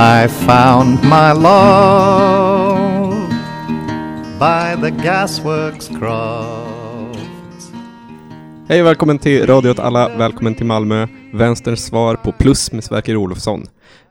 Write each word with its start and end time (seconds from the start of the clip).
I 0.00 0.28
found 0.28 1.02
my 1.04 1.32
love 1.32 3.28
by 4.38 4.82
the 4.82 4.90
gasworks 5.04 5.88
cross. 5.88 7.72
Hej 8.68 8.80
och 8.80 8.86
välkommen 8.86 9.18
till 9.18 9.46
Radio 9.46 9.70
åt 9.70 9.78
alla, 9.78 10.08
välkommen 10.08 10.54
till 10.54 10.66
Malmö, 10.66 11.06
vänsterns 11.32 11.86
svar 11.86 12.14
på 12.14 12.32
Plus 12.32 12.72
med 12.72 12.84
Sverker 12.84 13.16
Olofsson. 13.16 13.66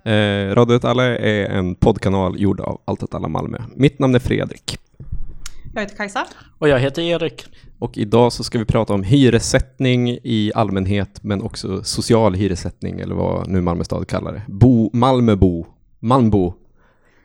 Eh, 0.06 0.56
Radio 0.56 0.76
åt 0.76 0.86
alla 0.86 1.04
är 1.04 1.46
en 1.46 1.76
poddkanal 1.76 2.42
gjord 2.42 2.60
av 2.60 2.82
Allt 2.86 3.04
åt 3.04 3.14
alla 3.14 3.28
Malmö. 3.28 3.58
Mitt 3.76 4.00
namn 4.00 4.16
är 4.16 4.20
Fredrik. 4.20 4.78
Jag 5.74 5.82
heter 5.82 5.96
Kajsa. 5.96 6.26
Och 6.58 6.70
jag 6.70 6.80
heter 6.80 7.02
Erik. 7.02 7.46
Och 7.80 7.98
idag 7.98 8.34
så 8.34 8.44
ska 8.44 8.60
vi 8.60 8.66
prata 8.66 8.94
om 8.94 9.04
hyressättning 9.04 10.10
i 10.10 10.52
allmänhet, 10.56 11.24
men 11.24 11.42
också 11.42 11.84
social 11.84 12.34
hyressättning, 12.34 13.00
eller 13.00 13.16
vad 13.16 13.48
nu 13.48 13.62
Malmö 13.62 13.84
stad 13.84 14.08
kallar 14.08 14.34
det. 14.34 14.42
Bo, 14.48 14.90
Malmöbo, 14.94 15.66
Malmbo, 16.00 16.54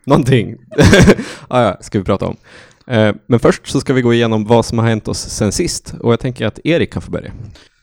någonting. 0.04 0.56
ah, 1.48 1.62
ja, 1.62 1.76
ska 1.80 1.98
vi 1.98 2.04
prata 2.04 2.26
om. 2.26 2.36
Eh, 2.86 3.14
men 3.26 3.40
först 3.40 3.66
så 3.66 3.80
ska 3.80 3.92
vi 3.92 4.02
gå 4.02 4.14
igenom 4.14 4.44
vad 4.44 4.64
som 4.64 4.78
har 4.78 4.86
hänt 4.86 5.08
oss 5.08 5.18
sen 5.18 5.52
sist, 5.52 5.94
och 6.00 6.12
jag 6.12 6.20
tänker 6.20 6.46
att 6.46 6.58
Erik 6.64 6.92
kan 6.92 7.02
få 7.02 7.10
börja. 7.10 7.32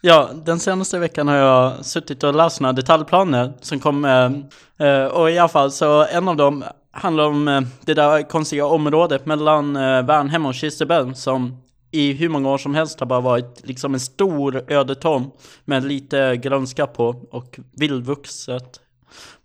Ja, 0.02 0.30
den 0.46 0.60
senaste 0.60 1.00
veckan 1.00 1.28
har 1.28 1.36
jag 1.36 1.86
suttit 1.86 2.24
och 2.24 2.36
läst 2.36 2.62
några 2.62 2.74
detaljplaner 2.74 3.54
som 3.62 3.80
kom, 3.80 4.06
eh, 4.06 4.88
eh 4.88 5.06
och 5.06 5.32
i 5.32 5.38
alla 5.38 5.50
fall 5.50 5.72
så 5.72 6.06
en 6.06 6.28
av 6.28 6.36
dem 6.36 6.64
handlar 6.92 7.24
om 7.24 7.48
eh, 7.48 7.62
det 7.86 7.94
där 7.94 8.30
konstiga 8.30 8.66
området 8.66 9.26
mellan 9.26 9.76
eh, 9.76 10.06
Värnhem 10.06 10.46
och 10.46 10.54
Kirstebäll 10.54 11.16
som 11.16 11.58
i 11.92 12.14
hur 12.14 12.30
många 12.30 12.50
år 12.50 12.58
som 12.58 12.76
helst 12.76 13.00
har 13.00 13.08
bara 13.08 13.22
varit 13.22 13.62
liksom 13.64 13.94
en 13.94 14.00
stor 14.00 14.64
ödetom 14.68 15.32
med 15.66 15.84
lite 15.84 16.36
grönska 16.38 16.88
på 16.88 17.16
och 17.32 17.60
vildvuxet. 17.72 18.80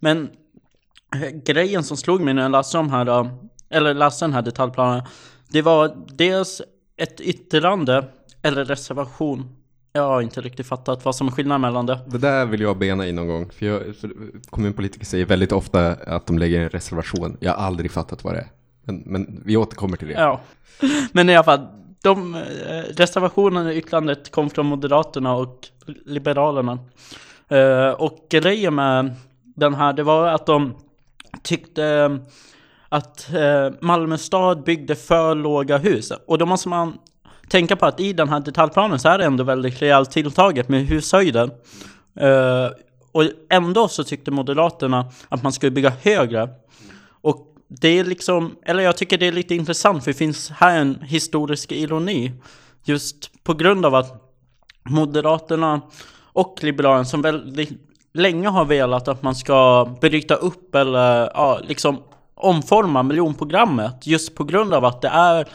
Men 0.01 0.29
grejen 1.45 1.83
som 1.83 1.97
slog 1.97 2.21
mig 2.21 2.35
när 2.35 2.43
jag 2.43 2.51
läste 2.51 2.77
de 2.77 2.91
här, 2.91 3.07
eh, 3.07 3.31
eller 3.71 3.95
läste 3.95 4.25
den 4.25 4.33
här 4.33 4.43
detaljplanen, 4.43 5.03
det 5.49 5.63
var 5.63 5.97
dels 6.09 6.63
ett 6.97 7.21
yttrande 7.21 8.05
eller 8.43 8.65
reservation. 8.65 9.57
Jag 9.93 10.03
har 10.03 10.23
inte 10.23 10.41
riktigt 10.41 10.67
fattat 10.67 11.05
vad 11.05 11.17
som 11.17 11.27
är 11.27 11.33
skillnaden 11.33 11.61
mellan 11.61 11.87
det. 11.87 12.01
Det 12.07 12.19
där 12.19 12.47
vill 12.47 12.61
jag 12.61 12.79
bena 12.79 13.07
i 13.07 13.13
någon 13.13 13.27
gång, 13.27 13.51
för, 13.51 13.67
jag, 13.67 13.97
för 13.97 14.11
kommunpolitiker 14.51 15.07
säger 15.07 15.27
väldigt 15.27 15.53
ofta 15.53 15.93
att 15.93 16.27
de 16.27 16.39
lägger 16.39 16.61
en 16.61 16.69
reservation. 16.69 17.37
Jag 17.41 17.53
har 17.53 17.67
aldrig 17.67 17.91
fattat 17.91 18.25
vad 18.25 18.35
det 18.35 18.39
är. 18.39 18.49
Men, 18.85 19.03
men 19.07 19.43
vi 19.45 19.57
återkommer 19.57 19.97
till 19.97 20.09
det. 20.09 20.15
Ja, 20.15 20.41
men 21.13 21.31
i 21.31 21.35
alla 21.37 21.45
fall, 21.45 21.67
de, 22.03 22.35
eh, 22.35 22.41
reservationen 22.97 23.69
i 23.69 23.77
yttrandet 23.77 24.31
kom 24.31 24.51
från 24.51 24.67
Moderaterna 24.67 25.35
och 25.35 25.67
Liberalerna. 26.07 26.79
Eh, 27.49 27.91
och 27.91 28.27
grejen 28.31 28.75
med 28.75 29.15
den 29.43 29.75
här, 29.75 29.93
det 29.93 30.03
var 30.03 30.29
att 30.29 30.47
de 30.47 30.75
tyckte 31.45 31.85
eh, 31.85 32.17
att 32.89 33.35
eh, 33.35 33.73
Malmö 33.81 34.19
stad 34.19 34.65
byggde 34.65 34.95
för 34.95 35.35
låga 35.35 35.79
hus. 35.79 36.13
Och 36.27 36.39
då 36.39 36.47
måste 36.47 36.69
man 36.69 36.99
tänka 37.49 37.77
på 37.77 37.87
att 37.87 38.01
i 38.01 38.13
den 38.13 38.29
här 38.29 38.41
detaljplanen 38.41 38.99
så 38.99 39.09
är 39.09 39.19
det 39.19 39.25
ändå 39.25 39.45
väldigt 39.45 39.83
rejält 39.83 40.11
tilltaget 40.11 40.69
med 40.69 40.87
hushöjden. 40.87 41.51
Eh, 42.21 42.69
och 43.13 43.25
ändå 43.51 43.89
så 43.89 44.05
tyckte 44.05 44.31
Moderaterna 44.31 45.11
att 45.29 45.43
man 45.43 45.53
skulle 45.53 45.71
bygga 45.71 45.93
högre. 46.03 46.49
Och 47.09 47.55
det 47.69 47.89
är 47.89 48.05
liksom, 48.05 48.57
eller 48.63 48.83
jag 48.83 48.97
tycker 48.97 49.19
det 49.19 49.27
är 49.27 49.33
lite 49.33 49.55
intressant 49.55 50.05
för 50.05 50.11
det 50.11 50.19
finns 50.19 50.51
här 50.51 50.79
en 50.79 50.99
historisk 51.03 51.73
ironi. 51.73 52.33
Just 52.85 53.45
på 53.45 53.55
grund 53.55 53.87
av 53.87 53.95
att 53.95 54.21
Moderaterna 54.89 55.81
och 56.33 56.59
Liberalerna 56.63 57.05
som 57.05 57.23
väldigt 57.23 57.71
länge 58.15 58.49
har 58.49 58.65
velat 58.65 59.09
att 59.09 59.23
man 59.23 59.35
ska 59.35 59.89
bryta 60.01 60.35
upp 60.35 60.75
eller 60.75 61.31
ja, 61.35 61.61
liksom 61.63 61.99
omforma 62.35 63.03
miljonprogrammet 63.03 64.07
just 64.07 64.35
på 64.35 64.45
grund 64.45 64.75
av 64.75 64.85
att 64.85 65.03
det 65.03 65.09
är 65.09 65.49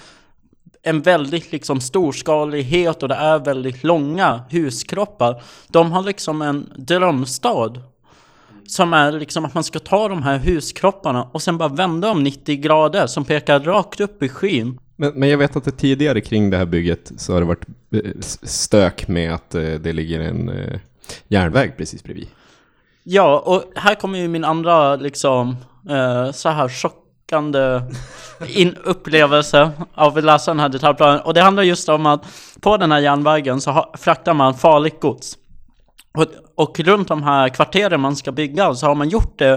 en 0.84 1.02
väldigt 1.02 1.52
liksom 1.52 1.82
storskalighet 1.82 3.04
och 3.04 3.10
det 3.10 3.16
är 3.16 3.40
väldigt 3.40 3.84
långa 3.84 4.42
huskroppar. 4.50 5.42
De 5.68 5.92
har 5.92 6.04
liksom 6.04 6.42
en 6.42 6.74
drömstad 6.76 7.82
som 8.68 8.94
är 8.94 9.12
liksom 9.12 9.46
att 9.46 9.54
man 9.54 9.64
ska 9.64 9.80
ta 9.80 10.08
de 10.08 10.24
här 10.24 10.38
huskropparna 10.38 11.24
och 11.24 11.42
sen 11.42 11.58
bara 11.58 11.70
vända 11.70 12.08
dem 12.08 12.24
90 12.24 12.56
grader 12.56 13.08
som 13.08 13.26
pekar 13.26 13.60
rakt 13.60 14.00
upp 14.00 14.24
i 14.24 14.30
skyn. 14.30 14.80
Men, 14.96 15.14
men 15.16 15.30
jag 15.30 15.38
vet 15.38 15.56
att 15.56 15.64
det 15.64 15.72
tidigare 15.72 16.22
kring 16.22 16.50
det 16.50 16.58
här 16.58 16.66
bygget 16.66 17.12
så 17.18 17.34
har 17.34 17.40
det 17.40 17.48
varit 17.48 17.66
eh, 17.92 18.12
stök 18.44 19.08
med 19.08 19.34
att 19.34 19.56
eh, 19.56 19.62
det 19.62 19.94
ligger 19.94 20.20
en 20.20 20.50
eh, 20.50 20.80
järnväg 21.28 21.72
precis 21.78 22.04
bredvid. 22.04 22.28
Ja, 23.12 23.40
och 23.40 23.64
här 23.76 23.96
kommer 23.96 24.20
ju 24.20 24.28
min 24.28 24.44
andra 24.44 24.96
liksom 24.96 25.56
så 26.34 26.50
här 26.50 26.70
chockande 26.70 27.82
in 28.48 28.76
upplevelse 28.84 29.72
av 29.94 30.18
att 30.18 30.24
läsa 30.24 30.52
den 30.52 30.60
här 30.60 30.70
detaljplanen. 30.70 31.22
Och 31.22 31.34
det 31.34 31.42
handlar 31.42 31.64
just 31.64 31.90
om 31.90 32.06
att 32.06 32.26
på 32.62 32.78
den 32.78 32.92
här 32.92 33.00
järnvägen 33.00 33.62
så 33.62 33.86
fraktar 33.98 34.34
man 34.34 34.54
farligt 34.54 35.02
gods. 35.02 35.38
Och, 36.18 36.26
och, 36.56 36.80
runt 36.80 37.08
de 37.08 37.24
här 37.24 37.50
kvarteren 37.50 38.02
man 38.02 38.16
ska 38.16 38.32
bygga 38.32 38.76
så 38.76 38.86
har 38.88 38.96
man 38.96 39.10
gjort 39.10 39.42
eh, 39.42 39.56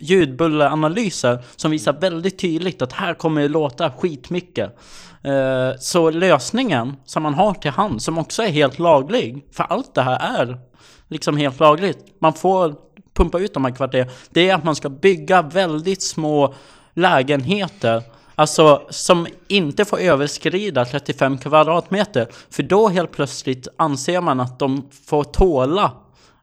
ljudbulleranalyser 0.00 1.38
som 1.56 1.70
visar 1.70 1.92
väldigt 1.92 2.38
tydligt 2.38 2.82
att 2.82 2.92
här 2.92 3.14
kommer 3.14 3.42
det 3.42 3.48
låta 3.48 3.90
skitmycket. 3.90 4.78
Eh, 5.24 5.78
så 5.78 6.10
lösningen 6.10 6.96
som 7.04 7.22
man 7.22 7.34
har 7.34 7.54
till 7.54 7.70
hand, 7.70 8.02
som 8.02 8.18
också 8.18 8.42
är 8.42 8.48
helt 8.48 8.78
laglig, 8.78 9.44
för 9.52 9.64
allt 9.64 9.94
det 9.94 10.02
här 10.02 10.40
är 10.40 10.70
liksom 11.10 11.36
helt 11.36 11.60
lagligt. 11.60 11.98
Man 12.18 12.34
får 12.34 12.74
pumpa 13.14 13.38
ut 13.38 13.54
de 13.54 13.64
här 13.64 13.72
kvarteren. 13.72 14.08
Det 14.30 14.50
är 14.50 14.54
att 14.54 14.64
man 14.64 14.76
ska 14.76 14.88
bygga 14.88 15.42
väldigt 15.42 16.02
små 16.02 16.54
lägenheter 16.94 18.02
Alltså 18.40 18.82
som 18.90 19.26
inte 19.48 19.84
får 19.84 19.98
överskrida 19.98 20.84
35 20.84 21.38
kvadratmeter. 21.38 22.28
För 22.50 22.62
då 22.62 22.88
helt 22.88 23.12
plötsligt 23.12 23.68
anser 23.76 24.20
man 24.20 24.40
att 24.40 24.58
de 24.58 24.88
får 25.06 25.24
tåla 25.24 25.92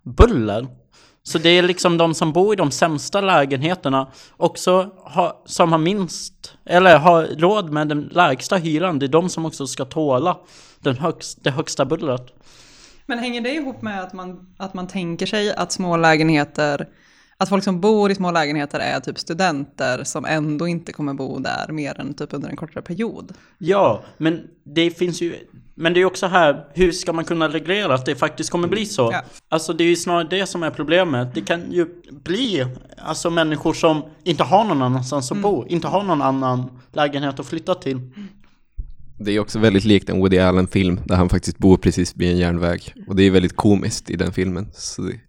buller. 0.04 0.68
Så 1.24 1.38
det 1.38 1.50
är 1.50 1.64
liksom 1.64 1.98
de 1.98 2.14
som 2.14 2.34
bor 2.34 2.54
i 2.54 2.56
de 2.56 2.72
sämsta 2.72 3.22
lägenheterna 3.22 4.08
också 4.38 4.90
har, 5.04 5.34
som 5.46 5.72
har 5.72 5.80
minst, 5.80 6.54
eller 6.66 6.98
har 6.98 7.24
råd 7.24 7.70
med 7.70 7.88
den 7.88 8.02
lägsta 8.02 8.56
hyran. 8.56 9.00
Det 9.00 9.06
är 9.06 9.08
de 9.08 9.30
som 9.30 9.46
också 9.46 9.68
ska 9.68 9.86
tåla 9.86 10.38
den 10.80 10.98
högst, 10.98 11.44
det 11.44 11.52
högsta 11.52 11.86
bullret. 11.86 12.34
Men 13.08 13.20
hänger 13.20 13.42
det 13.42 13.54
ihop 13.54 13.82
med 13.82 14.04
att 14.04 14.14
man, 14.14 14.56
att 14.58 14.74
man 14.74 14.88
tänker 14.88 15.26
sig 15.26 15.54
att 15.54 15.72
små 15.72 15.98
lägenheter 15.98 16.88
att 17.40 17.50
folk 17.50 17.64
som 17.64 17.82
bor 17.82 18.12
i 18.12 18.16
små 18.16 18.32
lägenheter 18.32 18.80
är 18.80 19.00
typ 19.00 19.20
studenter 19.20 20.04
som 20.04 20.26
ändå 20.26 20.68
inte 20.68 20.94
kommer 20.94 21.14
bo 21.14 21.40
där 21.40 21.68
mer 21.72 22.00
än 22.00 22.14
typ 22.14 22.34
under 22.34 22.50
en 22.50 22.56
kortare 22.56 22.82
period. 22.82 23.34
Ja, 23.58 24.04
men 24.18 24.48
det 24.64 24.92
finns 24.92 25.22
ju 25.22 25.36
men 25.80 25.94
det 25.94 26.02
är 26.02 26.06
också 26.06 26.28
här, 26.28 26.66
hur 26.74 26.92
ska 26.92 27.14
man 27.14 27.26
kunna 27.26 27.50
reglera 27.50 27.94
att 27.94 28.06
det 28.06 28.16
faktiskt 28.16 28.50
kommer 28.50 28.68
bli 28.68 28.86
så? 28.86 29.10
Ja. 29.14 29.22
Alltså 29.50 29.74
det 29.74 29.84
är 29.84 29.88
ju 29.88 29.96
snarare 29.96 30.28
det 30.30 30.46
som 30.46 30.64
är 30.64 30.70
problemet. 30.70 31.36
Det 31.36 31.42
kan 31.42 31.72
ju 31.72 31.88
bli 32.12 32.66
alltså 32.98 33.30
människor 33.30 33.74
som 33.74 34.02
inte 34.24 34.44
har 34.44 34.64
någon 34.64 34.82
annanstans 34.82 35.32
att 35.32 35.38
mm. 35.38 35.42
bo, 35.42 35.66
inte 35.68 35.88
har 35.88 36.04
någon 36.04 36.22
annan 36.22 36.82
lägenhet 36.94 37.40
att 37.40 37.46
flytta 37.46 37.76
till. 37.76 38.00
Det 39.20 39.32
är 39.32 39.40
också 39.40 39.60
väldigt 39.60 39.84
likt 39.84 40.10
en 40.10 40.20
Woody 40.20 40.38
Allen-film 40.40 41.00
där 41.06 41.16
han 41.16 41.30
faktiskt 41.30 41.58
bor 41.58 41.78
precis 41.78 42.16
vid 42.16 42.32
en 42.32 42.38
järnväg. 42.38 42.94
Och 43.08 43.16
det 43.16 43.24
är 43.24 43.32
väldigt 43.32 43.56
komiskt 43.56 44.10
i 44.10 44.16
den 44.16 44.34
filmen. 44.34 44.70
Så 44.74 45.02
det 45.02 45.20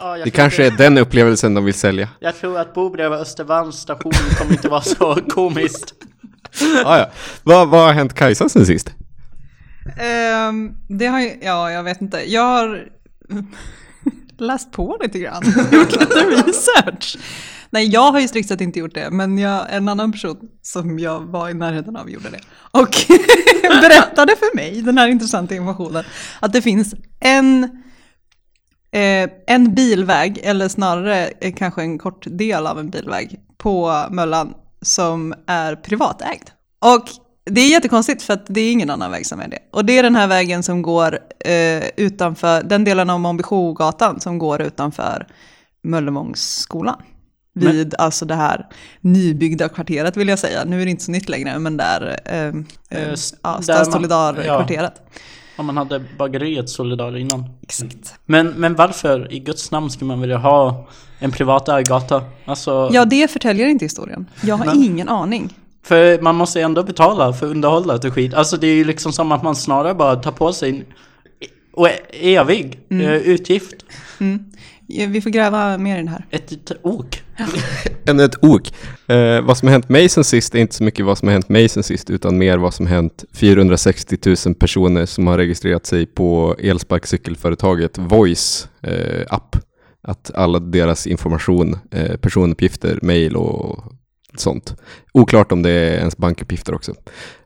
Ja, 0.00 0.16
det 0.24 0.30
kanske 0.30 0.62
det... 0.62 0.68
är 0.68 0.78
den 0.78 0.98
upplevelsen 0.98 1.54
de 1.54 1.64
vill 1.64 1.74
sälja. 1.74 2.08
Jag 2.20 2.36
tror 2.36 2.58
att 2.58 2.74
bo 2.74 2.90
bredvid 2.90 3.18
Östermalms 3.18 3.76
station 3.76 4.12
kommer 4.38 4.52
inte 4.52 4.68
vara 4.68 4.80
så 4.80 5.14
komiskt. 5.28 5.94
ah, 6.84 6.98
ja. 6.98 7.10
vad, 7.42 7.68
vad 7.68 7.80
har 7.86 7.92
hänt 7.92 8.14
Kajsa 8.14 8.48
sen 8.48 8.66
sist? 8.66 8.90
Um, 10.48 10.76
det 10.88 11.06
har 11.06 11.20
ju, 11.20 11.38
ja 11.42 11.70
jag 11.70 11.82
vet 11.82 12.00
inte. 12.00 12.32
Jag 12.32 12.42
har 12.42 12.88
läst 14.38 14.72
på 14.72 14.98
lite 15.02 15.18
grann, 15.18 15.42
gjort 15.72 16.00
lite 16.00 16.20
research. 16.20 17.18
Nej, 17.70 17.88
jag 17.88 18.12
har 18.12 18.20
ju 18.20 18.28
strikt 18.28 18.48
sett 18.48 18.60
inte 18.60 18.78
gjort 18.78 18.94
det, 18.94 19.10
men 19.10 19.38
jag, 19.38 19.66
en 19.74 19.88
annan 19.88 20.12
person 20.12 20.38
som 20.62 20.98
jag 20.98 21.20
var 21.20 21.48
i 21.48 21.54
närheten 21.54 21.96
av 21.96 22.10
gjorde 22.10 22.30
det. 22.30 22.40
Och 22.70 22.90
berättade 23.62 24.36
för 24.36 24.56
mig 24.56 24.82
den 24.82 24.98
här 24.98 25.08
intressanta 25.08 25.54
informationen, 25.54 26.04
att 26.40 26.52
det 26.52 26.62
finns 26.62 26.94
en 27.20 27.68
Eh, 28.90 29.30
en 29.46 29.74
bilväg, 29.74 30.40
eller 30.42 30.68
snarare 30.68 31.26
eh, 31.40 31.54
kanske 31.54 31.82
en 31.82 31.98
kort 31.98 32.26
del 32.30 32.66
av 32.66 32.78
en 32.78 32.90
bilväg 32.90 33.40
på 33.56 34.04
Möllan 34.10 34.54
som 34.82 35.34
är 35.46 35.76
privatägd. 35.76 36.48
Och 36.84 37.04
det 37.44 37.60
är 37.60 37.70
jättekonstigt 37.70 38.22
för 38.22 38.34
att 38.34 38.46
det 38.48 38.60
är 38.60 38.72
ingen 38.72 38.90
annan 38.90 39.10
väg 39.10 39.26
som 39.26 39.40
är 39.40 39.48
det. 39.48 39.58
Och 39.72 39.84
det 39.84 39.98
är 39.98 40.02
den 40.02 40.16
här 40.16 40.26
vägen 40.26 40.62
som 40.62 40.82
går 40.82 41.18
eh, 41.44 41.84
utanför, 41.96 42.62
den 42.62 42.84
delen 42.84 43.10
av 43.10 43.20
Mombichogatan 43.20 44.20
som 44.20 44.38
går 44.38 44.62
utanför 44.62 45.26
Möllevångsskolan. 45.82 47.02
Vid 47.58 47.76
men, 47.76 47.90
alltså 47.98 48.24
det 48.24 48.34
här 48.34 48.66
nybyggda 49.00 49.68
kvarteret 49.68 50.16
vill 50.16 50.28
jag 50.28 50.38
säga. 50.38 50.64
Nu 50.64 50.80
är 50.80 50.84
det 50.84 50.90
inte 50.90 51.04
så 51.04 51.10
nytt 51.10 51.28
längre, 51.28 51.58
men 51.58 51.76
där, 51.76 52.20
eh, 52.24 52.46
eh, 52.98 53.08
ja, 53.42 53.62
Stad 53.62 53.92
Solidar-kvarteret. 53.92 54.92
Ja. 54.96 55.20
Om 55.56 55.66
man 55.66 55.76
hade 55.76 56.04
bageriet 56.18 56.70
Solidar 56.70 57.16
innan. 57.16 57.44
Exakt. 57.62 58.14
Men, 58.26 58.46
men 58.48 58.74
varför 58.74 59.32
i 59.32 59.38
Guds 59.38 59.70
namn 59.70 59.90
skulle 59.90 60.08
man 60.08 60.20
vilja 60.20 60.36
ha 60.36 60.88
en 61.18 61.32
privatägd 61.32 61.88
gata? 61.88 62.24
Alltså, 62.44 62.90
Ja, 62.92 63.04
det 63.04 63.30
förtäljer 63.30 63.68
inte 63.68 63.84
historien. 63.84 64.26
Jag 64.42 64.56
har 64.56 64.66
Nej. 64.66 64.86
ingen 64.86 65.08
aning. 65.08 65.54
För 65.82 66.20
man 66.22 66.36
måste 66.36 66.60
ändå 66.60 66.82
betala 66.82 67.32
för 67.32 67.46
underhållet 67.46 68.04
och 68.04 68.14
skit. 68.14 68.34
Alltså 68.34 68.56
det 68.56 68.66
är 68.66 68.74
ju 68.74 68.84
liksom 68.84 69.12
som 69.12 69.32
att 69.32 69.42
man 69.42 69.56
snarare 69.56 69.94
bara 69.94 70.16
tar 70.16 70.32
på 70.32 70.52
sig 70.52 70.70
en 70.70 70.84
och 71.78 71.88
evig 72.12 72.78
eh, 72.90 73.14
utgift. 73.14 73.74
Ja, 74.18 74.26
Vi 74.88 75.20
får 75.20 75.30
gräva 75.30 75.78
mer 75.78 75.98
i 75.98 76.02
det 76.02 76.10
här. 76.10 76.26
Ett, 76.30 76.52
ett 76.52 76.72
ok. 76.82 77.22
Ännu 78.06 78.24
ett 78.24 78.44
ok. 78.44 78.72
Eh, 79.06 79.40
vad 79.40 79.58
som 79.58 79.68
har 79.68 79.72
hänt 79.72 79.88
mig 79.88 80.08
sen 80.08 80.24
sist 80.24 80.54
är 80.54 80.58
inte 80.58 80.74
så 80.74 80.84
mycket 80.84 81.06
vad 81.06 81.18
som 81.18 81.28
har 81.28 81.32
hänt 81.32 81.48
mig 81.48 81.68
sen 81.68 81.82
sist, 81.82 82.10
utan 82.10 82.38
mer 82.38 82.58
vad 82.58 82.74
som 82.74 82.86
har 82.86 82.94
hänt 82.94 83.24
460 83.32 84.16
000 84.46 84.54
personer 84.54 85.06
som 85.06 85.26
har 85.26 85.38
registrerat 85.38 85.86
sig 85.86 86.06
på 86.06 86.56
elsparkcykelföretaget 86.58 87.98
Voice 87.98 88.68
eh, 88.82 89.26
app. 89.28 89.56
Att 90.02 90.30
alla 90.34 90.58
deras 90.58 91.06
information, 91.06 91.78
eh, 91.90 92.16
personuppgifter, 92.16 92.98
mail 93.02 93.36
och 93.36 93.84
sånt. 94.36 94.76
Oklart 95.12 95.52
om 95.52 95.62
det 95.62 95.70
är 95.70 95.98
ens 95.98 96.16
bankuppgifter 96.16 96.74
också. 96.74 96.94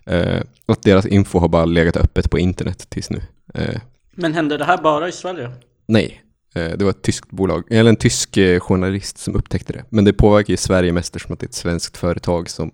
Eh, 0.07 0.41
att 0.67 0.83
deras 0.83 1.07
info 1.07 1.39
har 1.39 1.49
bara 1.49 1.65
legat 1.65 1.97
öppet 1.97 2.31
på 2.31 2.39
internet 2.39 2.87
tills 2.91 3.11
nu. 3.11 3.21
Eh, 3.55 3.81
Men 4.15 4.35
hände 4.35 4.57
det 4.57 4.65
här 4.65 4.83
bara 4.83 5.09
i 5.09 5.13
Sverige? 5.13 5.51
Nej, 5.87 6.23
det 6.55 6.83
var 6.83 6.91
ett 6.91 7.03
tyskt 7.03 7.31
bolag, 7.31 7.65
eller 7.71 7.91
en 7.91 7.97
tysk 7.97 8.37
eh, 8.37 8.61
journalist 8.61 9.19
som 9.19 9.37
upptäckte 9.37 9.73
det. 9.73 9.85
Men 9.89 10.05
det 10.05 10.13
påverkar 10.13 10.51
ju 10.51 10.57
Sverige 10.57 10.93
mest 10.93 11.17
eftersom 11.17 11.33
att 11.33 11.41
det 11.41 11.45
är 11.45 11.49
ett 11.49 11.55
svenskt 11.55 11.97
företag 11.97 12.51
som 12.51 12.71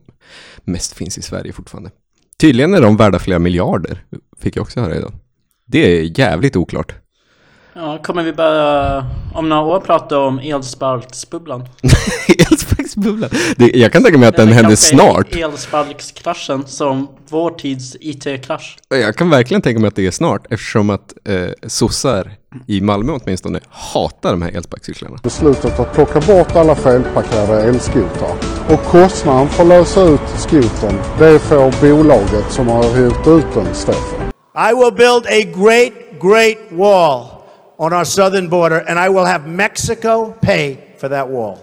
mest 0.64 0.94
finns 0.94 1.18
i 1.18 1.22
Sverige 1.22 1.52
fortfarande. 1.52 1.90
Tydligen 2.40 2.74
är 2.74 2.80
de 2.80 2.96
värda 2.96 3.18
flera 3.18 3.38
miljarder, 3.38 4.04
fick 4.38 4.56
jag 4.56 4.62
också 4.62 4.80
höra 4.80 4.96
idag. 4.96 5.12
Det 5.66 5.78
är 5.78 6.18
jävligt 6.18 6.56
oklart. 6.56 6.94
Ja, 7.74 7.98
kommer 8.02 8.22
vi 8.22 8.32
börja 8.32 9.06
om 9.34 9.48
några 9.48 9.62
år 9.62 9.80
prata 9.80 10.18
om 10.18 10.38
elsparksbubblan? 10.38 11.68
Elsparksbubblan. 12.98 13.30
Det- 13.56 13.78
Jag 13.78 13.92
kan 13.92 14.02
tänka 14.02 14.18
mig 14.18 14.28
att 14.28 14.36
den 14.36 14.48
händer 14.48 14.62
kanske 14.62 14.96
snart. 14.96 15.34
Elsparkskraschen 15.36 16.66
som 16.66 17.08
vår 17.30 17.50
tids 17.50 17.96
IT-krasch. 18.00 18.76
Jag 18.88 19.16
kan 19.16 19.30
verkligen 19.30 19.62
tänka 19.62 19.80
mig 19.80 19.88
att 19.88 19.96
det 19.96 20.06
är 20.06 20.10
snart 20.10 20.46
eftersom 20.52 20.90
att 20.90 21.12
eh, 21.28 21.34
sossar 21.66 22.32
i 22.66 22.80
Malmö 22.80 23.12
åtminstone 23.12 23.60
hatar 23.70 24.30
de 24.30 24.42
här 24.42 24.50
elsparkcyklarna. 24.56 25.16
beslutat 25.22 25.80
att 25.80 25.94
plocka 25.94 26.20
bort 26.20 26.56
alla 26.56 26.74
felparkerade 26.74 27.62
elskotrar. 27.62 28.34
Och 28.68 28.82
kostnaden 28.84 29.48
för 29.48 29.62
att 29.62 29.68
lösa 29.68 30.02
ut 30.02 30.20
skotern, 30.38 30.98
det 31.18 31.38
får 31.38 31.80
bolaget 31.80 32.52
som 32.52 32.68
har 32.68 32.82
hyrt 32.96 33.26
ut 33.26 33.46
den 33.54 33.74
stå 33.74 33.92
för. 33.92 34.18
I 34.70 34.74
will 34.74 34.92
build 34.92 35.26
a 35.26 35.52
great, 35.64 35.92
great 36.22 36.58
wall 36.70 37.26
on 37.78 37.92
our 37.92 38.04
southern 38.04 38.48
border, 38.48 38.84
and 38.90 38.98
I 38.98 39.08
will 39.08 39.24
have 39.26 39.46
Mexico 39.48 40.32
pay 40.40 40.76
for 41.00 41.08
that 41.08 41.28
wall. 41.30 41.56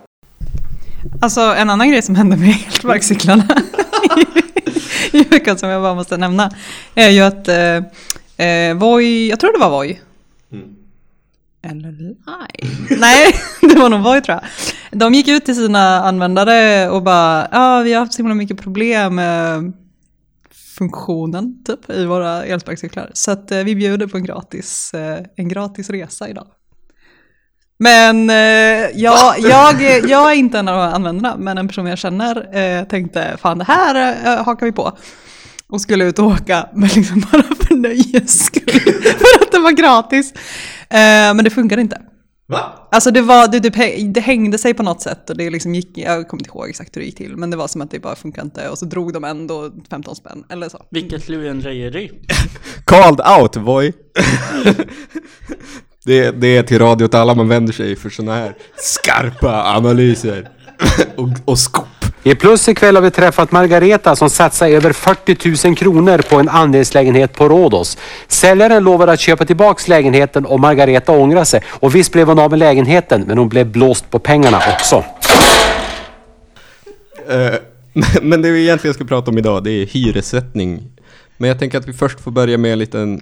Alltså 1.22 1.42
en 1.42 1.70
annan 1.70 1.90
grej 1.90 2.02
som 2.02 2.16
hände 2.16 2.38
med 2.38 2.50
elsparkcyklarna 2.50 3.48
i 5.12 5.24
veckan 5.24 5.58
som 5.58 5.70
jag 5.70 5.82
bara 5.82 5.96
måste 5.96 6.18
nämna 6.18 6.52
är 6.96 7.10
ju 7.10 7.22
att 7.22 7.48
eh, 7.48 8.48
eh, 8.48 8.78
Voi, 8.78 9.30
jag 9.30 9.40
tror 9.40 9.54
det 9.54 9.60
var 9.60 9.70
Voi. 9.70 10.02
Eller 11.64 11.92
nej. 11.92 12.72
nej, 13.00 13.36
det 13.62 13.80
var 13.80 13.90
nog 13.90 14.04
Voi 14.04 14.22
tror 14.22 14.40
jag. 14.42 14.44
De 15.00 15.14
gick 15.14 15.28
ut 15.28 15.46
till 15.46 15.56
sina 15.56 16.04
användare 16.04 16.90
och 16.90 17.04
bara, 17.04 17.48
ja 17.52 17.82
vi 17.82 17.94
har 17.94 18.00
haft 18.00 18.14
så 18.14 18.18
himla 18.18 18.36
mycket 18.36 18.62
problem 18.62 19.16
med 19.16 19.74
funktionen 20.78 21.64
typ 21.64 21.90
i 21.90 22.06
våra 22.06 22.46
elsparkcyklar. 22.46 23.12
Så 23.14 23.32
att 23.32 23.52
eh, 23.52 23.64
vi 23.64 23.76
bjuder 23.76 24.08
på 24.08 24.18
en 24.18 24.24
gratis, 24.24 24.94
eh, 24.94 25.26
en 25.36 25.48
gratis 25.48 25.90
resa 25.90 26.30
idag. 26.30 26.48
Men 27.78 28.30
eh, 28.30 28.36
jag, 28.96 29.40
jag, 29.40 29.82
jag 30.10 30.32
är 30.32 30.36
inte 30.36 30.60
en 30.60 30.68
av 30.68 30.80
användarna, 30.80 31.38
men 31.38 31.58
en 31.58 31.68
person 31.68 31.86
jag 31.86 31.98
känner 31.98 32.58
eh, 32.58 32.84
tänkte 32.84 33.38
fan 33.42 33.58
det 33.58 33.64
här 33.64 34.18
eh, 34.26 34.46
hakar 34.46 34.66
vi 34.66 34.72
på. 34.72 34.98
Och 35.68 35.82
skulle 35.82 36.06
ut 36.06 36.20
och 36.20 36.26
åka, 36.26 36.70
men 36.74 36.90
liksom 36.90 37.26
bara 37.32 37.44
för 37.44 37.76
nöjes 37.76 38.46
skull. 38.46 38.80
för 39.04 39.44
att 39.46 39.52
det 39.52 39.60
var 39.60 39.72
gratis. 39.72 40.34
Eh, 40.90 41.34
men 41.34 41.44
det 41.44 41.50
funkade 41.50 41.82
inte. 41.82 42.02
Va? 42.48 42.88
Alltså 42.92 43.12
det, 43.12 43.22
var, 43.22 43.48
det, 43.48 43.60
typ, 43.60 44.14
det 44.14 44.22
hängde 44.22 44.58
sig 44.58 44.74
på 44.74 44.84
något 44.84 45.02
sätt 45.02 45.30
och 45.30 45.38
det 45.38 45.50
liksom 45.50 45.76
gick, 45.76 45.98
jag 45.98 46.28
kommer 46.28 46.42
inte 46.42 46.50
ihåg 46.50 46.70
exakt 46.70 46.96
hur 46.96 47.02
det 47.02 47.06
gick 47.06 47.18
till, 47.18 47.38
men 47.38 47.50
det 47.50 47.58
var 47.58 47.68
som 47.68 47.82
att 47.82 47.92
det 47.92 48.00
bara 48.00 48.16
funkade 48.16 48.46
inte 48.46 48.70
och 48.70 48.78
så 48.78 48.86
drog 48.86 49.14
de 49.14 49.24
ändå 49.24 49.72
15 49.90 50.16
spänn 50.16 50.44
eller 50.50 50.70
så. 50.70 50.86
Vilket 50.90 51.30
lurendrejeri. 51.30 52.12
Called 52.86 53.22
out, 53.40 53.58
boy! 53.58 53.94
Det, 56.06 56.32
det 56.32 56.58
är 56.58 56.64
till 56.64 56.80
radio 56.80 57.08
till 57.08 57.20
alla 57.20 57.36
man 57.36 57.48
vänder 57.48 57.74
sig 57.74 57.96
för 57.96 58.10
sådana 58.10 58.36
här 58.36 58.54
skarpa 58.78 59.64
analyser 59.64 60.50
och, 61.16 61.30
och 61.46 61.60
skop. 61.60 61.86
I 62.24 62.36
Plus 62.36 62.70
ikväll 62.70 62.96
har 62.96 63.04
vi 63.04 63.12
träffat 63.12 63.52
Margareta 63.52 64.16
som 64.16 64.30
satsar 64.30 64.68
över 64.68 64.94
40 64.94 65.68
000 65.68 65.76
kronor 65.76 66.18
på 66.30 66.36
en 66.36 66.50
andelslägenhet 66.50 67.34
på 67.34 67.50
Rhodos. 67.50 67.98
Säljaren 68.28 68.84
lovar 68.84 69.08
att 69.08 69.20
köpa 69.20 69.46
tillbaks 69.46 69.88
lägenheten 69.88 70.46
och 70.46 70.60
Margareta 70.60 71.12
ångrar 71.12 71.44
sig. 71.44 71.62
Och 71.68 71.96
visst 71.96 72.12
blev 72.12 72.28
hon 72.28 72.40
av 72.40 72.50
med 72.50 72.60
lägenheten, 72.60 73.24
men 73.28 73.38
hon 73.38 73.50
blev 73.50 73.68
blåst 73.68 74.12
på 74.12 74.20
pengarna 74.20 74.60
också. 74.74 75.04
Eh, 77.30 77.54
men 78.22 78.42
det 78.42 78.52
vi 78.52 78.62
egentligen 78.62 78.94
ska 78.94 79.06
prata 79.06 79.32
om 79.32 79.38
idag, 79.38 79.64
det 79.64 79.72
är 79.72 79.86
hyressättning. 79.86 80.84
Men 81.38 81.48
jag 81.48 81.60
tänker 81.60 81.78
att 81.78 81.88
vi 81.88 81.94
först 81.94 82.20
får 82.20 82.32
börja 82.32 82.58
med 82.58 82.74
en 82.74 82.80
liten 82.80 83.22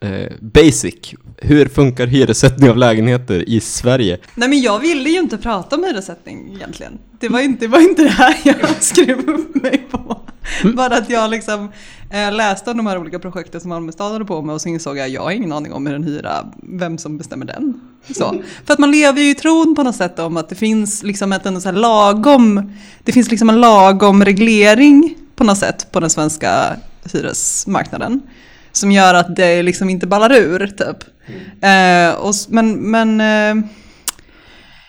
eh, 0.00 0.32
basic. 0.40 1.14
Hur 1.36 1.66
funkar 1.66 2.06
hyressättning 2.06 2.70
av 2.70 2.76
lägenheter 2.76 3.48
i 3.48 3.60
Sverige? 3.60 4.18
Nej 4.34 4.48
men 4.48 4.60
jag 4.60 4.78
ville 4.78 5.10
ju 5.10 5.18
inte 5.18 5.38
prata 5.38 5.76
om 5.76 5.84
hyressättning 5.84 6.52
egentligen. 6.54 6.98
Det 7.20 7.28
var 7.28 7.40
inte 7.40 7.64
det, 7.64 7.68
var 7.68 7.80
inte 7.80 8.02
det 8.02 8.08
här 8.08 8.36
jag 8.44 8.56
skrev 8.80 9.30
upp 9.30 9.62
mig 9.62 9.86
på. 9.90 10.20
Bara 10.74 10.96
att 10.96 11.10
jag 11.10 11.30
liksom 11.30 11.72
eh, 12.10 12.32
läste 12.32 12.70
om 12.70 12.76
de 12.76 12.86
här 12.86 12.98
olika 12.98 13.18
projekten 13.18 13.60
som 13.60 13.68
Malmö 13.68 13.92
stad 13.92 14.26
på 14.26 14.42
med 14.42 14.54
och 14.54 14.60
så 14.60 14.68
insåg 14.68 14.98
jag 14.98 15.06
att 15.06 15.12
jag 15.12 15.22
har 15.22 15.30
ingen 15.30 15.52
aning 15.52 15.72
om 15.72 15.86
hur 15.86 15.94
en 15.94 16.04
hyra, 16.04 16.46
vem 16.62 16.98
som 16.98 17.18
bestämmer 17.18 17.46
den. 17.46 17.80
Så. 18.14 18.42
För 18.64 18.72
att 18.72 18.78
man 18.78 18.90
lever 18.90 19.20
ju 19.20 19.30
i 19.30 19.34
tron 19.34 19.74
på 19.74 19.82
något 19.82 19.96
sätt 19.96 20.18
om 20.18 20.36
att 20.36 20.48
det 20.48 20.54
finns 20.54 21.02
liksom 21.02 21.32
ett 21.32 21.46
ändå 21.46 21.60
så 21.60 21.72
lagom, 21.72 22.72
det 23.04 23.12
finns 23.12 23.30
liksom 23.30 23.48
en 23.48 23.60
lagom 23.60 24.24
reglering 24.24 25.16
på 25.36 25.44
något 25.44 25.58
sätt 25.58 25.92
på 25.92 26.00
den 26.00 26.10
svenska 26.10 26.76
hyresmarknaden. 27.12 28.22
Som 28.72 28.92
gör 28.92 29.14
att 29.14 29.36
det 29.36 29.62
liksom 29.62 29.90
inte 29.90 30.06
ballar 30.06 30.32
ur 30.32 30.66
typ. 30.66 30.96
Eh, 31.62 32.20
och, 32.20 32.34
men 32.48 32.90
men 32.90 33.20
eh, 33.20 33.64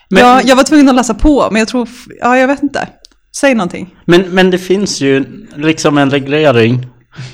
Men- 0.08 0.20
ja, 0.22 0.40
jag 0.44 0.56
var 0.56 0.64
tvungen 0.64 0.88
att 0.88 0.94
läsa 0.94 1.14
på, 1.14 1.48
men 1.50 1.58
jag 1.58 1.68
tror, 1.68 1.88
ja 2.20 2.38
jag 2.38 2.48
vet 2.48 2.62
inte. 2.62 2.88
Säg 3.36 3.54
någonting. 3.54 3.94
Men, 4.04 4.22
men 4.22 4.50
det 4.50 4.58
finns 4.58 5.00
ju 5.00 5.24
liksom 5.56 5.98
en 5.98 6.10
reglering. 6.10 6.86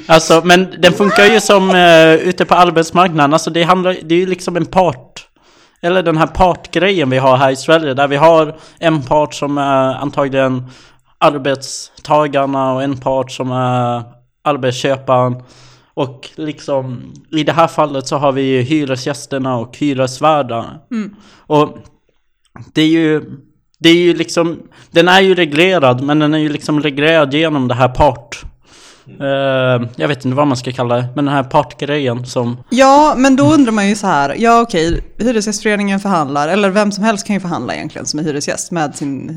Alltså, 0.07 0.43
men 0.45 0.75
den 0.79 0.93
funkar 0.93 1.25
ju 1.25 1.41
som 1.41 1.71
uh, 1.71 2.15
ute 2.15 2.45
på 2.45 2.55
arbetsmarknaden. 2.55 3.33
Alltså 3.33 3.51
det 3.51 3.63
handlar, 3.63 3.97
det 4.03 4.15
är 4.15 4.19
ju 4.19 4.27
liksom 4.27 4.57
en 4.57 4.67
part. 4.67 5.27
Eller 5.83 6.03
den 6.03 6.17
här 6.17 6.27
partgrejen 6.27 7.11
vi 7.11 7.19
har 7.19 7.37
här 7.37 7.51
i 7.51 7.57
Sverige. 7.57 7.95
Där 7.95 8.09
vi 8.09 8.17
har 8.17 8.57
en 8.79 9.03
part 9.03 9.35
som 9.35 9.59
är 9.59 9.95
antagligen 9.95 10.65
arbetstagarna 11.19 12.73
och 12.73 12.83
en 12.83 12.97
part 12.97 13.31
som 13.31 13.53
är 13.53 14.03
arbetsköparen. 14.45 15.43
Och 15.99 16.29
liksom 16.35 17.13
i 17.31 17.45
det 17.45 17.53
här 17.53 17.67
fallet 17.67 18.07
så 18.07 18.17
har 18.17 18.33
vi 18.33 18.63
hyresgästerna 18.63 19.57
och 19.57 19.77
hyresvärdarna. 19.79 20.81
Och 21.47 21.79
det 22.75 22.83
är 22.83 22.87
ju 22.87 23.23
det 23.79 23.89
är 23.89 23.95
ju 23.95 24.15
liksom 24.15 24.63
Den 24.91 25.09
är 25.09 25.21
ju 25.21 25.35
reglerad 25.35 26.03
men 26.03 26.19
den 26.19 26.35
är 26.35 26.39
ju 26.39 26.49
liksom 26.49 26.81
reglerad 26.83 27.35
genom 27.35 27.69
det 27.69 27.75
här 27.75 27.89
part. 27.89 28.45
Eh, 29.21 29.89
Jag 29.97 30.09
vet 30.09 30.25
inte 30.25 30.37
vad 30.37 30.47
man 30.47 30.57
ska 30.57 30.73
kalla 30.73 30.97
det 30.97 31.09
Men 31.15 31.25
den 31.25 31.35
här 31.35 31.45
partgrejen 31.45 32.27
som 32.27 32.57
Ja, 32.71 33.15
men 33.17 33.37
då 33.37 33.45
undrar 33.55 33.73
man 33.73 33.89
ju 33.89 33.95
så 33.95 34.07
här, 34.07 34.35
ja 34.39 34.61
okej, 34.61 35.01
Hyresgästföreningen 35.19 36.01
förhandlar, 36.01 36.49
eller 36.49 36.71
vem 36.71 36.93
som 36.93 37.05
helst 37.05 37.27
kan 37.27 37.35
ju 37.35 37.41
förhandla 37.41 37.75
egentligen 37.75 38.07
som 38.07 38.21
är 38.21 38.25
hyresgäst 38.25 38.71
med 38.73 38.97
sin 38.97 39.29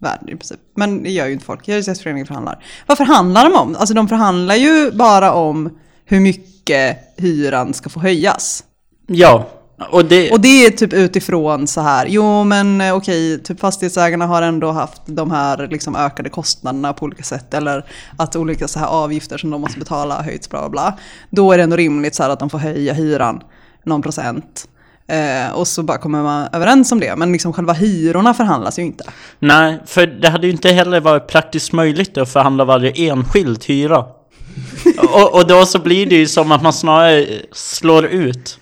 hyresvärd 0.00 0.30
i 0.30 0.36
princip. 0.36 0.60
Men 0.76 1.02
det 1.02 1.10
gör 1.10 1.26
ju 1.26 1.32
inte 1.32 1.44
folk, 1.44 1.68
Hyresgästföreningen 1.68 2.26
förhandlar. 2.26 2.64
Vad 2.86 2.98
förhandlar 2.98 3.44
de 3.44 3.54
om? 3.54 3.76
Alltså 3.76 3.94
de 3.94 4.08
förhandlar 4.08 4.54
ju 4.54 4.90
bara 4.90 5.32
om 5.32 5.78
hur 6.04 6.20
mycket 6.20 6.98
hyran 7.16 7.74
ska 7.74 7.88
få 7.88 8.00
höjas. 8.00 8.64
Ja 9.06 9.48
Och 9.92 10.04
det 10.04 10.30
Och 10.30 10.40
det 10.40 10.66
är 10.66 10.70
typ 10.70 10.92
utifrån 10.92 11.66
så 11.66 11.80
här, 11.80 12.06
jo 12.06 12.44
men 12.44 12.80
eh, 12.80 12.96
okej, 12.96 13.42
typ 13.42 13.60
fastighetsägarna 13.60 14.26
har 14.26 14.42
ändå 14.42 14.70
haft 14.70 15.02
de 15.06 15.30
här 15.30 15.68
liksom 15.68 15.96
ökade 15.96 16.30
kostnaderna 16.30 16.92
på 16.92 17.04
olika 17.04 17.22
sätt. 17.22 17.54
Eller 17.54 17.84
att 18.18 18.36
olika 18.36 18.68
så 18.68 18.78
här 18.78 18.86
avgifter 18.86 19.38
som 19.38 19.50
de 19.50 19.60
måste 19.60 19.78
betala 19.78 20.14
har 20.14 20.22
höjts, 20.22 20.50
bla 20.50 20.60
bla 20.60 20.68
bla. 20.68 20.98
Då 21.30 21.52
är 21.52 21.58
det 21.58 21.64
ändå 21.64 21.76
rimligt 21.76 22.14
så 22.14 22.22
här 22.22 22.30
att 22.30 22.40
de 22.40 22.50
får 22.50 22.58
höja 22.58 22.92
hyran 22.92 23.40
någon 23.84 24.02
procent. 24.02 24.68
Eh, 25.08 25.52
och 25.52 25.68
så 25.68 25.82
bara 25.82 25.98
kommer 25.98 26.22
man 26.22 26.48
överens 26.52 26.92
om 26.92 27.00
det. 27.00 27.16
Men 27.16 27.32
liksom 27.32 27.52
själva 27.52 27.72
hyrorna 27.72 28.34
förhandlas 28.34 28.78
ju 28.78 28.82
inte. 28.82 29.04
Nej, 29.38 29.78
för 29.86 30.06
det 30.06 30.28
hade 30.28 30.46
ju 30.46 30.52
inte 30.52 30.68
heller 30.68 31.00
varit 31.00 31.26
praktiskt 31.26 31.72
möjligt 31.72 32.18
att 32.18 32.32
förhandla 32.32 32.64
varje 32.64 33.10
enskild 33.10 33.64
hyra 33.64 33.98
och, 35.12 35.34
och 35.34 35.46
då 35.46 35.66
så 35.66 35.78
blir 35.78 36.06
det 36.06 36.14
ju 36.14 36.26
som 36.26 36.52
att 36.52 36.62
man 36.62 36.72
snarare 36.72 37.26
slår 37.52 38.06
ut. 38.06 38.58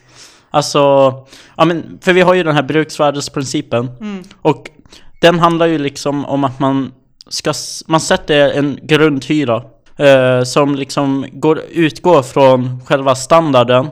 Alltså, 0.50 0.78
ja 1.56 1.64
men, 1.64 1.98
för 2.00 2.12
vi 2.12 2.20
har 2.20 2.34
ju 2.34 2.42
den 2.42 2.54
här 2.54 2.62
bruksvärdesprincipen. 2.62 3.90
Och 4.42 4.70
den 5.20 5.38
handlar 5.38 5.66
ju 5.66 5.78
liksom 5.78 6.26
om 6.26 6.44
att 6.44 6.58
man 6.58 6.92
ska, 7.28 7.52
man 7.86 8.00
sätter 8.00 8.50
en 8.50 8.78
grundhyra. 8.82 9.62
Eh, 9.98 10.42
som 10.42 10.74
liksom 10.74 11.26
går, 11.32 11.60
utgår 11.70 12.22
från 12.22 12.80
själva 12.86 13.14
standarden 13.14 13.86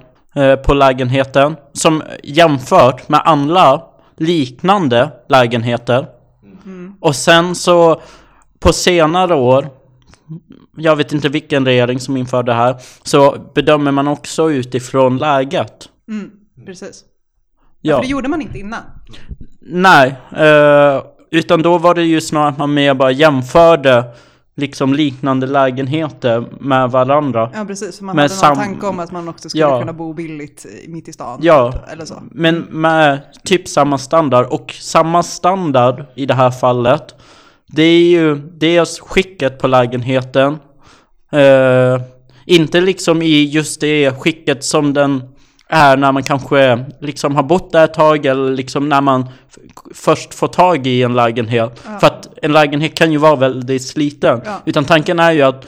på 0.64 0.74
lägenheten. 0.74 1.56
Som 1.72 2.02
jämfört 2.22 3.08
med 3.08 3.22
andra 3.24 3.80
liknande 4.16 5.10
lägenheter. 5.28 6.06
Och 7.00 7.16
sen 7.16 7.54
så 7.54 8.00
på 8.60 8.72
senare 8.72 9.34
år 9.34 9.68
jag 10.76 10.96
vet 10.96 11.12
inte 11.12 11.28
vilken 11.28 11.64
regering 11.64 12.00
som 12.00 12.16
införde 12.16 12.52
det 12.52 12.56
här, 12.56 12.76
så 13.02 13.36
bedömer 13.54 13.90
man 13.90 14.08
också 14.08 14.50
utifrån 14.50 15.18
läget. 15.18 15.88
Precis. 16.66 17.04
Ja. 17.80 17.96
För 17.96 18.02
det 18.02 18.08
gjorde 18.08 18.28
man 18.28 18.42
inte 18.42 18.58
innan. 18.58 18.80
Nej, 19.60 20.14
eh, 20.36 21.02
utan 21.30 21.62
då 21.62 21.78
var 21.78 21.94
det 21.94 22.02
ju 22.02 22.20
snarare 22.20 22.48
att 22.48 22.58
man 22.58 22.74
mer 22.74 22.94
bara 22.94 23.10
jämförde 23.10 24.04
liksom 24.56 24.94
liknande 24.94 25.46
lägenheter 25.46 26.44
med 26.60 26.90
varandra. 26.90 27.50
Ja, 27.54 27.64
precis. 27.64 27.98
För 27.98 28.04
man 28.04 28.16
Men 28.16 28.22
hade 28.22 28.34
sam- 28.34 28.48
någon 28.58 28.64
tanke 28.66 28.86
om 28.86 28.98
att 29.00 29.12
man 29.12 29.28
också 29.28 29.48
skulle 29.48 29.64
Ja. 29.64 29.80
kunna 29.80 29.92
bo 29.92 30.12
billigt 30.12 30.66
mitt 30.88 31.08
i 31.08 31.12
stan. 31.12 31.38
Ja. 31.42 31.72
typ, 31.72 31.92
Eller 31.92 32.04
så. 32.04 32.22
Men 32.30 32.58
med 32.70 33.18
typ 33.44 33.68
samma 33.68 33.98
standard 33.98 34.46
och 34.46 34.72
samma 34.80 35.22
standard 35.22 36.04
i 36.14 36.26
det 36.26 36.34
här 36.34 36.50
fallet 36.50 37.14
Det 37.66 37.82
är 37.82 38.04
ju 38.08 38.34
dels 38.36 39.00
skicket 39.00 39.58
på 39.58 39.66
lägenheten 39.68 40.58
eh, 41.32 42.00
Inte 42.46 42.80
liksom 42.80 43.22
i 43.22 43.44
just 43.44 43.80
det 43.80 44.12
skicket 44.20 44.64
som 44.64 44.92
den 44.94 45.22
är 45.68 45.96
när 45.96 46.12
man 46.12 46.22
kanske 46.22 46.84
liksom 47.00 47.34
har 47.36 47.42
bott 47.42 47.72
där 47.72 47.84
ett 47.84 47.94
tag 47.94 48.26
eller 48.26 48.50
liksom 48.50 48.88
när 48.88 49.00
man 49.00 49.28
först 49.94 50.34
får 50.34 50.48
tag 50.48 50.86
i 50.86 51.02
en 51.02 51.14
lägenhet 51.14 51.82
För 52.00 52.06
att 52.06 52.28
en 52.42 52.52
lägenhet 52.52 52.94
kan 52.94 53.12
ju 53.12 53.18
vara 53.18 53.36
väldigt 53.36 53.82
sliten 53.82 54.40
Ja. 54.44 54.60
Utan 54.64 54.84
tanken 54.84 55.18
är 55.18 55.32
ju 55.32 55.42
att 55.42 55.66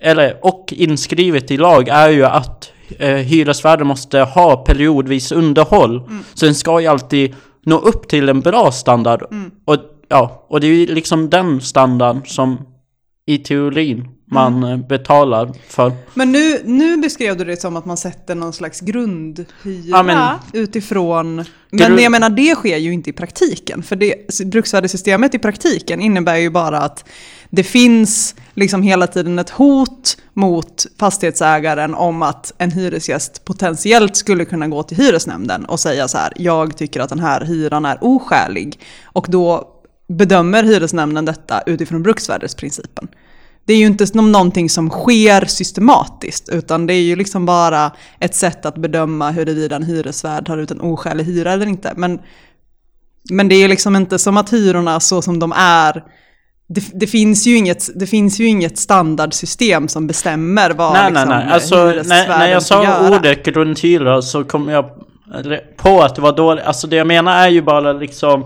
eller, 0.00 0.38
och 0.42 0.74
inskrivet 0.76 1.50
i 1.50 1.56
lag 1.56 1.88
är 1.88 2.08
ju 2.08 2.24
att 2.24 2.72
eh, 2.98 3.14
hyresvärden 3.14 3.86
måste 3.86 4.20
ha 4.20 4.56
periodvis 4.56 5.32
underhåll. 5.32 6.10
Så 6.34 6.46
den 6.46 6.54
ska 6.54 6.80
ju 6.80 6.86
alltid 6.86 7.34
nå 7.64 7.78
upp 7.78 8.08
till 8.08 8.28
en 8.28 8.40
bra 8.40 8.72
standard. 8.72 9.22
Och, 9.64 9.76
ja, 10.08 10.46
och 10.48 10.60
det 10.60 10.66
är 10.66 10.74
ju 10.74 10.94
liksom 10.94 11.30
den 11.30 11.60
standard 11.60 12.28
som 12.28 12.58
i 13.26 13.38
teorin 13.38 14.08
man 14.26 14.62
eh, 14.62 14.76
betalar 14.76 15.52
för. 15.68 15.92
Men 16.14 16.32
nu, 16.32 16.60
nu 16.64 16.96
beskrev 16.96 17.36
du 17.36 17.44
det 17.44 17.60
som 17.60 17.76
att 17.76 17.84
man 17.84 17.96
sätter 17.96 18.34
någon 18.34 18.52
slags 18.52 18.80
grundhyra 18.80 19.46
Ja, 20.12 20.40
utifrån... 20.52 21.44
Men 21.70 21.78
Grund- 21.78 22.00
jag 22.00 22.12
menar, 22.12 22.30
det 22.30 22.54
sker 22.54 22.76
ju 22.76 22.92
inte 22.92 23.10
i 23.10 23.12
praktiken. 23.12 23.82
För 23.82 23.96
det, 23.96 24.14
bruksvärdessystemet 24.44 25.34
i 25.34 25.38
praktiken 25.38 26.00
innebär 26.00 26.36
ju 26.36 26.50
bara 26.50 26.78
att 26.78 27.04
det 27.50 27.62
finns 27.62 28.34
liksom 28.54 28.82
hela 28.82 29.06
tiden 29.06 29.38
ett 29.38 29.50
hot 29.50 30.16
mot 30.32 30.86
fastighetsägaren 30.98 31.94
om 31.94 32.22
att 32.22 32.52
en 32.58 32.70
hyresgäst 32.70 33.44
potentiellt 33.44 34.16
skulle 34.16 34.44
kunna 34.44 34.68
gå 34.68 34.82
till 34.82 34.96
hyresnämnden 34.96 35.64
och 35.64 35.80
säga 35.80 36.08
så 36.08 36.18
här, 36.18 36.32
jag 36.36 36.76
tycker 36.76 37.00
att 37.00 37.08
den 37.08 37.20
här 37.20 37.40
hyran 37.40 37.84
är 37.84 37.98
oskälig. 38.00 38.80
Och 39.04 39.26
då 39.30 39.68
bedömer 40.08 40.62
hyresnämnden 40.62 41.24
detta 41.24 41.62
utifrån 41.66 42.02
bruksvärdesprincipen. 42.02 43.08
Det 43.66 43.72
är 43.72 43.78
ju 43.78 43.86
inte 43.86 44.06
som 44.06 44.32
någonting 44.32 44.70
som 44.70 44.90
sker 44.90 45.44
systematiskt, 45.44 46.48
utan 46.48 46.86
det 46.86 46.94
är 46.94 47.02
ju 47.02 47.16
liksom 47.16 47.46
bara 47.46 47.90
ett 48.20 48.34
sätt 48.34 48.66
att 48.66 48.76
bedöma 48.76 49.30
huruvida 49.30 49.76
en 49.76 49.82
hyresvärd 49.82 50.46
tar 50.46 50.58
ut 50.58 50.70
en 50.70 50.80
oskälig 50.80 51.24
hyra 51.24 51.52
eller 51.52 51.66
inte. 51.66 51.92
Men, 51.96 52.18
men 53.30 53.48
det 53.48 53.54
är 53.54 53.68
liksom 53.68 53.96
inte 53.96 54.18
som 54.18 54.36
att 54.36 54.52
hyrorna 54.52 55.00
så 55.00 55.22
som 55.22 55.38
de 55.38 55.52
är, 55.56 56.04
det, 56.68 56.84
det, 56.92 57.06
finns, 57.06 57.46
ju 57.46 57.56
inget, 57.56 57.98
det 58.00 58.06
finns 58.06 58.40
ju 58.40 58.46
inget 58.46 58.78
standardsystem 58.78 59.88
som 59.88 60.06
bestämmer 60.06 60.70
vad 60.70 60.92
nej, 60.92 61.02
nej, 61.02 61.12
liksom, 61.12 61.28
nej. 61.28 61.48
Alltså, 61.52 61.76
när, 61.86 62.28
när 62.28 62.48
jag 62.48 62.62
sa 62.62 63.10
ordet 63.16 63.44
grundhyra 63.44 64.22
så 64.22 64.44
kom 64.44 64.68
jag 64.68 64.84
på 65.76 66.02
att 66.02 66.14
det 66.14 66.22
var 66.22 66.36
dåligt. 66.36 66.64
Alltså 66.64 66.86
det 66.86 66.96
jag 66.96 67.06
menar 67.06 67.46
är 67.46 67.48
ju 67.48 67.62
bara 67.62 67.92
liksom 67.92 68.44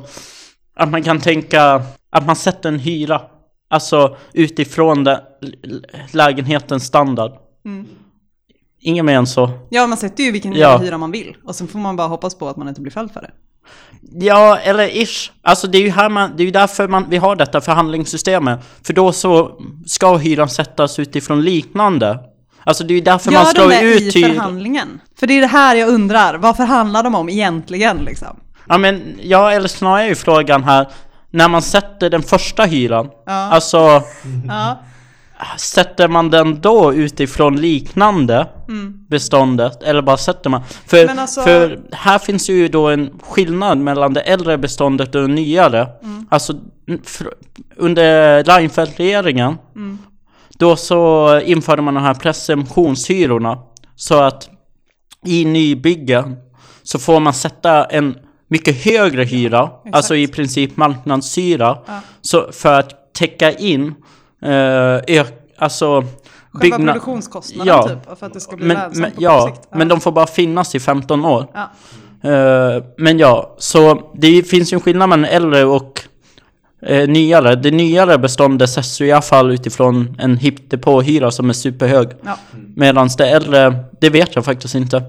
att 0.77 0.91
man 0.91 1.03
kan 1.03 1.21
tänka 1.21 1.83
att 2.11 2.27
man 2.27 2.37
sätter 2.37 2.69
en 2.69 2.79
hyra. 2.79 3.21
Alltså 3.71 4.17
utifrån 4.33 5.05
det, 5.05 5.23
lägenhetens 6.13 6.85
standard. 6.85 7.33
Mm. 7.65 7.87
Inget 8.81 9.05
mer 9.05 9.17
än 9.17 9.27
så. 9.27 9.51
Ja, 9.71 9.87
man 9.87 9.99
sätter 9.99 10.25
ju 10.25 10.31
vilken 10.31 10.53
Ja. 10.53 10.79
hyra 10.79 10.99
man 10.99 11.11
vill. 11.11 11.37
Och 11.45 11.55
sen 11.55 11.69
får 11.69 11.79
man 11.79 11.97
bara 11.97 12.09
hoppas 12.09 12.35
på 12.35 12.49
att 12.49 12.57
man 12.57 12.69
inte 12.69 12.81
blir 12.81 12.93
fälld 12.93 13.13
för 13.13 13.21
det. 13.21 13.31
Ja, 14.27 14.57
eller 14.59 14.97
ish. 15.03 15.31
Alltså 15.43 15.67
det 15.67 15.79
är 15.79 15.83
ju 15.83 15.91
här 15.91 16.09
man, 16.09 16.31
det 16.37 16.43
är 16.43 16.45
ju 16.45 16.51
därför 16.51 16.89
man, 16.89 17.07
vi 17.09 17.17
har 17.17 17.37
detta 17.37 17.61
förhandlingssystemet. 17.61 18.61
För 18.83 18.93
då 18.93 19.13
så 19.13 19.61
ska 19.87 20.17
hyran 20.17 20.49
sättas 20.49 20.99
utifrån 20.99 21.43
liknande. 21.43 22.19
Alltså 22.65 22.85
det 22.85 22.93
är 22.93 22.97
ju 22.97 23.01
därför 23.01 23.31
man 23.33 23.45
Gör 23.45 23.51
slår 23.51 23.69
de 23.69 23.81
ut 23.81 24.17
i 24.17 24.23
förhandlingen? 24.25 25.01
För 25.17 25.27
det 25.27 25.35
är 25.35 25.41
det 25.41 25.47
här 25.47 25.77
jag 25.77 25.89
undrar. 25.89 26.35
Vad 26.35 26.57
förhandlar 26.57 27.03
de 27.03 27.15
om 27.15 27.29
egentligen 27.29 27.97
liksom? 27.97 28.37
Ja 28.69 28.79
men, 28.79 29.19
ja 29.23 29.53
eller 29.53 29.69
snarare 29.69 30.03
är 30.05 30.09
ju 30.09 30.15
frågan 30.15 30.65
här 30.65 30.87
När 31.31 31.49
man 31.49 31.63
sätter 31.63 32.11
den 32.11 32.23
första 32.23 32.63
hyran 32.65 33.11
Ja. 33.27 33.33
Alltså 33.33 34.03
Ja. 34.49 34.79
Sätter 35.59 36.09
man 36.09 36.31
den 36.31 36.61
då 36.61 36.95
utifrån 36.95 37.57
liknande 37.61 38.47
beståndet? 39.09 39.83
Eller 39.83 40.03
bara 40.03 40.17
sätter 40.17 40.51
man? 40.51 40.63
För, 40.87 41.05
Mm. 41.05 41.19
Alltså- 41.19 41.43
för 41.43 41.81
här 41.93 42.19
finns 42.19 42.51
ju 42.51 42.69
då 42.69 42.89
en 42.89 43.11
skillnad 43.23 43.79
mellan 43.79 44.13
det 44.15 44.21
äldre 44.21 44.59
beståndet 44.59 45.15
och 45.15 45.21
det 45.23 45.29
nyare 45.29 45.89
Mm. 46.03 46.27
Alltså 46.31 46.55
Under 47.77 48.45
Reinfeldt-regeringen 48.45 49.59
Mm. 49.77 49.99
Då 50.59 50.77
så 50.77 51.41
införde 51.41 51.83
man 51.83 51.95
de 51.95 52.03
här 52.03 52.15
presumtionshyrorna 52.15 53.59
Så 53.97 54.23
att 54.23 54.49
i 55.27 55.45
nybyggen 55.45 56.37
så 56.83 56.99
får 56.99 57.21
man 57.21 57.35
sätta 57.35 57.85
en 57.85 58.15
mycket 58.51 58.85
högre 58.85 59.25
hyra, 59.25 59.71
alltså 59.93 60.17
i 60.17 60.27
princip 60.27 60.77
marknadshyra, 60.77 61.79
så 62.21 62.53
för 62.53 62.79
att 62.81 63.13
täcka 63.15 63.53
in 63.53 63.95
eh, 64.43 64.51
ö, 64.53 65.25
alltså 65.59 66.05
Själva 66.53 66.77
bygna- 66.79 66.93
produktionskostnaden 66.93 67.67
Ja. 67.67 67.89
typ, 67.89 68.19
för 68.19 68.27
att 68.27 68.35
det 68.35 68.41
ska 68.41 68.57
bli 68.57 68.67
men, 68.67 68.77
lönsamt 68.77 68.99
men, 68.99 69.11
på 69.11 69.23
ja, 69.23 69.47
sikt. 69.47 69.69
men 69.75 69.89
de 69.89 70.01
får 70.01 70.13
bara 70.13 70.27
finnas 70.27 70.75
i 70.75 70.81
15 70.81 71.25
år. 71.25 71.47
Ja. 71.55 71.71
Eh, 72.31 72.83
men 72.97 73.19
ja, 73.19 73.55
så 73.59 74.11
det 74.15 74.43
finns 74.43 74.73
ju 74.73 74.75
en 74.75 74.81
skillnad 74.81 75.09
mellan 75.09 75.25
äldre 75.25 75.65
och 75.65 76.01
eh, 76.87 77.09
nyare. 77.09 77.55
Det 77.55 77.71
nyare 77.71 78.19
beståndet 78.19 78.71
sätts 78.71 79.01
i 79.01 79.13
alla 79.13 79.23
fall 79.23 79.51
utifrån 79.53 80.17
en 80.21 80.37
hittepåhyra 80.37 81.31
som 81.31 81.49
är 81.49 81.53
superhög. 81.53 82.09
Ja. 82.25 82.39
Medan 82.77 83.09
det 83.19 83.31
äldre, 83.31 83.85
det 84.01 84.11
vet 84.11 84.35
jag 84.35 84.45
faktiskt 84.45 84.75
inte. 84.75 85.03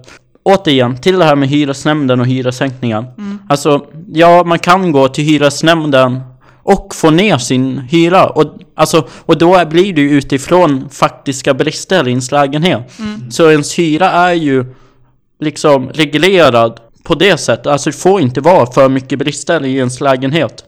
Återigen, 0.44 0.98
till 0.98 1.20
det 1.20 1.26
här 1.26 1.36
med 1.36 1.50
hyresnämnden 1.50 2.20
och 2.20 2.28
hyressänkningen. 2.28 3.06
Alltså, 3.50 3.86
ja, 4.14 4.44
man 4.44 4.60
kan 4.60 4.92
gå 4.92 5.08
till 5.08 5.24
hyresnämnden 5.24 6.20
och 6.64 6.96
få 6.96 7.10
ner 7.10 7.38
sin 7.38 7.78
hyra. 7.78 8.26
Och, 8.30 8.46
alltså, 8.76 9.08
och 9.26 9.38
då 9.38 9.66
blir 9.66 9.94
det 9.94 10.02
ju 10.02 10.10
utifrån 10.12 10.90
faktiska 10.90 11.54
brister 11.54 12.08
i 12.08 12.10
ens 12.10 12.32
lägenhet. 12.32 12.92
Så 13.30 13.50
ens 13.52 13.80
hyra 13.80 14.10
är 14.12 14.34
ju 14.34 14.66
liksom 15.40 15.90
reglerad 15.90 16.80
på 17.04 17.16
det 17.16 17.38
sättet. 17.38 17.68
Alltså 17.68 17.90
det 17.90 17.96
får 17.96 18.22
inte 18.22 18.42
vara 18.42 18.66
för 18.72 18.90
mycket 18.90 19.20
brister 19.20 19.66
i 19.66 19.76
ens 19.78 20.02
lägenhet. 20.02 20.64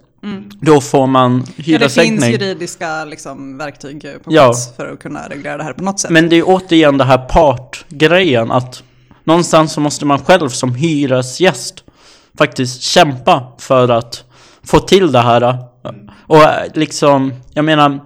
Då 0.61 0.81
får 0.81 1.07
man 1.07 1.33
Ja, 1.33 1.39
det 1.45 1.53
finns 1.63 1.67
hyressänkning. 1.67 2.31
juridiska 2.31 3.05
liksom, 3.05 3.57
verktyg 3.57 4.01
på 4.01 4.33
Ja. 4.33 4.43
plats 4.45 4.75
för 4.75 4.93
att 4.93 4.99
kunna 4.99 5.19
reglera 5.29 5.57
det 5.57 5.63
här 5.63 5.73
på 5.73 5.83
något 5.83 5.99
sätt. 5.99 6.11
Men 6.11 6.29
det 6.29 6.35
är 6.35 6.43
återigen 6.45 6.97
det 6.97 7.03
här 7.03 7.17
partgrejen 7.17 8.51
att 8.51 8.83
någonstans 9.23 9.73
så 9.73 9.81
måste 9.81 10.05
man 10.05 10.19
själv 10.19 10.49
som 10.49 10.75
hyresgäst 10.75 11.83
faktiskt 12.37 12.81
kämpa 12.81 13.43
för 13.59 13.89
att 13.89 14.23
få 14.63 14.79
till 14.79 15.11
det 15.11 15.19
här. 15.19 15.57
Och 16.27 16.37
eh, 16.43 16.63
liksom, 16.73 17.33
jag 17.53 17.65
menar, 17.65 17.99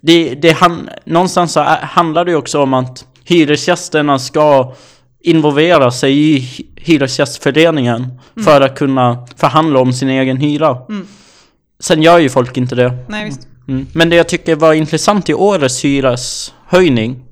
det, 0.00 0.34
det 0.34 0.52
han, 0.52 0.90
någonstans 1.04 1.52
så 1.52 1.60
är- 1.60 1.80
handlar 1.82 2.24
det 2.24 2.30
ju 2.30 2.36
också 2.36 2.62
om 2.62 2.74
att 2.74 3.04
hyresgästerna 3.24 4.18
ska 4.18 4.74
involvera 5.20 5.90
sig 5.90 6.18
i 6.18 6.38
hy- 6.38 6.64
hyresgästföreningen 6.76 8.20
för 8.44 8.60
att 8.60 8.78
kunna 8.78 9.26
förhandla 9.36 9.80
om 9.80 9.92
sin 9.92 10.08
egen 10.08 10.36
hyra. 10.36 10.78
Sen 11.80 12.02
gör 12.02 12.18
ju 12.18 12.28
folk 12.28 12.56
inte 12.56 12.74
det. 12.74 12.98
Nej. 13.08 13.32
Mm. 13.68 13.86
Men 13.94 14.08
det 14.08 14.16
jag 14.16 14.28
tycker 14.28 14.56
var 14.56 14.72
intressant 14.72 15.28
i 15.28 15.34
årets 15.34 15.84
hyreshöjning 15.84 17.22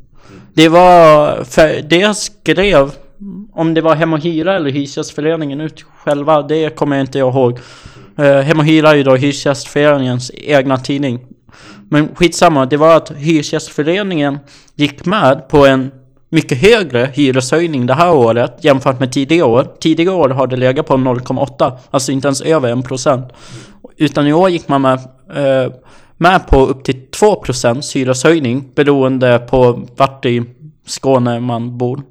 Det 0.55 0.69
var, 0.69 1.45
för 1.45 1.83
det 1.83 1.97
jag 1.97 2.17
skrev 2.17 2.91
om 3.61 3.75
det 3.75 3.81
var 3.81 3.95
Hem 3.95 4.13
och 4.13 4.21
Hyra 4.21 4.57
eller 4.57 4.71
Hyresgästföreningen 4.71 5.61
ut 5.61 5.85
själva 5.97 6.43
Det 6.43 6.77
kommer 6.77 6.97
jag 6.97 7.03
inte 7.03 7.19
ihåg 7.19 7.59
eh, 8.19 8.41
Hem 8.41 8.59
och 8.59 8.65
Hyra 8.65 8.91
är 8.91 8.95
ju 8.95 9.03
då 9.03 9.17
Hyresgästföreningens 9.17 10.31
egna 10.35 10.77
tidning 10.77 11.21
Men 11.91 12.15
skitsamma, 12.15 12.67
det 12.67 12.77
var 12.77 12.97
att 12.97 13.11
Hyresgästföreningen 13.11 14.39
gick 14.75 15.07
med 15.07 15.49
på 15.49 15.67
en 15.67 15.91
mycket 16.31 16.59
högre 16.59 17.11
hyreshöjning 17.15 17.87
det 17.87 17.95
här 17.95 18.15
året 18.15 18.65
jämfört 18.65 19.01
med 19.01 19.13
tidigare 19.13 19.49
år. 19.49 19.67
Tidigare 19.81 20.15
år 20.15 20.29
har 20.29 20.47
det 20.47 20.57
legat 20.57 20.87
på 20.87 20.95
0,8, 20.95 21.73
alltså 21.91 22.13
inte 22.13 22.29
ens 22.29 22.41
över 22.41 22.75
1%. 22.75 23.29
Utan 23.97 24.27
i 24.27 24.33
år 24.33 24.51
gick 24.51 24.69
man 24.69 24.83
med, 24.83 24.99
eh, 25.35 25.73
med 26.17 26.47
på 26.47 26.67
upp 26.67 26.85
till 26.85 27.07
2% 27.11 27.95
hyreshöjning 27.95 28.69
beroende 28.75 29.39
på 29.39 29.81
vart 29.97 30.27
i 30.27 30.45
Skåne 30.91 31.41
man 31.41 31.79
bor. 31.79 32.03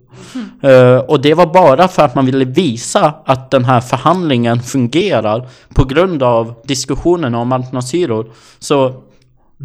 Eh, 0.63 0.97
och 0.97 1.21
det 1.21 1.33
var 1.33 1.45
bara 1.53 1.87
för 1.87 2.03
att 2.03 2.15
man 2.15 2.25
ville 2.25 2.45
visa 2.45 3.13
att 3.25 3.51
den 3.51 3.65
här 3.65 3.81
förhandlingen 3.81 4.61
fungerar 4.61 5.49
på 5.73 5.85
grund 5.85 6.23
av 6.23 6.53
diskussionen 6.63 7.35
om 7.35 7.47
marknadshyror. 7.47 8.31
Så 8.59 9.03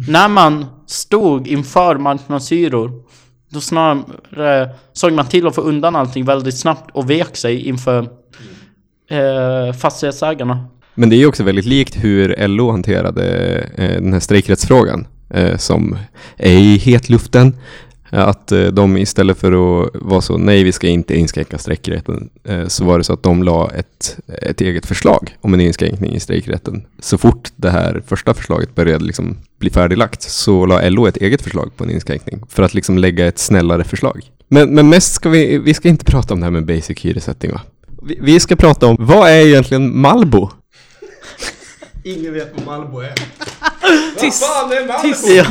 när 0.07 0.27
man 0.27 0.65
stod 0.87 1.47
inför 1.47 1.95
marknadshyror 1.95 2.91
då 3.49 3.61
snarare 3.61 4.69
såg 4.93 5.13
man 5.13 5.25
till 5.25 5.47
att 5.47 5.55
få 5.55 5.61
undan 5.61 5.95
allting 5.95 6.25
väldigt 6.25 6.57
snabbt 6.57 6.91
och 6.93 7.09
vek 7.09 7.35
sig 7.35 7.67
inför 7.67 8.09
eh, 9.09 9.73
fastighetsägarna. 9.73 10.65
Men 10.95 11.09
det 11.09 11.15
är 11.15 11.17
ju 11.17 11.27
också 11.27 11.43
väldigt 11.43 11.65
likt 11.65 12.03
hur 12.03 12.47
LO 12.47 12.71
hanterade 12.71 13.23
eh, 13.75 14.01
den 14.01 14.13
här 14.13 14.19
strejkrättsfrågan 14.19 15.07
eh, 15.29 15.57
som 15.57 15.97
är 16.37 16.51
i 16.51 16.77
hetluften. 16.77 17.55
Att 18.15 18.51
eh, 18.51 18.65
de 18.65 18.97
istället 18.97 19.37
för 19.37 19.51
att 19.51 19.89
vara 19.93 20.21
så 20.21 20.37
nej 20.37 20.63
vi 20.63 20.71
ska 20.71 20.87
inte 20.87 21.15
inskränka 21.15 21.57
strejkrätten 21.57 22.29
eh, 22.43 22.67
så 22.67 22.85
var 22.85 22.97
det 22.97 23.03
så 23.03 23.13
att 23.13 23.23
de 23.23 23.43
la 23.43 23.71
ett, 23.71 24.17
ett 24.41 24.61
eget 24.61 24.85
förslag 24.85 25.35
om 25.41 25.53
en 25.53 25.61
inskränkning 25.61 26.15
i 26.15 26.19
strejkrätten. 26.19 26.85
Så 26.99 27.17
fort 27.17 27.51
det 27.55 27.69
här 27.69 28.01
första 28.07 28.33
förslaget 28.33 28.75
började 28.75 29.05
liksom 29.05 29.37
bli 29.59 29.69
färdiglagt 29.69 30.21
så 30.21 30.65
la 30.65 30.89
LO 30.89 31.07
ett 31.07 31.17
eget 31.17 31.41
förslag 31.41 31.71
på 31.77 31.83
en 31.83 31.89
inskränkning 31.89 32.41
för 32.49 32.63
att 32.63 32.73
liksom 32.73 32.97
lägga 32.97 33.27
ett 33.27 33.39
snällare 33.39 33.83
förslag. 33.83 34.31
Men, 34.47 34.75
men 34.75 34.89
mest 34.89 35.13
ska 35.13 35.29
vi, 35.29 35.57
vi 35.57 35.73
ska 35.73 35.89
inte 35.89 36.05
prata 36.05 36.33
om 36.33 36.39
det 36.39 36.45
här 36.45 36.51
med 36.51 36.65
basic 36.65 36.99
hyressättning 36.99 37.51
va? 37.51 37.61
Vi, 38.03 38.17
vi 38.21 38.39
ska 38.39 38.55
prata 38.55 38.87
om 38.87 38.95
vad 38.99 39.29
är 39.29 39.47
egentligen 39.47 39.97
Malbo? 39.97 40.49
Ingen 42.03 42.33
vet 42.33 42.53
vad 42.55 42.65
Malbo 42.65 42.99
är. 42.99 43.13
Tyst, 44.19 44.45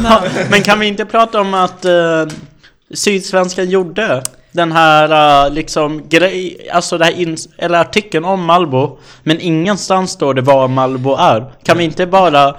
Ja, 0.02 0.24
men 0.50 0.62
kan 0.62 0.80
vi 0.80 0.86
inte 0.86 1.04
prata 1.04 1.40
om 1.40 1.54
att 1.54 1.84
eh, 1.84 2.26
Sydsvenskan 2.94 3.70
gjorde 3.70 4.22
den 4.52 4.72
här 4.72 5.44
äh, 5.46 5.52
liksom 5.52 6.08
grej, 6.08 6.68
alltså 6.72 6.98
det 6.98 7.04
här 7.04 7.12
ins- 7.12 7.48
eller 7.58 7.80
artikeln 7.80 8.24
om 8.24 8.44
Malbo 8.44 8.98
Men 9.22 9.40
ingenstans 9.40 10.10
står 10.10 10.34
det 10.34 10.42
vad 10.42 10.70
Malbo 10.70 11.14
är 11.14 11.52
Kan 11.62 11.78
vi 11.78 11.84
inte 11.84 12.06
bara 12.06 12.56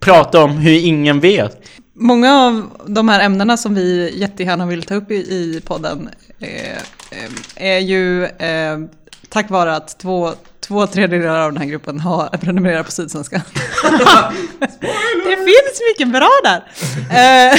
prata 0.00 0.44
om 0.44 0.50
hur 0.50 0.84
ingen 0.84 1.20
vet? 1.20 1.60
Många 1.96 2.46
av 2.46 2.70
de 2.86 3.08
här 3.08 3.24
ämnena 3.24 3.56
som 3.56 3.74
vi 3.74 4.18
jättegärna 4.18 4.66
vill 4.66 4.82
ta 4.82 4.94
upp 4.94 5.10
i, 5.10 5.14
i 5.14 5.60
podden 5.64 6.10
eh, 6.38 6.72
eh, 7.10 7.74
är 7.74 7.78
ju 7.78 8.24
eh, 8.24 8.78
tack 9.28 9.50
vare 9.50 9.76
att 9.76 9.98
två, 9.98 10.30
två 10.66 10.86
tredjedelar 10.86 11.40
av 11.40 11.52
den 11.52 11.62
här 11.62 11.68
gruppen 11.68 12.00
har 12.00 12.28
prenumererat 12.28 12.86
på 12.86 12.92
Sydsvenskan. 12.92 13.40
det 15.24 15.36
finns 15.36 15.80
mycket 15.92 16.12
bra 16.12 16.30
där! 16.44 16.64
Eh, 17.10 17.58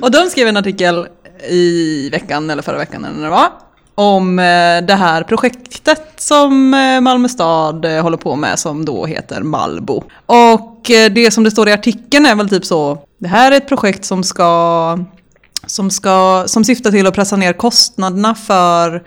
och 0.00 0.10
de 0.10 0.26
skrev 0.26 0.48
en 0.48 0.56
artikel 0.56 1.06
i 1.48 2.08
veckan, 2.10 2.50
eller 2.50 2.62
förra 2.62 2.78
veckan 2.78 3.04
eller 3.04 3.16
när 3.16 3.24
det 3.24 3.30
var, 3.30 3.48
om 3.94 4.38
eh, 4.38 4.86
det 4.86 4.94
här 4.94 5.22
projektet 5.22 6.12
som 6.16 6.74
eh, 6.74 7.00
Malmö 7.00 7.28
stad 7.28 7.86
håller 7.86 8.16
på 8.16 8.36
med 8.36 8.58
som 8.58 8.84
då 8.84 9.06
heter 9.06 9.42
Malbo. 9.42 10.04
Och 10.26 10.80
det 10.86 11.30
som 11.30 11.44
det 11.44 11.50
står 11.50 11.68
i 11.68 11.72
artikeln 11.72 12.26
är 12.26 12.34
väl 12.34 12.48
typ 12.48 12.64
så, 12.64 12.98
det 13.18 13.28
här 13.28 13.52
är 13.52 13.56
ett 13.56 13.68
projekt 13.68 14.04
som 14.04 14.24
ska 14.24 14.98
som, 15.66 15.90
ska, 15.90 16.44
som 16.46 16.64
syftar 16.64 16.90
till 16.90 17.06
att 17.06 17.14
pressa 17.14 17.36
ner 17.36 17.52
kostnaderna 17.52 18.34
för 18.34 19.02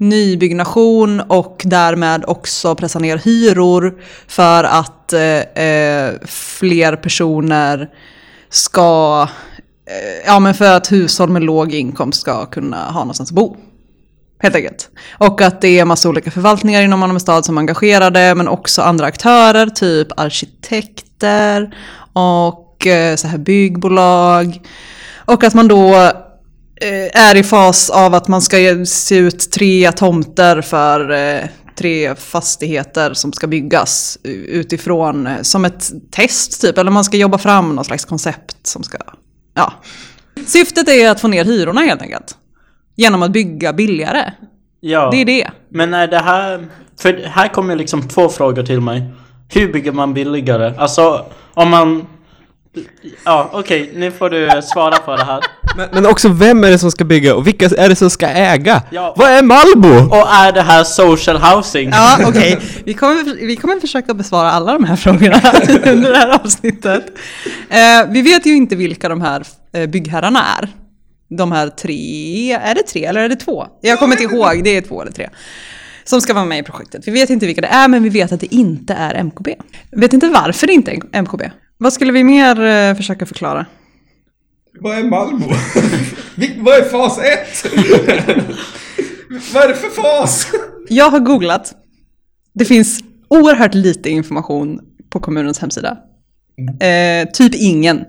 nybyggnation 0.00 1.20
och 1.20 1.62
därmed 1.64 2.24
också 2.26 2.74
pressa 2.74 2.98
ner 2.98 3.18
hyror 3.18 3.94
för 4.28 4.64
att 4.64 5.12
eh, 5.12 5.64
eh, 5.64 6.14
fler 6.26 6.96
personer 6.96 7.88
ska, 8.48 9.28
eh, 9.86 10.26
ja 10.26 10.40
men 10.40 10.54
för 10.54 10.76
att 10.76 10.92
hushåll 10.92 11.30
med 11.30 11.42
låg 11.42 11.74
inkomst 11.74 12.20
ska 12.20 12.46
kunna 12.46 12.76
ha 12.76 13.00
någonstans 13.00 13.30
att 13.30 13.36
bo. 13.36 13.56
Helt 14.42 14.56
enkelt. 14.56 14.88
Och 15.18 15.40
att 15.40 15.60
det 15.60 15.78
är 15.78 15.84
massa 15.84 16.08
olika 16.08 16.30
förvaltningar 16.30 16.82
inom 16.82 17.00
Malmö 17.00 17.20
stad 17.20 17.44
som 17.44 17.56
är 17.56 17.60
engagerade, 17.60 18.34
men 18.34 18.48
också 18.48 18.82
andra 18.82 19.06
aktörer, 19.06 19.66
typ 19.66 20.20
arkitekter 20.20 21.74
och 22.12 22.86
eh, 22.86 23.16
så 23.16 23.28
här 23.28 23.38
byggbolag. 23.38 24.60
Och 25.24 25.44
att 25.44 25.54
man 25.54 25.68
då 25.68 26.12
är 27.12 27.36
i 27.36 27.42
fas 27.42 27.90
av 27.90 28.14
att 28.14 28.28
man 28.28 28.42
ska 28.42 28.56
se 28.86 29.16
ut 29.16 29.50
tre 29.50 29.92
tomter 29.92 30.60
för 30.62 31.10
eh, 31.10 31.44
tre 31.76 32.14
fastigheter 32.14 33.14
som 33.14 33.32
ska 33.32 33.46
byggas 33.46 34.18
utifrån 34.48 35.26
eh, 35.26 35.42
som 35.42 35.64
ett 35.64 35.90
test 36.10 36.60
typ. 36.60 36.78
Eller 36.78 36.90
man 36.90 37.04
ska 37.04 37.16
jobba 37.16 37.38
fram 37.38 37.74
någon 37.74 37.84
slags 37.84 38.04
koncept 38.04 38.66
som 38.66 38.82
ska, 38.82 38.98
ja. 39.54 39.72
Syftet 40.46 40.88
är 40.88 41.10
att 41.10 41.20
få 41.20 41.28
ner 41.28 41.44
hyrorna 41.44 41.80
helt 41.80 42.02
enkelt. 42.02 42.36
Genom 42.96 43.22
att 43.22 43.30
bygga 43.30 43.72
billigare. 43.72 44.32
Ja, 44.80 45.08
Det 45.10 45.16
är 45.20 45.24
det. 45.24 45.50
men 45.68 45.94
är 45.94 46.06
det 46.06 46.18
här... 46.18 46.68
För 47.00 47.22
här 47.26 47.48
kommer 47.48 47.76
liksom 47.76 48.08
två 48.08 48.28
frågor 48.28 48.62
till 48.62 48.80
mig 48.80 49.02
Hur 49.48 49.72
bygger 49.72 49.92
man 49.92 50.14
billigare? 50.14 50.74
Alltså 50.78 51.24
om 51.54 51.70
man... 51.70 52.06
Ja 53.24 53.50
okej, 53.52 53.92
nu 53.94 54.10
får 54.10 54.30
du 54.30 54.62
svara 54.62 54.96
på 54.96 55.16
det 55.16 55.24
här 55.24 55.40
Men, 55.76 55.88
men 55.92 56.06
också 56.06 56.28
vem 56.28 56.64
är 56.64 56.70
det 56.70 56.78
som 56.78 56.90
ska 56.90 57.04
bygga 57.04 57.34
och 57.34 57.46
vilka 57.46 57.66
är 57.66 57.88
det 57.88 57.96
som 57.96 58.10
ska 58.10 58.26
äga? 58.28 58.82
Ja. 58.90 59.14
Vad 59.16 59.30
är 59.30 59.42
Malbo? 59.42 60.16
Och 60.16 60.28
är 60.32 60.52
det 60.52 60.62
här 60.62 60.84
social 60.84 61.36
housing? 61.36 61.90
Ja, 61.92 62.18
okej. 62.26 62.58
Vi, 62.84 62.94
kommer, 62.94 63.46
vi 63.46 63.56
kommer 63.56 63.80
försöka 63.80 64.14
besvara 64.14 64.50
alla 64.50 64.72
de 64.72 64.84
här 64.84 64.96
frågorna 64.96 65.40
under 65.92 66.12
det 66.12 66.18
här 66.18 66.40
avsnittet. 66.44 67.04
Eh, 67.70 68.10
vi 68.10 68.22
vet 68.22 68.46
ju 68.46 68.56
inte 68.56 68.76
vilka 68.76 69.08
de 69.08 69.20
här 69.20 69.42
eh, 69.72 69.86
byggherrarna 69.86 70.44
är. 70.58 70.68
De 71.36 71.52
här 71.52 71.68
tre, 71.68 72.52
är 72.52 72.74
det 72.74 72.82
tre 72.82 73.04
eller 73.04 73.20
är 73.20 73.28
det 73.28 73.36
två? 73.36 73.66
Jag 73.80 73.98
kommer 73.98 74.20
inte 74.20 74.34
ihåg, 74.34 74.64
det 74.64 74.76
är 74.76 74.80
två 74.80 75.02
eller 75.02 75.12
tre. 75.12 75.28
Som 76.04 76.20
ska 76.20 76.34
vara 76.34 76.44
med 76.44 76.58
i 76.58 76.62
projektet. 76.62 77.08
Vi 77.08 77.10
vet 77.10 77.30
inte 77.30 77.46
vilka 77.46 77.60
det 77.60 77.66
är, 77.66 77.88
men 77.88 78.02
vi 78.02 78.08
vet 78.08 78.32
att 78.32 78.40
det 78.40 78.54
inte 78.54 78.94
är 78.94 79.14
MKB. 79.24 79.56
Vi 79.90 80.00
vet 80.00 80.12
inte 80.12 80.28
varför 80.28 80.66
det 80.66 80.72
inte 80.72 80.90
är 80.90 81.22
MKB. 81.22 81.50
Vad 81.78 81.92
skulle 81.92 82.12
vi 82.12 82.24
mer 82.24 82.64
eh, 82.64 82.94
försöka 82.96 83.26
förklara? 83.26 83.66
Vad 84.78 84.98
är 84.98 85.04
Malbo? 85.04 85.46
Vad 86.64 86.74
är 86.74 86.82
fas 86.84 87.18
1? 87.18 87.72
Vad 89.54 89.64
är 89.64 89.68
det 89.68 89.74
för 89.74 89.88
fas? 89.88 90.46
Jag 90.88 91.10
har 91.10 91.20
googlat. 91.20 91.74
Det 92.54 92.64
finns 92.64 93.00
oerhört 93.28 93.74
lite 93.74 94.10
information 94.10 94.80
på 95.10 95.20
kommunens 95.20 95.58
hemsida. 95.58 95.98
Eh, 96.80 97.28
typ 97.32 97.54
ingen. 97.54 98.04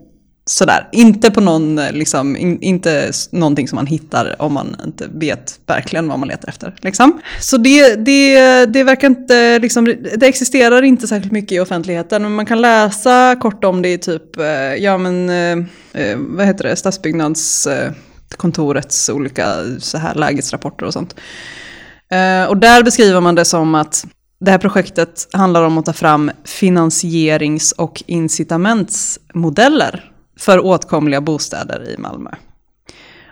Sådär. 0.52 0.88
Inte 0.92 1.32
på 1.32 1.42
någon, 1.42 1.76
liksom, 1.76 2.38
in, 2.38 2.62
inte 2.62 3.12
någonting 3.32 3.68
som 3.68 3.76
man 3.76 3.86
hittar 3.86 4.42
om 4.42 4.54
man 4.54 4.76
inte 4.86 5.08
vet 5.14 5.60
verkligen 5.66 6.08
vad 6.08 6.20
man 6.20 6.28
letar 6.28 6.50
efter. 6.50 6.76
Liksom. 6.82 7.22
Så 7.40 7.58
det, 7.58 7.96
det, 7.96 8.66
det 8.66 8.84
verkar 8.84 9.08
inte, 9.08 9.60
liksom, 9.60 9.86
det 10.18 10.28
existerar 10.28 10.82
inte 10.82 11.08
särskilt 11.08 11.32
mycket 11.32 11.52
i 11.52 11.60
offentligheten. 11.60 12.22
Men 12.22 12.36
man 12.36 12.46
kan 12.46 12.62
läsa 12.62 13.36
kort 13.42 13.64
om 13.64 13.82
det 13.82 13.94
i 13.94 13.98
typ, 13.98 14.38
eh, 14.38 14.76
ja 14.76 14.98
men, 14.98 15.30
eh, 15.30 15.58
eh, 16.02 16.18
vad 16.18 16.46
heter 16.46 16.64
det, 16.64 16.76
stadsbyggnadskontorets 16.76 19.10
eh, 19.10 19.16
olika 19.16 19.56
så 19.80 19.98
här 19.98 20.16
lägesrapporter 20.16 20.86
och 20.86 20.94
sånt. 20.94 21.16
Eh, 22.12 22.46
och 22.50 22.58
där 22.58 22.84
beskriver 22.84 23.22
man 23.22 23.36
det 23.36 23.46
som 23.46 23.76
att 23.76 24.06
det 24.40 24.52
här 24.52 24.58
projektet 24.58 25.28
handlar 25.34 25.64
om 25.64 25.78
att 25.78 25.86
ta 25.86 25.94
fram 25.94 26.32
finansierings 26.46 27.72
och 27.72 28.04
incitamentsmodeller 28.08 30.11
för 30.42 30.66
åtkomliga 30.66 31.22
bostäder 31.22 31.90
i 31.90 31.98
Malmö. 31.98 32.30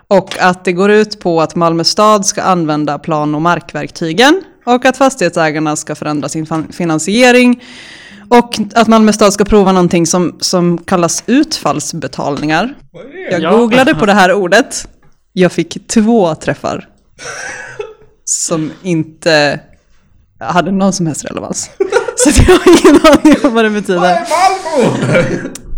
Och 0.07 0.35
att 0.39 0.65
det 0.65 0.73
går 0.73 0.91
ut 0.91 1.19
på 1.19 1.41
att 1.41 1.55
Malmö 1.55 1.83
stad 1.83 2.25
ska 2.25 2.41
använda 2.41 2.99
plan 2.99 3.35
och 3.35 3.41
markverktygen 3.41 4.41
och 4.65 4.85
att 4.85 4.97
fastighetsägarna 4.97 5.75
ska 5.75 5.95
förändra 5.95 6.29
sin 6.29 6.47
finansiering 6.71 7.63
och 8.29 8.59
att 8.75 8.87
Malmö 8.87 9.13
stad 9.13 9.33
ska 9.33 9.45
prova 9.45 9.71
någonting 9.71 10.07
som, 10.07 10.37
som 10.39 10.77
kallas 10.77 11.23
utfallsbetalningar. 11.25 12.73
Jag 13.31 13.41
Ja. 13.41 13.51
googlade 13.57 13.95
på 13.95 14.05
det 14.05 14.13
här 14.13 14.33
ordet. 14.33 14.87
Jag 15.33 15.51
fick 15.51 15.87
två 15.87 16.35
träffar 16.35 16.87
som 18.25 18.71
inte 18.83 19.59
hade 20.39 20.71
någon 20.71 20.93
som 20.93 21.07
helst 21.07 21.25
relevans. 21.25 21.69
Så 22.15 22.29
jag 22.29 22.45
har 22.57 22.67
ingen 22.67 23.01
aning 23.05 23.35
om 23.43 23.53
vad 23.53 23.65
det 23.65 23.69
betyder. 23.69 24.19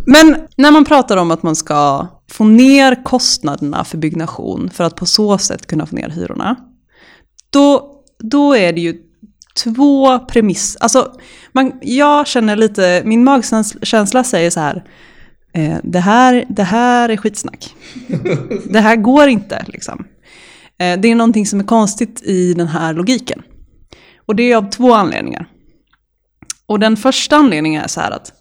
Men 0.06 0.48
när 0.58 0.72
man 0.72 0.86
pratar 0.86 1.18
om 1.18 1.32
att 1.32 1.44
man 1.44 1.56
ska 1.56 2.08
få 2.32 2.44
ner 2.44 3.04
kostnaderna 3.04 3.84
för 3.84 3.98
byggnation 3.98 4.70
för 4.70 4.84
att 4.84 4.96
på 4.96 5.06
så 5.06 5.38
sätt 5.38 5.68
kunna 5.68 5.86
få 5.86 5.96
ner 5.96 6.10
hyrorna. 6.10 6.56
Då, 7.50 7.96
då 8.20 8.56
är 8.56 8.74
det 8.74 8.82
ju 8.82 8.98
två 9.64 10.20
premiss. 10.20 10.78
Alltså, 10.80 11.14
man, 11.52 11.72
jag 11.82 12.28
känner 12.28 12.56
lite, 12.56 13.02
min 13.06 13.24
magkänsla 13.24 14.24
säger 14.24 14.50
så 14.50 14.60
här. 14.60 14.84
eh, 15.54 15.78
det, 15.84 16.00
här, 16.00 16.46
det 16.50 16.64
här 16.64 17.10
är 17.10 17.18
skitsnack. 17.18 17.76
det 18.70 18.80
här 18.80 18.96
går 18.96 19.28
inte 19.28 19.66
liksom. 19.68 20.06
Eh, 20.80 21.00
det 21.00 21.08
är 21.08 21.16
någonting 21.16 21.46
som 21.46 21.60
är 21.60 21.64
konstigt 21.64 22.22
i 22.24 22.54
den 22.54 22.68
här 22.68 22.94
logiken. 22.94 23.42
Och 24.26 24.36
det 24.36 24.52
är 24.52 24.58
av 24.58 24.70
två 24.70 24.94
anledningar. 24.94 25.48
Och 26.66 26.80
den 26.80 26.98
första 26.98 27.36
anledningen 27.36 27.84
är 27.84 27.88
så 27.88 28.02
här 28.02 28.12
att 28.12 28.34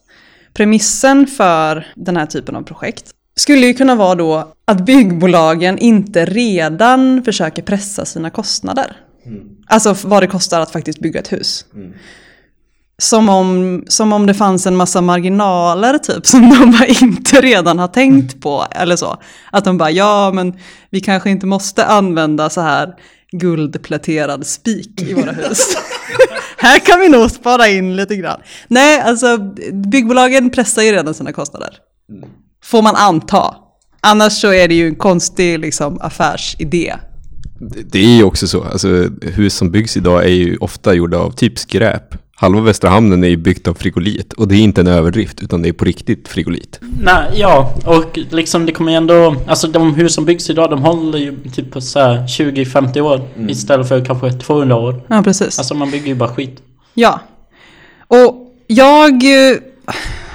premissen 0.54 1.26
för 1.26 1.86
den 1.96 2.16
här 2.16 2.26
typen 2.26 2.56
av 2.56 2.62
projekt 2.62 3.14
skulle 3.36 3.66
ju 3.66 3.74
kunna 3.74 3.94
vara 3.94 4.14
då 4.14 4.52
att 4.64 4.86
byggbolagen 4.86 5.78
inte 5.78 6.24
redan 6.24 7.22
försöker 7.24 7.62
pressa 7.62 8.04
sina 8.04 8.30
kostnader. 8.30 8.96
Alltså 9.66 9.96
vad 10.04 10.22
det 10.22 10.26
kostar 10.26 10.60
att 10.60 10.70
faktiskt 10.70 11.00
bygga 11.00 11.20
ett 11.20 11.32
hus. 11.32 11.64
Som 12.98 13.28
om, 13.28 13.84
som 13.88 14.12
om 14.12 14.26
det 14.26 14.34
fanns 14.34 14.66
en 14.66 14.76
massa 14.76 15.00
marginaler 15.00 15.98
typ 15.98 16.26
som 16.26 16.40
de 16.40 16.70
bara 16.70 16.86
inte 17.02 17.40
redan 17.40 17.78
har 17.78 17.88
tänkt 17.88 18.40
på. 18.40 18.66
Eller 18.70 18.96
så. 18.96 19.16
Att 19.52 19.64
de 19.64 19.78
bara, 19.78 19.90
ja 19.90 20.32
men 20.34 20.58
vi 20.90 21.00
kanske 21.00 21.30
inte 21.30 21.46
måste 21.46 21.84
använda 21.84 22.50
så 22.50 22.60
här 22.60 22.94
guldpläterad 23.32 24.46
spik 24.46 25.02
i 25.02 25.14
våra 25.14 25.32
hus. 25.48 25.76
här 26.56 26.78
kan 26.78 27.00
vi 27.00 27.08
nog 27.08 27.30
spara 27.30 27.68
in 27.68 27.96
lite 27.96 28.16
grann. 28.16 28.40
Nej, 28.68 29.00
alltså 29.00 29.38
byggbolagen 29.72 30.50
pressar 30.50 30.82
ju 30.82 30.92
redan 30.92 31.14
sina 31.14 31.32
kostnader. 31.32 31.74
Får 32.64 32.82
man 32.82 32.96
anta. 32.96 33.54
Annars 34.00 34.40
så 34.40 34.52
är 34.52 34.68
det 34.68 34.74
ju 34.74 34.86
en 34.86 34.96
konstig 34.96 35.58
liksom, 35.58 36.00
affärsidé. 36.00 36.96
Det- 37.60 37.98
är 37.98 38.16
ju 38.16 38.24
också 38.24 38.48
så, 38.48 38.62
alltså 38.64 39.08
hus 39.22 39.54
som 39.54 39.70
byggs 39.70 39.96
idag 39.96 40.24
är 40.24 40.28
ju 40.28 40.56
ofta 40.56 40.94
gjorda 40.94 41.18
av 41.18 41.30
typ 41.30 41.58
skräp. 41.58 42.14
Halva 42.36 42.60
Västra 42.60 42.90
Hamnen 42.90 43.24
är 43.24 43.28
ju 43.28 43.36
byggt 43.36 43.68
av 43.68 43.74
frigolit 43.74 44.32
och 44.32 44.48
det 44.48 44.54
är 44.54 44.60
inte 44.60 44.80
en 44.80 44.86
överdrift 44.86 45.42
utan 45.42 45.62
det 45.62 45.68
är 45.68 45.72
på 45.72 45.84
riktigt 45.84 46.28
frigolit. 46.28 46.80
Nej, 47.02 47.30
ja, 47.34 47.74
och 47.86 48.18
liksom 48.30 48.66
det 48.66 48.72
kommer 48.72 48.90
ju 48.92 48.96
ändå... 48.96 49.36
Alltså 49.46 49.66
de 49.68 49.94
hus 49.94 50.14
som 50.14 50.24
byggs 50.24 50.50
idag, 50.50 50.70
de 50.70 50.82
håller 50.82 51.18
ju 51.18 51.36
typ 51.54 51.70
på 51.70 51.80
så 51.80 51.98
här 52.00 52.16
20-50 52.26 53.00
år 53.00 53.28
istället 53.48 53.88
för 53.88 54.04
kanske 54.04 54.32
200 54.32 54.76
år. 54.76 55.02
Ja, 55.08 55.22
precis. 55.22 55.58
Alltså 55.58 55.74
man 55.74 55.90
bygger 55.90 56.06
ju 56.06 56.14
bara 56.14 56.28
skit. 56.34 56.62
Ja. 56.94 57.20
Och 58.06 58.52
jag 58.66 59.12
eh, 59.12 59.56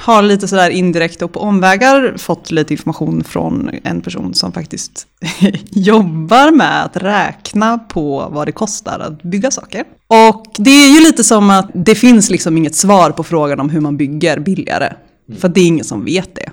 har 0.05 0.21
lite 0.21 0.47
sådär 0.47 0.69
indirekt 0.69 1.21
och 1.21 1.33
på 1.33 1.39
omvägar 1.39 2.17
fått 2.17 2.51
lite 2.51 2.73
information 2.73 3.23
från 3.23 3.71
en 3.83 4.01
person 4.01 4.33
som 4.33 4.51
faktiskt 4.51 5.07
jobbar 5.69 6.51
med 6.51 6.83
att 6.83 6.97
räkna 6.97 7.77
på 7.77 8.29
vad 8.31 8.47
det 8.47 8.51
kostar 8.51 8.99
att 8.99 9.23
bygga 9.23 9.51
saker. 9.51 9.83
Och 10.07 10.45
det 10.57 10.69
är 10.69 10.93
ju 10.93 10.99
lite 10.99 11.23
som 11.23 11.49
att 11.49 11.71
det 11.73 11.95
finns 11.95 12.29
liksom 12.29 12.57
inget 12.57 12.75
svar 12.75 13.11
på 13.11 13.23
frågan 13.23 13.59
om 13.59 13.69
hur 13.69 13.81
man 13.81 13.97
bygger 13.97 14.39
billigare. 14.39 14.93
För 15.39 15.49
det 15.49 15.61
är 15.61 15.65
ingen 15.65 15.85
som 15.85 16.05
vet 16.05 16.35
det. 16.35 16.49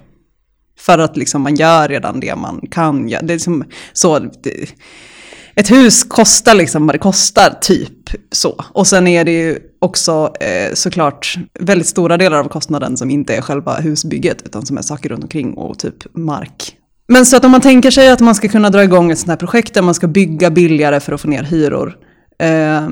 För 0.78 0.98
att 0.98 1.16
liksom 1.16 1.42
man 1.42 1.54
gör 1.54 1.88
redan 1.88 2.20
det 2.20 2.36
man 2.36 2.60
kan 2.70 3.08
göra. 3.08 3.22
Det 3.22 3.32
är 3.32 3.36
liksom 3.36 3.64
så, 3.92 4.18
det, 4.18 4.74
ett 5.54 5.70
hus 5.70 6.04
kostar 6.04 6.54
liksom 6.54 6.86
vad 6.86 6.94
det 6.94 6.98
kostar, 6.98 7.58
typ 7.60 8.01
så. 8.32 8.64
Och 8.72 8.86
sen 8.86 9.06
är 9.06 9.24
det 9.24 9.32
ju 9.32 9.58
också 9.78 10.34
eh, 10.40 10.74
såklart 10.74 11.38
väldigt 11.60 11.86
stora 11.86 12.16
delar 12.16 12.38
av 12.38 12.48
kostnaden 12.48 12.96
som 12.96 13.10
inte 13.10 13.34
är 13.34 13.40
själva 13.40 13.74
husbygget, 13.74 14.42
utan 14.44 14.66
som 14.66 14.78
är 14.78 14.82
saker 14.82 15.08
runt 15.08 15.22
omkring 15.22 15.54
och 15.54 15.78
typ 15.78 16.14
mark. 16.14 16.76
Men 17.08 17.26
så 17.26 17.36
att 17.36 17.44
om 17.44 17.50
man 17.50 17.60
tänker 17.60 17.90
sig 17.90 18.10
att 18.10 18.20
man 18.20 18.34
ska 18.34 18.48
kunna 18.48 18.70
dra 18.70 18.84
igång 18.84 19.10
ett 19.10 19.18
sånt 19.18 19.28
här 19.28 19.36
projekt 19.36 19.74
där 19.74 19.82
man 19.82 19.94
ska 19.94 20.06
bygga 20.06 20.50
billigare 20.50 21.00
för 21.00 21.12
att 21.12 21.20
få 21.20 21.28
ner 21.28 21.42
hyror, 21.42 21.96
eh, 22.38 22.88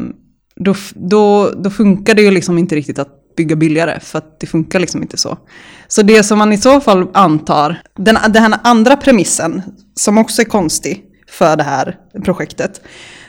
då, 0.57 0.75
då, 0.95 1.51
då 1.51 1.71
funkar 1.71 2.15
det 2.15 2.23
ju 2.23 2.31
liksom 2.31 2.59
inte 2.59 2.75
riktigt 2.75 2.99
att 2.99 3.21
bygga 3.37 3.57
billigare, 3.57 4.01
för 4.01 4.19
att 4.19 4.41
det 4.41 4.47
funkar 4.47 4.81
liksom 4.81 5.03
inte 5.03 5.17
så. 5.17 5.39
Så 5.89 6.03
det 6.03 6.23
som 6.23 6.39
man 6.39 6.53
i 6.53 6.59
så 6.59 6.81
fall 6.81 7.09
antar, 7.15 7.83
den, 7.97 8.19
den 8.29 8.43
här 8.43 8.61
andra 8.65 8.97
premissen, 8.97 9.63
som 9.95 10.19
också 10.19 10.43
är 10.43 10.47
konstig 10.47 11.05
för 11.29 11.57
det 11.57 11.63
här 11.63 11.97
projektet, 12.25 12.81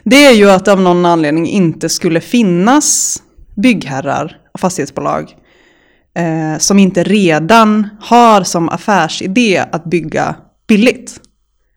det 0.03 0.25
är 0.25 0.33
ju 0.33 0.49
att 0.49 0.67
av 0.67 0.81
någon 0.81 1.05
anledning 1.05 1.47
inte 1.47 1.89
skulle 1.89 2.21
finnas 2.21 3.17
byggherrar 3.55 4.37
och 4.53 4.59
fastighetsbolag 4.59 5.35
eh, 6.17 6.57
som 6.57 6.79
inte 6.79 7.03
redan 7.03 7.89
har 8.01 8.43
som 8.43 8.69
affärsidé 8.69 9.65
att 9.71 9.85
bygga 9.85 10.35
billigt. 10.67 11.19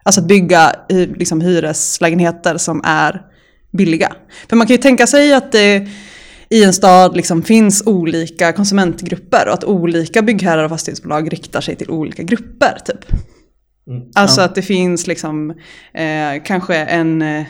Alltså 0.02 0.20
att 0.20 0.26
bygga 0.26 0.72
eh, 0.88 0.96
liksom, 0.98 1.40
hyreslägenheter 1.40 2.56
som 2.56 2.80
är 2.84 3.22
billiga. 3.72 4.12
För 4.48 4.56
man 4.56 4.66
kan 4.66 4.76
ju 4.76 4.82
tänka 4.82 5.06
sig 5.06 5.34
att 5.34 5.52
det 5.52 5.88
i 6.48 6.64
en 6.64 6.72
stad 6.72 7.16
liksom 7.16 7.42
finns 7.42 7.82
olika 7.87 8.52
konsumentgrupper 8.52 9.48
och 9.48 9.54
att 9.54 9.64
olika 9.64 10.22
byggherrar 10.22 10.64
och 10.64 10.70
fastighetsbolag 10.70 11.32
riktar 11.32 11.60
sig 11.60 11.76
till 11.76 11.90
olika 11.90 12.22
grupper. 12.22 12.78
Typ. 12.84 13.04
Alltså 14.14 14.40
att 14.40 14.54
det 14.54 14.62
finns 14.62 15.06
liksom 15.06 15.50
eh, 15.94 16.42
kanske 16.44 16.76
en, 16.76 17.22
eh, 17.22 17.44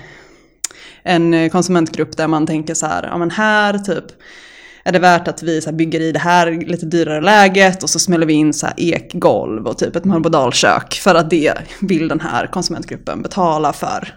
en 1.02 1.34
eh, 1.34 1.50
konsumentgrupp 1.50 2.16
där 2.16 2.28
man 2.28 2.46
tänker 2.46 2.74
så 2.74 2.86
här, 2.86 3.02
ja 3.02 3.18
men 3.18 3.30
här 3.30 3.78
typ 3.78 4.04
är 4.84 4.92
det 4.92 4.98
värt 4.98 5.28
att 5.28 5.42
vi 5.42 5.60
så 5.60 5.70
här 5.70 5.76
bygger 5.76 6.00
i 6.00 6.12
det 6.12 6.18
här 6.18 6.66
lite 6.66 6.86
dyrare 6.86 7.20
läget 7.20 7.82
och 7.82 7.90
så 7.90 7.98
smäller 7.98 8.26
vi 8.26 8.32
in 8.32 8.52
så 8.52 8.66
här 8.66 8.74
ekgolv 8.78 9.66
och 9.66 9.78
typ 9.78 9.96
ett 9.96 10.04
marbodalkök 10.04 10.94
för 10.94 11.14
att 11.14 11.30
det 11.30 11.54
vill 11.80 12.08
den 12.08 12.20
här 12.20 12.46
konsumentgruppen 12.46 13.22
betala 13.22 13.72
för. 13.72 14.14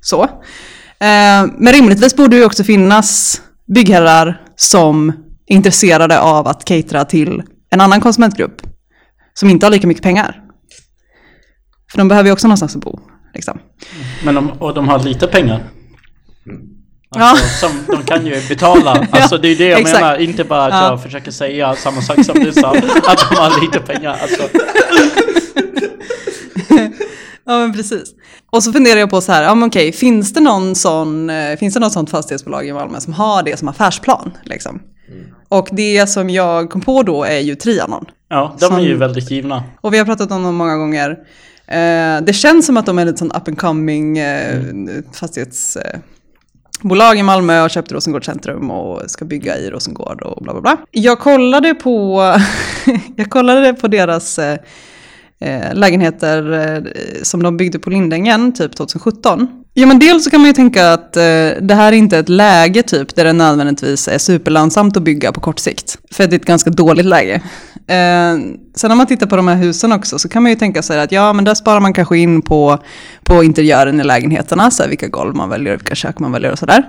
Så. 0.00 0.22
Eh, 0.22 1.46
men 1.58 1.72
rimligtvis 1.72 2.16
borde 2.16 2.36
det 2.36 2.40
ju 2.40 2.44
också 2.44 2.64
finnas 2.64 3.42
byggherrar 3.66 4.40
som 4.56 5.08
är 5.46 5.54
intresserade 5.54 6.20
av 6.20 6.48
att 6.48 6.64
catera 6.64 7.04
till 7.04 7.42
en 7.70 7.80
annan 7.80 8.00
konsumentgrupp 8.00 8.62
som 9.34 9.50
inte 9.50 9.66
har 9.66 9.70
lika 9.70 9.86
mycket 9.86 10.02
pengar. 10.02 10.42
För 11.90 11.98
de 11.98 12.08
behöver 12.08 12.28
ju 12.28 12.32
också 12.32 12.48
någonstans 12.48 12.76
att 12.76 12.84
bo. 12.84 13.00
Liksom. 13.34 13.58
Men 14.24 14.34
de, 14.34 14.50
och 14.50 14.74
de 14.74 14.88
har 14.88 14.98
lite 14.98 15.26
pengar. 15.26 15.62
Ja. 17.14 17.30
Alltså, 17.30 17.66
som 17.66 17.70
de 17.96 18.02
kan 18.02 18.26
ju 18.26 18.40
betala. 18.48 19.06
Alltså 19.10 19.38
det 19.38 19.48
är 19.48 19.56
det 19.56 19.66
jag 19.68 19.80
exakt. 19.80 20.00
menar. 20.00 20.16
Inte 20.20 20.44
bara 20.44 20.64
att 20.64 20.72
Ja. 20.72 20.88
jag 20.90 21.02
försöker 21.02 21.30
säga 21.30 21.74
samma 21.76 22.00
sak 22.02 22.24
som 22.24 22.34
du 22.44 22.52
sa. 22.52 22.68
Att 23.06 23.28
de 23.30 23.36
har 23.36 23.60
lite 23.60 23.78
pengar. 23.80 24.16
Alltså, 24.22 24.42
Ja 27.44 27.58
men 27.58 27.72
precis. 27.72 28.02
Och 28.50 28.62
så 28.62 28.72
funderar 28.72 29.00
jag 29.00 29.10
på 29.10 29.20
så 29.20 29.32
här, 29.32 29.42
ja 29.42 29.54
men 29.54 29.68
okej, 29.68 29.92
finns 29.92 30.32
det 30.32 30.40
någon 30.40 30.74
sån, 30.74 31.30
eh, 31.30 31.56
finns 31.56 31.74
det 31.74 31.80
något 31.80 31.92
sånt 31.92 32.10
fastighetsbolag 32.10 32.66
i 32.68 32.72
Malmö 32.72 33.00
som 33.00 33.12
har 33.12 33.42
det 33.42 33.56
som 33.58 33.68
affärsplan? 33.68 34.30
Liksom? 34.44 34.82
Och 35.48 35.68
det 35.72 36.06
som 36.06 36.30
jag 36.30 36.70
kom 36.70 36.80
på 36.80 37.02
då 37.02 37.24
är 37.24 37.38
ju 37.38 37.54
Trianon. 37.54 38.04
ja, 38.30 38.56
de 38.60 38.74
är 38.74 38.80
ju 38.80 38.90
Som- 38.90 38.98
väldigt 38.98 39.30
givna. 39.30 39.64
Och 39.80 39.94
vi 39.94 39.98
har 39.98 40.04
pratat 40.04 40.30
om 40.32 40.42
dem 40.42 40.54
många 40.54 40.76
gånger. 40.76 41.10
Eh, 41.66 42.20
det 42.26 42.32
känns 42.36 42.66
som 42.66 42.76
att 42.76 42.86
de 42.86 42.98
är 42.98 43.04
lite 43.04 43.18
sån 43.18 43.32
up 43.32 43.48
and 43.48 43.58
coming 43.58 44.18
eh, 44.18 44.60
fastighetsbolag 46.82 47.18
i 47.18 47.22
Malmö 47.22 47.64
och 47.64 47.70
köpte 47.70 47.94
Rosengård 47.94 48.24
centrum 48.24 48.70
och 48.70 49.10
ska 49.10 49.24
bygga 49.24 49.58
i 49.58 49.70
Rosengård 49.70 50.22
och 50.22 50.42
bla 50.42 50.52
bla 50.52 50.60
bla. 50.60 50.76
Jag 50.90 51.18
kollade 51.18 51.74
på, 51.74 52.22
jag 53.16 53.30
kollade 53.30 53.74
på 53.74 53.88
deras 53.88 54.38
eh, 54.38 54.58
eh, 55.40 55.74
lägenheter 55.74 56.52
eh, 56.52 56.82
som 57.22 57.42
de 57.42 57.56
byggde 57.56 57.78
på 57.78 57.90
Lindängen 57.90 58.52
typ 58.52 58.76
2017. 58.76 59.61
Ja 59.74 59.86
men 59.86 59.98
dels 59.98 60.24
så 60.24 60.30
kan 60.30 60.40
man 60.40 60.46
ju 60.46 60.52
tänka 60.52 60.92
att 60.92 61.16
eh, 61.16 61.22
det 61.60 61.74
här 61.74 61.92
är 61.92 61.96
inte 61.96 62.18
ett 62.18 62.28
läge 62.28 62.82
typ 62.82 63.14
där 63.14 63.24
det 63.24 63.32
nödvändigtvis 63.32 64.08
är 64.08 64.18
superlönsamt 64.18 64.96
att 64.96 65.02
bygga 65.02 65.32
på 65.32 65.40
kort 65.40 65.58
sikt. 65.58 65.98
För 66.10 66.26
det 66.26 66.34
är 66.34 66.38
ett 66.38 66.44
ganska 66.44 66.70
dåligt 66.70 67.06
läge. 67.06 67.34
Eh, 67.86 68.38
sen 68.76 68.90
om 68.90 68.98
man 68.98 69.06
tittar 69.06 69.26
på 69.26 69.36
de 69.36 69.48
här 69.48 69.56
husen 69.56 69.92
också 69.92 70.18
så 70.18 70.28
kan 70.28 70.42
man 70.42 70.52
ju 70.52 70.56
tänka 70.56 70.82
sig 70.82 71.00
att 71.00 71.12
ja 71.12 71.32
men 71.32 71.44
där 71.44 71.54
sparar 71.54 71.80
man 71.80 71.92
kanske 71.92 72.18
in 72.18 72.42
på, 72.42 72.78
på 73.24 73.44
interiören 73.44 74.00
i 74.00 74.04
lägenheterna, 74.04 74.70
så 74.70 74.82
här, 74.82 74.90
vilka 74.90 75.08
golv 75.08 75.36
man 75.36 75.48
väljer, 75.48 75.76
vilka 75.76 75.94
kök 75.94 76.18
man 76.18 76.32
väljer 76.32 76.52
och 76.52 76.58
sådär. 76.58 76.84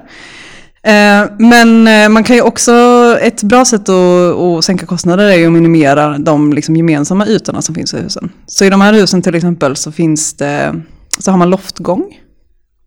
Eh, 0.84 1.30
Men 1.40 1.88
eh, 1.88 2.10
man 2.10 2.24
kan 2.24 2.36
ju 2.36 2.42
också, 2.42 2.74
ett 3.22 3.44
bra 3.44 3.66
sätt 3.66 3.90
att, 3.90 4.36
att 4.36 4.66
sänka 4.66 4.86
kostnader 4.86 5.26
är 5.26 5.38
ju 5.38 5.46
att 5.46 5.52
minimera 5.52 6.18
de 6.18 6.54
liksom 6.54 6.76
gemensamma 6.76 7.28
ytorna 7.28 7.62
som 7.62 7.76
finns 7.76 7.94
i 7.94 7.98
husen. 7.98 8.32
Så 8.48 8.66
i 8.66 8.70
de 8.70 8.82
här 8.82 8.94
husen 8.94 9.22
till 9.22 9.36
exempel 9.36 9.76
så 9.76 9.92
finns 9.92 10.34
det, 10.34 10.82
så 11.20 11.32
har 11.32 11.38
man 11.38 11.50
loftgång. 11.50 12.20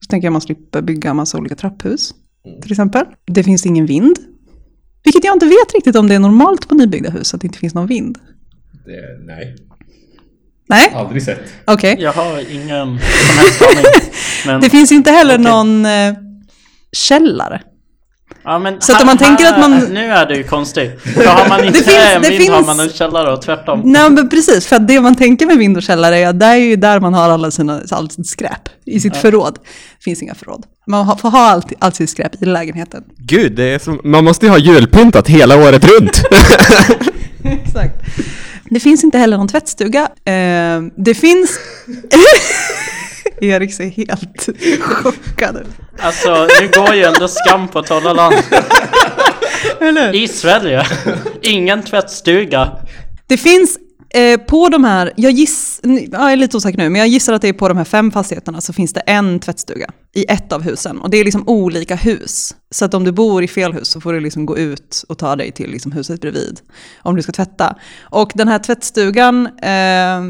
Så 0.06 0.10
tänker 0.10 0.26
jag 0.26 0.32
man 0.32 0.40
slipper 0.40 0.82
bygga 0.82 1.10
en 1.10 1.16
massa 1.16 1.38
olika 1.38 1.54
trapphus 1.54 2.14
till 2.62 2.72
exempel. 2.72 3.04
Det 3.26 3.44
finns 3.44 3.66
ingen 3.66 3.86
vind. 3.86 4.18
Vilket 5.04 5.24
jag 5.24 5.34
inte 5.34 5.46
vet 5.46 5.74
riktigt 5.74 5.96
om 5.96 6.08
det 6.08 6.14
är 6.14 6.18
normalt 6.18 6.68
på 6.68 6.74
nybyggda 6.74 7.10
hus 7.10 7.34
att 7.34 7.40
det 7.40 7.46
inte 7.46 7.58
finns 7.58 7.74
någon 7.74 7.86
vind. 7.86 8.18
nej, 9.26 9.56
Nej, 10.68 10.92
aldrig 10.94 11.22
sett. 11.22 11.40
okej. 11.64 11.96
Jag 11.98 12.12
har 12.12 12.52
ingen 12.52 12.86
som 12.86 13.38
helst 13.38 13.62
aning. 13.62 13.84
Men, 14.46 14.60
Det 14.60 14.70
finns 14.70 14.92
inte 14.92 15.10
heller 15.10 15.34
Okej. 15.34 15.44
någon 15.44 15.86
eh, 15.86 16.14
källare. 16.92 17.62
Ja, 18.44 18.58
men 18.58 18.80
Så 18.80 18.92
att 18.92 19.00
om 19.00 19.06
man 19.06 19.18
tänker 19.18 19.46
att 19.46 19.58
man- 19.60 19.78
Nu 19.78 20.04
är 20.10 20.26
det 20.26 20.36
ju 20.36 20.42
konstigt. 20.44 21.00
För 21.02 21.26
har 21.26 21.48
man 21.48 21.64
inte 21.64 21.78
Det 21.78 21.84
finns- 21.84 21.96
en 22.14 22.22
det 22.22 22.28
vind 22.28 22.50
har 22.50 22.56
finns- 22.56 22.66
man 22.66 22.80
en 22.80 22.88
källare 22.88 23.32
och 23.32 23.42
tvärtom. 23.42 23.80
Nej 23.84 24.10
men 24.10 24.28
precis, 24.28 24.66
för 24.66 24.76
att 24.76 24.88
det 24.88 25.00
man 25.00 25.14
tänker 25.14 25.46
med 25.46 25.56
vind 25.58 25.76
och 25.76 25.82
källare 25.82 26.18
är 26.18 26.28
att 26.28 26.40
det 26.40 26.46
är 26.46 26.56
ju 26.56 26.76
där 26.76 27.00
man 27.00 27.14
har 27.14 27.30
alla 27.30 27.50
sina, 27.50 27.80
allt 27.90 28.12
sitt 28.12 28.26
skräp 28.26 28.68
i 28.86 29.00
sitt 29.00 29.16
förråd. 29.16 29.54
Det 29.98 30.04
finns 30.04 30.22
inga 30.22 30.34
förråd. 30.34 30.64
Man 30.86 31.06
har- 31.06 31.16
får 31.16 31.30
ha 31.30 31.50
allt, 31.50 31.66
allt 31.78 31.96
sitt 31.96 32.10
skräp 32.10 32.42
i 32.42 32.44
lägenheten. 32.44 33.04
Gud, 33.18 33.52
det 33.56 33.62
är 33.74 33.78
som, 33.78 34.00
man 34.04 34.24
måste 34.24 34.46
ju 34.46 34.50
ha 34.50 34.58
julpyntat 34.58 35.28
hela 35.28 35.56
året 35.56 35.84
runt. 35.84 36.22
Exakt. 37.44 37.94
Det 38.70 38.80
finns 38.80 39.04
inte 39.04 39.18
heller 39.18 39.36
någon 39.36 39.48
tvättstuga. 39.48 40.00
Eh, 40.24 40.80
det 40.96 41.14
finns... 41.14 41.50
Erik 43.40 43.74
ser 43.74 43.84
helt 43.84 44.48
chockad 44.80 45.56
ut. 45.56 45.66
Alltså, 45.98 46.48
nu 46.60 46.68
går 46.68 46.94
ju 46.94 47.02
ändå 47.02 47.28
skam 47.28 47.68
på 47.68 47.82
torra 47.82 48.12
land. 48.12 48.34
Eller? 49.80 50.14
I 50.14 50.28
Sverige. 50.28 50.86
Ingen 51.42 51.82
tvättstuga. 51.82 52.72
Det 53.26 53.36
finns 53.36 53.78
eh, 54.14 54.40
på 54.40 54.68
de 54.68 54.84
här, 54.84 55.12
jag, 55.16 55.32
giss, 55.32 55.80
ja, 55.82 55.98
jag 56.10 56.32
är 56.32 56.36
lite 56.36 56.56
osäker 56.56 56.78
nu, 56.78 56.88
men 56.88 56.98
jag 56.98 57.08
gissar 57.08 57.32
att 57.32 57.42
det 57.42 57.48
är 57.48 57.52
på 57.52 57.68
de 57.68 57.76
här 57.76 57.84
fem 57.84 58.10
fastigheterna 58.10 58.60
så 58.60 58.72
finns 58.72 58.92
det 58.92 59.00
en 59.00 59.40
tvättstuga 59.40 59.90
i 60.14 60.24
ett 60.28 60.52
av 60.52 60.62
husen. 60.62 61.00
Och 61.00 61.10
det 61.10 61.16
är 61.16 61.24
liksom 61.24 61.48
olika 61.48 61.96
hus. 61.96 62.54
Så 62.70 62.84
att 62.84 62.94
om 62.94 63.04
du 63.04 63.12
bor 63.12 63.42
i 63.42 63.48
fel 63.48 63.72
hus 63.72 63.88
så 63.88 64.00
får 64.00 64.12
du 64.12 64.20
liksom 64.20 64.46
gå 64.46 64.58
ut 64.58 65.04
och 65.08 65.18
ta 65.18 65.36
dig 65.36 65.52
till 65.52 65.70
liksom 65.70 65.92
huset 65.92 66.20
bredvid 66.20 66.60
om 67.02 67.16
du 67.16 67.22
ska 67.22 67.32
tvätta. 67.32 67.76
Och 68.00 68.32
den 68.34 68.48
här 68.48 68.58
tvättstugan, 68.58 69.46
eh, 69.46 70.20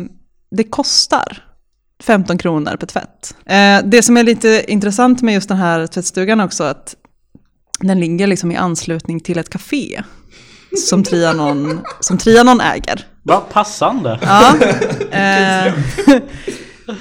det 0.51 0.65
kostar 0.71 1.46
15 2.03 2.39
kronor 2.39 2.77
per 2.77 2.87
tvätt. 2.87 3.37
Eh, 3.47 3.79
det 3.85 4.03
som 4.03 4.17
är 4.17 4.23
lite 4.23 4.65
intressant 4.69 5.23
med 5.23 5.35
just 5.35 5.49
den 5.49 5.59
här 5.59 5.87
tvättstugan 5.87 6.41
också 6.41 6.65
att 6.65 6.95
den 7.81 8.01
ligger 8.01 8.27
liksom 8.27 8.53
i 8.53 8.57
anslutning 8.57 9.21
till 9.21 9.39
ett 9.39 9.51
café 9.51 10.03
som 10.79 11.05
Trianon, 11.05 11.81
som 12.01 12.19
Trianon 12.19 12.61
äger. 12.61 13.07
Vad 13.23 13.49
passande. 13.49 14.19
Ja. 14.23 14.55
Eh, 15.11 15.75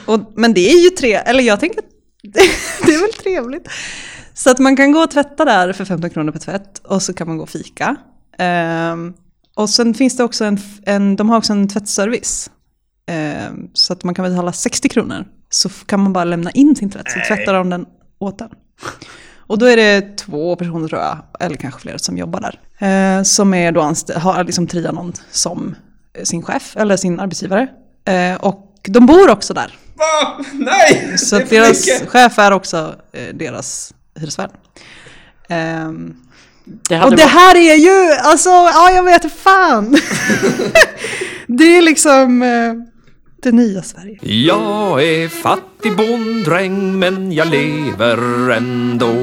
och, 0.06 0.20
men 0.36 0.54
det 0.54 0.72
är 0.72 0.84
ju 0.84 0.90
tre, 0.90 1.14
eller 1.14 1.44
jag 1.44 1.60
tänker 1.60 1.80
att 1.80 1.86
det 2.86 2.94
är 2.94 3.02
väl 3.02 3.14
trevligt. 3.14 3.68
Så 4.34 4.50
att 4.50 4.60
man 4.60 4.76
kan 4.78 4.92
gå 4.92 5.00
och 5.00 5.12
tvätta 5.12 5.46
där 5.46 5.74
för 5.74 5.86
15 5.86 6.10
kronor 6.10 6.32
per 6.32 6.40
tvätt 6.40 6.82
och 6.84 7.02
så 7.02 7.14
kan 7.14 7.28
man 7.28 7.38
gå 7.38 7.44
och 7.44 7.50
fika. 7.50 7.96
Ehm, 8.38 9.14
och 9.56 9.70
sen 9.70 9.94
finns 9.94 10.18
det 10.18 10.24
också 10.24 10.46
en, 10.46 10.60
en 10.86 11.16
de 11.16 11.30
har 11.30 11.38
också 11.38 11.54
en 11.54 11.68
tvättservice. 11.68 12.50
Ehm, 13.08 13.70
så 13.74 13.94
att 13.94 14.04
man 14.04 14.16
kan 14.16 14.30
betala 14.30 14.52
60 14.54 14.90
kronor. 14.90 15.26
Så 15.50 15.70
kan 15.70 16.00
man 16.00 16.14
bara 16.14 16.24
lämna 16.24 16.52
in 16.52 16.76
sin 16.76 16.90
tvätt 16.90 17.12
så 17.12 17.20
tvättar 17.28 17.54
de 17.54 17.70
den 17.70 17.86
åt 18.20 18.42
en. 18.42 18.50
Och 19.48 19.58
då 19.60 19.66
är 19.66 19.78
det 19.78 20.18
två 20.18 20.56
personer 20.56 20.88
tror 20.88 21.02
jag, 21.02 21.18
eller 21.40 21.56
kanske 21.56 21.82
fler 21.82 21.98
som 21.98 22.18
jobbar 22.18 22.42
där. 22.42 22.60
Eh, 23.18 23.24
som 23.24 23.54
är 23.54 23.72
då 23.72 23.82
har 24.16 24.44
liksom 24.44 24.68
Trianon 24.68 25.14
som 25.32 25.76
sin 26.24 26.44
chef, 26.44 26.78
eller 26.78 26.98
sin 26.98 27.20
arbetsgivare. 27.20 27.68
Eh, 28.06 28.36
och 28.36 28.76
de 28.88 29.06
bor 29.06 29.30
också 29.30 29.54
där. 29.54 29.78
Va? 29.96 30.44
Nej! 30.54 31.18
Så 31.18 31.36
att 31.36 31.50
deras 31.50 31.86
chef 32.08 32.40
är 32.40 32.52
också 32.52 32.96
eh, 33.12 33.34
deras 33.36 33.94
hyresvärd. 34.20 34.50
Ehm, 35.50 36.16
Det 36.66 37.02
och 37.04 37.10
det 37.12 37.16
varit- 37.16 37.32
här 37.32 37.56
är 37.56 37.76
ju, 37.76 38.12
alltså, 38.14 38.50
ja 38.50 38.92
jag 38.92 39.04
vet 39.04 39.32
fan. 39.34 39.98
det 41.48 41.78
är 41.78 41.82
liksom 41.82 42.44
eh, 42.44 42.74
det 43.46 43.52
nya 43.52 43.82
Sverige. 43.82 44.18
Jag 44.22 45.04
är 45.04 45.30
fattig 45.30 45.98
bonddräng 45.98 47.00
men 47.00 47.32
jag 47.32 47.48
lever 47.48 48.50
ändå 48.52 49.14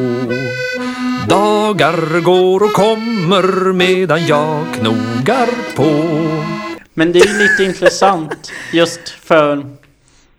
Dagar 1.28 2.20
går 2.20 2.62
och 2.62 2.72
kommer 2.72 3.72
medan 3.72 4.26
jag 4.26 4.64
knogar 4.74 5.48
på 5.76 5.90
Men 6.94 7.12
det 7.12 7.18
är 7.18 7.38
lite 7.38 7.64
intressant 7.64 8.52
just 8.72 9.08
för 9.08 9.66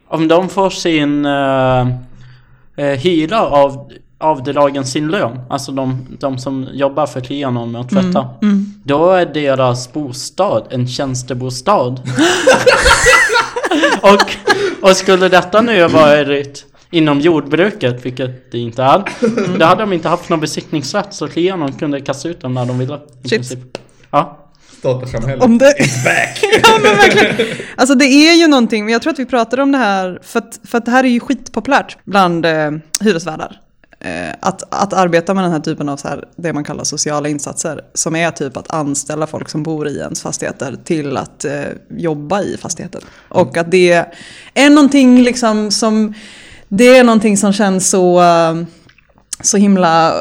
om 0.08 0.28
de 0.28 0.50
får 0.50 0.70
sin 0.70 1.26
uh, 1.26 1.88
hyra 2.78 3.42
av 3.42 3.92
avdragen 4.18 4.86
sin 4.86 5.08
lön, 5.08 5.40
alltså 5.50 5.72
de, 5.72 6.08
de 6.20 6.38
som 6.38 6.68
jobbar 6.74 7.06
för 7.06 7.22
Trianon 7.22 7.72
med 7.72 7.82
att 7.82 7.90
tvätta. 7.90 8.30
Då 8.84 9.12
är 9.12 9.26
deras 9.26 9.94
bostad 9.94 10.68
en 10.70 10.88
tjänstebostad. 10.88 12.02
och, 14.02 14.36
och 14.90 14.98
skulle 14.98 15.30
detta 15.30 15.62
nu 15.62 15.82
ha 15.82 15.88
varit 15.88 16.66
inom 16.92 17.20
jordbruket, 17.20 18.06
vilket 18.06 18.52
det 18.52 18.58
inte 18.58 18.84
är, 18.84 19.04
då 19.60 19.66
hade 19.66 19.82
de 19.82 19.94
inte 19.94 20.08
haft 20.08 20.30
någon 20.30 20.40
besittningsrätt 20.40 21.14
så 21.14 21.28
Trianon 21.28 21.72
kunde 21.72 22.02
kasta 22.02 22.30
ut 22.30 22.42
dem 22.42 22.54
när 22.54 22.66
de 22.66 22.80
ville. 22.80 23.00
Shit. 23.30 23.58
Ja. 24.12 24.40
Datasamhället. 24.82 25.44
Om 25.44 25.58
det... 25.58 25.76
ja 26.64 26.80
men 26.84 26.96
verkligen. 26.96 27.58
Alltså 27.76 27.96
det 27.96 28.06
är 28.06 28.34
ju 28.34 28.48
någonting, 28.48 28.86
men 28.86 28.94
jag 28.94 29.02
tror 29.02 29.14
att 29.14 29.20
vi 29.20 29.26
pratade 29.26 29.62
om 29.62 29.72
det 29.72 29.78
här, 29.78 30.20
för 30.24 30.40
att, 30.40 30.60
för 30.64 30.78
att 30.78 30.86
det 30.86 30.92
här 30.92 31.04
är 31.04 31.08
ju 31.08 31.20
skitpopulärt 31.20 31.98
bland 32.06 32.46
eh, 32.46 32.72
hyresvärdar. 33.00 33.60
Eh, 34.06 34.34
att, 34.40 34.64
att 34.74 34.94
arbeta 34.94 35.34
med 35.34 35.44
den 35.44 35.52
här 35.52 35.60
typen 35.60 35.90
av 35.90 35.98
så 35.98 36.08
här, 36.08 36.24
det 36.36 36.54
man 36.54 36.64
kallar 36.64 36.84
sociala 36.84 37.30
insatser, 37.30 37.82
som 37.94 38.16
är 38.16 38.32
typ 38.32 38.58
att 38.58 38.74
anställa 38.74 39.28
folk 39.28 39.50
som 39.50 39.64
bor 39.64 39.88
i 39.88 39.98
ens 39.98 40.22
fastigheter 40.22 40.78
till 40.84 41.18
att 41.18 41.46
eh, 41.46 41.52
jobba 41.98 42.42
i 42.42 42.58
fastigheten. 42.58 43.02
Och 43.30 43.58
att 43.58 43.72
det 43.72 44.06
är 44.54 44.70
någonting 44.70 45.24
liksom 45.24 45.72
som, 45.72 46.14
det 46.68 46.98
är 46.98 47.04
någonting 47.04 47.38
som 47.38 47.54
känns 47.54 47.90
så, 47.90 48.22
eh, 48.22 48.56
så 49.42 49.58
himla 49.58 50.14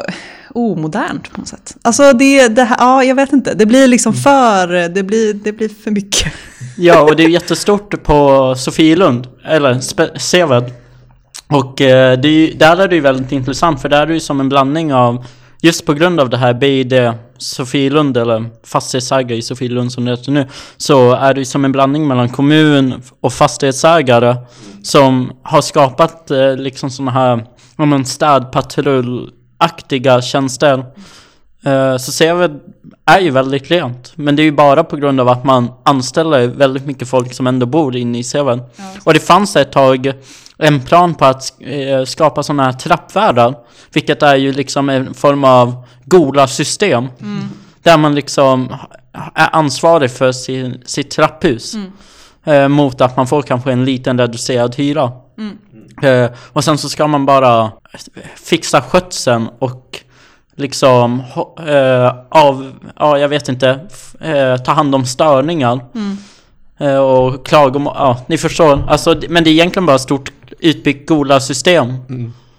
omodernt 0.49 1.31
på 1.31 1.39
något 1.39 1.47
sätt. 1.47 1.77
Alltså 1.81 2.13
det, 2.13 2.47
det 2.47 2.63
här, 2.63 2.77
ja 2.79 3.03
jag 3.03 3.15
vet 3.15 3.33
inte, 3.33 3.53
det 3.53 3.65
blir 3.65 3.87
liksom 3.87 4.13
för, 4.13 4.89
det 4.89 5.03
blir, 5.03 5.33
det 5.33 5.51
blir 5.51 5.69
för 5.69 5.91
mycket. 5.91 6.33
Ja, 6.77 7.01
och 7.01 7.15
det 7.15 7.23
är 7.23 7.29
jättestort 7.29 8.03
på 8.03 8.55
Sofielund, 8.57 9.27
eller 9.45 9.79
Seved. 10.19 10.82
Och 11.53 11.81
eh, 11.81 12.19
det 12.19 12.27
är 12.27 12.53
där 12.57 12.77
är 12.77 12.87
det 12.87 12.95
ju 12.95 13.01
väldigt 13.01 13.31
intressant, 13.31 13.81
för 13.81 13.89
där 13.89 14.01
är 14.01 14.05
det 14.05 14.13
ju 14.13 14.19
som 14.19 14.39
en 14.39 14.49
blandning 14.49 14.93
av, 14.93 15.25
just 15.61 15.85
på 15.85 15.93
grund 15.93 16.19
av 16.19 16.29
det 16.29 16.37
här 16.37 16.53
BID 16.53 16.93
Sofielund, 17.37 18.17
eller 18.17 18.45
fastighetsägare 18.63 19.37
i 19.37 19.41
Sofielund 19.41 19.91
som 19.91 20.05
det 20.05 20.11
heter 20.11 20.31
nu, 20.31 20.47
så 20.77 21.13
är 21.13 21.33
det 21.33 21.39
ju 21.39 21.45
som 21.45 21.65
en 21.65 21.71
blandning 21.71 22.07
mellan 22.07 22.29
kommun 22.29 23.01
och 23.21 23.33
fastighetsägare 23.33 24.35
som 24.83 25.31
har 25.43 25.61
skapat 25.61 26.31
eh, 26.31 26.55
liksom 26.55 26.89
sådana 26.89 27.11
här, 27.11 27.45
om 27.77 28.05
städpatrullaktiga 28.05 30.21
tjänster. 30.21 30.85
Eh, 31.65 31.97
Så 31.97 32.11
Seved 32.11 32.59
är 33.05 33.19
ju 33.19 33.29
väldigt 33.29 33.71
rent. 33.71 34.13
Men 34.15 34.35
det 34.35 34.41
är 34.41 34.45
ju 34.45 34.51
bara 34.51 34.83
på 34.83 34.95
grund 34.95 35.19
av 35.19 35.29
att 35.29 35.43
man 35.43 35.71
anställer 35.85 36.47
väldigt 36.47 36.85
mycket 36.85 37.07
folk 37.07 37.33
som 37.33 37.47
ändå 37.47 37.65
bor 37.65 37.95
inne 37.95 38.19
i 38.19 38.23
Seved. 38.23 38.59
Och 39.03 39.13
det 39.13 39.19
fanns 39.19 39.55
ett 39.55 39.71
tag 39.71 40.13
en 40.57 40.81
plan 40.81 41.15
på 41.15 41.25
att 41.25 41.53
eh, 41.59 42.03
skapa 42.03 42.43
sådana 42.43 42.63
här 42.63 42.73
trappvärdar. 42.73 43.55
Vilket 43.93 44.23
är 44.23 44.35
ju 44.35 44.51
liksom 44.51 44.89
en 44.89 45.13
form 45.13 45.43
av 45.43 45.85
Gola-system. 46.05 47.07
Där 47.81 47.97
man 47.97 48.15
liksom 48.15 48.75
är 49.35 49.55
ansvarig 49.55 50.11
för 50.11 50.31
sin, 50.31 50.81
sitt 50.85 51.11
trapphus. 51.11 51.75
Eh, 52.45 52.67
mot 52.67 53.01
att 53.01 53.17
man 53.17 53.27
får 53.27 53.41
kanske 53.41 53.71
en 53.71 53.85
liten 53.85 54.19
reducerad 54.19 54.75
hyra. 54.75 55.11
Eh, 56.01 56.29
och 56.53 56.63
sen 56.63 56.77
så 56.77 56.89
ska 56.89 57.07
man 57.07 57.25
bara 57.25 57.71
fixa 58.35 58.81
skötseln 58.81 59.47
och 59.59 59.99
liksom 60.55 61.23
eh, 61.67 62.13
av, 62.29 62.71
ja 62.99 63.17
jag 63.17 63.29
vet 63.29 63.49
inte, 63.49 63.79
eh, 64.19 64.57
ta 64.57 64.71
hand 64.71 64.95
om 64.95 65.05
störningar. 65.05 65.73
Eh, 65.75 65.81
och 66.91 67.45
klagomål, 67.45 67.93
ja 67.97 68.25
ni 68.27 68.37
förstår. 68.37 68.83
Alltså, 68.87 69.15
men 69.29 69.43
det 69.43 69.49
är 69.49 69.51
egentligen 69.51 69.85
bara 69.85 69.95
ett 69.95 70.01
stort 70.01 70.31
utbyggt 70.59 71.09
Gola-system. 71.09 71.93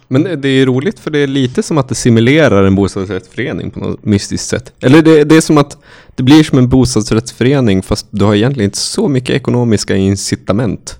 Men 0.09 0.41
det- 0.41 0.49
är 0.49 0.67
roligt 0.67 0.99
för 1.01 1.11
det 1.11 1.19
är 1.19 1.27
lite 1.27 1.63
som 1.63 1.79
att 1.79 1.89
det 1.89 1.95
simulerar 1.95 2.65
en 2.65 2.75
bostadsrättsförening 2.75 3.71
på 3.71 3.81
något 3.81 4.05
mystiskt 4.05 4.49
sätt. 4.49 4.73
Eller 4.81 5.03
det, 5.03 5.25
det 5.25 5.37
är 5.37 5.41
som 5.41 5.59
att 5.59 5.77
det 6.15 6.23
blir 6.23 6.45
som 6.45 6.59
en 6.59 6.69
bostadsrättsförening 6.69 7.83
fast 7.83 8.07
du 8.11 8.25
har 8.25 8.35
egentligen 8.35 8.65
inte 8.69 8.79
så 8.79 9.09
mycket 9.09 9.31
ekonomiska 9.37 9.97
incitament. 9.97 10.99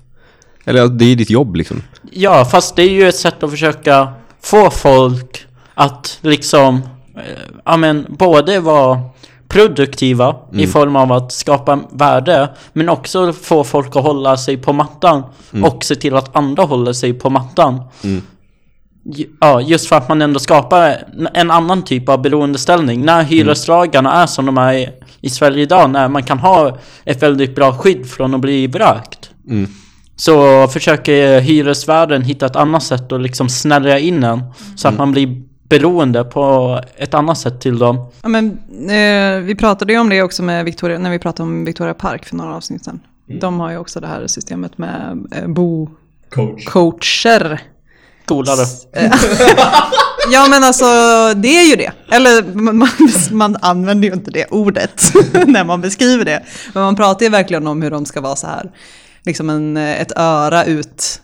Eller 0.65 0.87
det 0.87 1.05
är 1.05 1.15
ditt 1.15 1.29
jobb 1.29 1.55
liksom. 1.55 1.81
Ja, 2.11 2.45
fast 2.45 2.75
det 2.75 2.83
är 2.83 2.89
ju 2.89 3.07
ett 3.09 3.15
sätt 3.15 3.43
att 3.43 3.51
försöka 3.51 4.07
få 4.41 4.69
folk 4.69 5.45
att 5.73 6.17
liksom, 6.21 6.75
eh, 7.15 7.21
ja 7.65 7.77
men 7.77 8.05
både 8.09 8.59
vara 8.59 8.99
produktiva 9.47 10.35
i 10.53 10.67
form 10.67 10.95
av 10.95 11.11
att 11.11 11.31
skapa 11.31 11.79
värde, 11.91 12.49
men 12.73 12.89
också 12.89 13.33
få 13.33 13.63
folk 13.63 13.95
att 13.95 14.03
hålla 14.03 14.37
sig 14.37 14.57
på 14.57 14.73
mattan 14.73 15.23
och 15.63 15.83
se 15.83 15.95
till 15.95 16.15
att 16.15 16.35
andra 16.35 16.63
håller 16.63 16.93
sig 16.93 17.13
på 17.13 17.29
mattan. 17.29 17.81
Ju- 19.15 19.27
Ja, 19.39 19.61
just 19.61 19.87
för 19.87 19.95
att 19.95 20.09
man 20.09 20.21
ändå 20.21 20.39
skapar 20.39 20.97
en- 21.33 21.51
annan 21.51 21.81
typ 21.83 22.09
av 22.09 22.21
beroendeställning. 22.21 23.01
När 23.05 23.23
hyreslagarna 23.23 24.13
är 24.13 24.25
som 24.25 24.45
de 24.45 24.57
är 24.57 24.73
i- 24.73 24.89
i 25.21 25.29
Sverige 25.29 25.63
idag, 25.63 25.89
när 25.89 26.07
man 26.07 26.23
kan 26.23 26.39
ha 26.39 26.77
ett 27.05 27.23
väldigt 27.23 27.55
bra 27.55 27.73
skydd 27.77 28.09
från 28.09 28.33
att 28.35 28.41
bli 28.41 28.67
vräkt. 28.67 29.29
Så 30.15 30.67
försöker 30.67 31.39
hyresvärden 31.41 32.21
hitta 32.21 32.45
ett 32.45 32.55
annat 32.55 32.83
sätt 32.83 33.11
att 33.11 33.21
liksom 33.21 33.49
snärja 33.49 33.99
in 33.99 34.23
en. 34.23 34.43
Så 34.75 34.87
att 34.87 34.97
man 34.97 35.11
blir 35.11 35.41
beroende 35.69 36.23
på 36.23 36.79
ett 36.97 37.13
annat 37.13 37.37
sätt 37.37 37.61
till 37.61 37.79
dem. 37.79 38.11
Ja, 38.21 38.29
men, 38.29 38.59
eh, 38.89 39.39
vi 39.39 39.55
pratade 39.55 39.93
ju 39.93 39.99
om 39.99 40.09
det 40.09 40.21
också 40.21 40.43
med 40.43 40.65
Victoria, 40.65 40.99
när 40.99 41.11
vi 41.11 41.19
pratade 41.19 41.49
om 41.49 41.65
Victoria 41.65 41.93
Park 41.93 42.25
för 42.25 42.35
några 42.35 42.55
avsnitt 42.55 42.85
sedan. 42.85 42.99
De 43.39 43.59
har 43.59 43.71
ju 43.71 43.77
också 43.77 43.99
det 43.99 44.07
här 44.07 44.27
systemet 44.27 44.77
med 44.77 45.27
eh, 45.31 45.47
bo-coacher. 45.47 46.69
Coolare. 48.25 48.65
Ja 50.31 50.47
men 50.49 50.63
alltså 50.63 50.85
det 51.35 51.47
är 51.47 51.69
ju 51.69 51.75
det. 51.75 51.91
Eller 52.11 52.43
man, 52.43 52.89
man 53.31 53.57
använder 53.61 54.07
ju 54.07 54.13
inte 54.13 54.31
det 54.31 54.45
ordet 54.45 55.03
när 55.47 55.63
man 55.63 55.81
beskriver 55.81 56.25
det. 56.25 56.43
Men 56.73 56.83
man 56.83 56.95
pratar 56.95 57.25
ju 57.25 57.29
verkligen 57.29 57.67
om 57.67 57.81
hur 57.81 57.91
de 57.91 58.05
ska 58.05 58.21
vara 58.21 58.35
så 58.35 58.47
här. 58.47 58.71
Liksom 59.23 59.49
en, 59.49 59.77
ett 59.77 60.11
öra 60.15 60.65
ut 60.65 61.21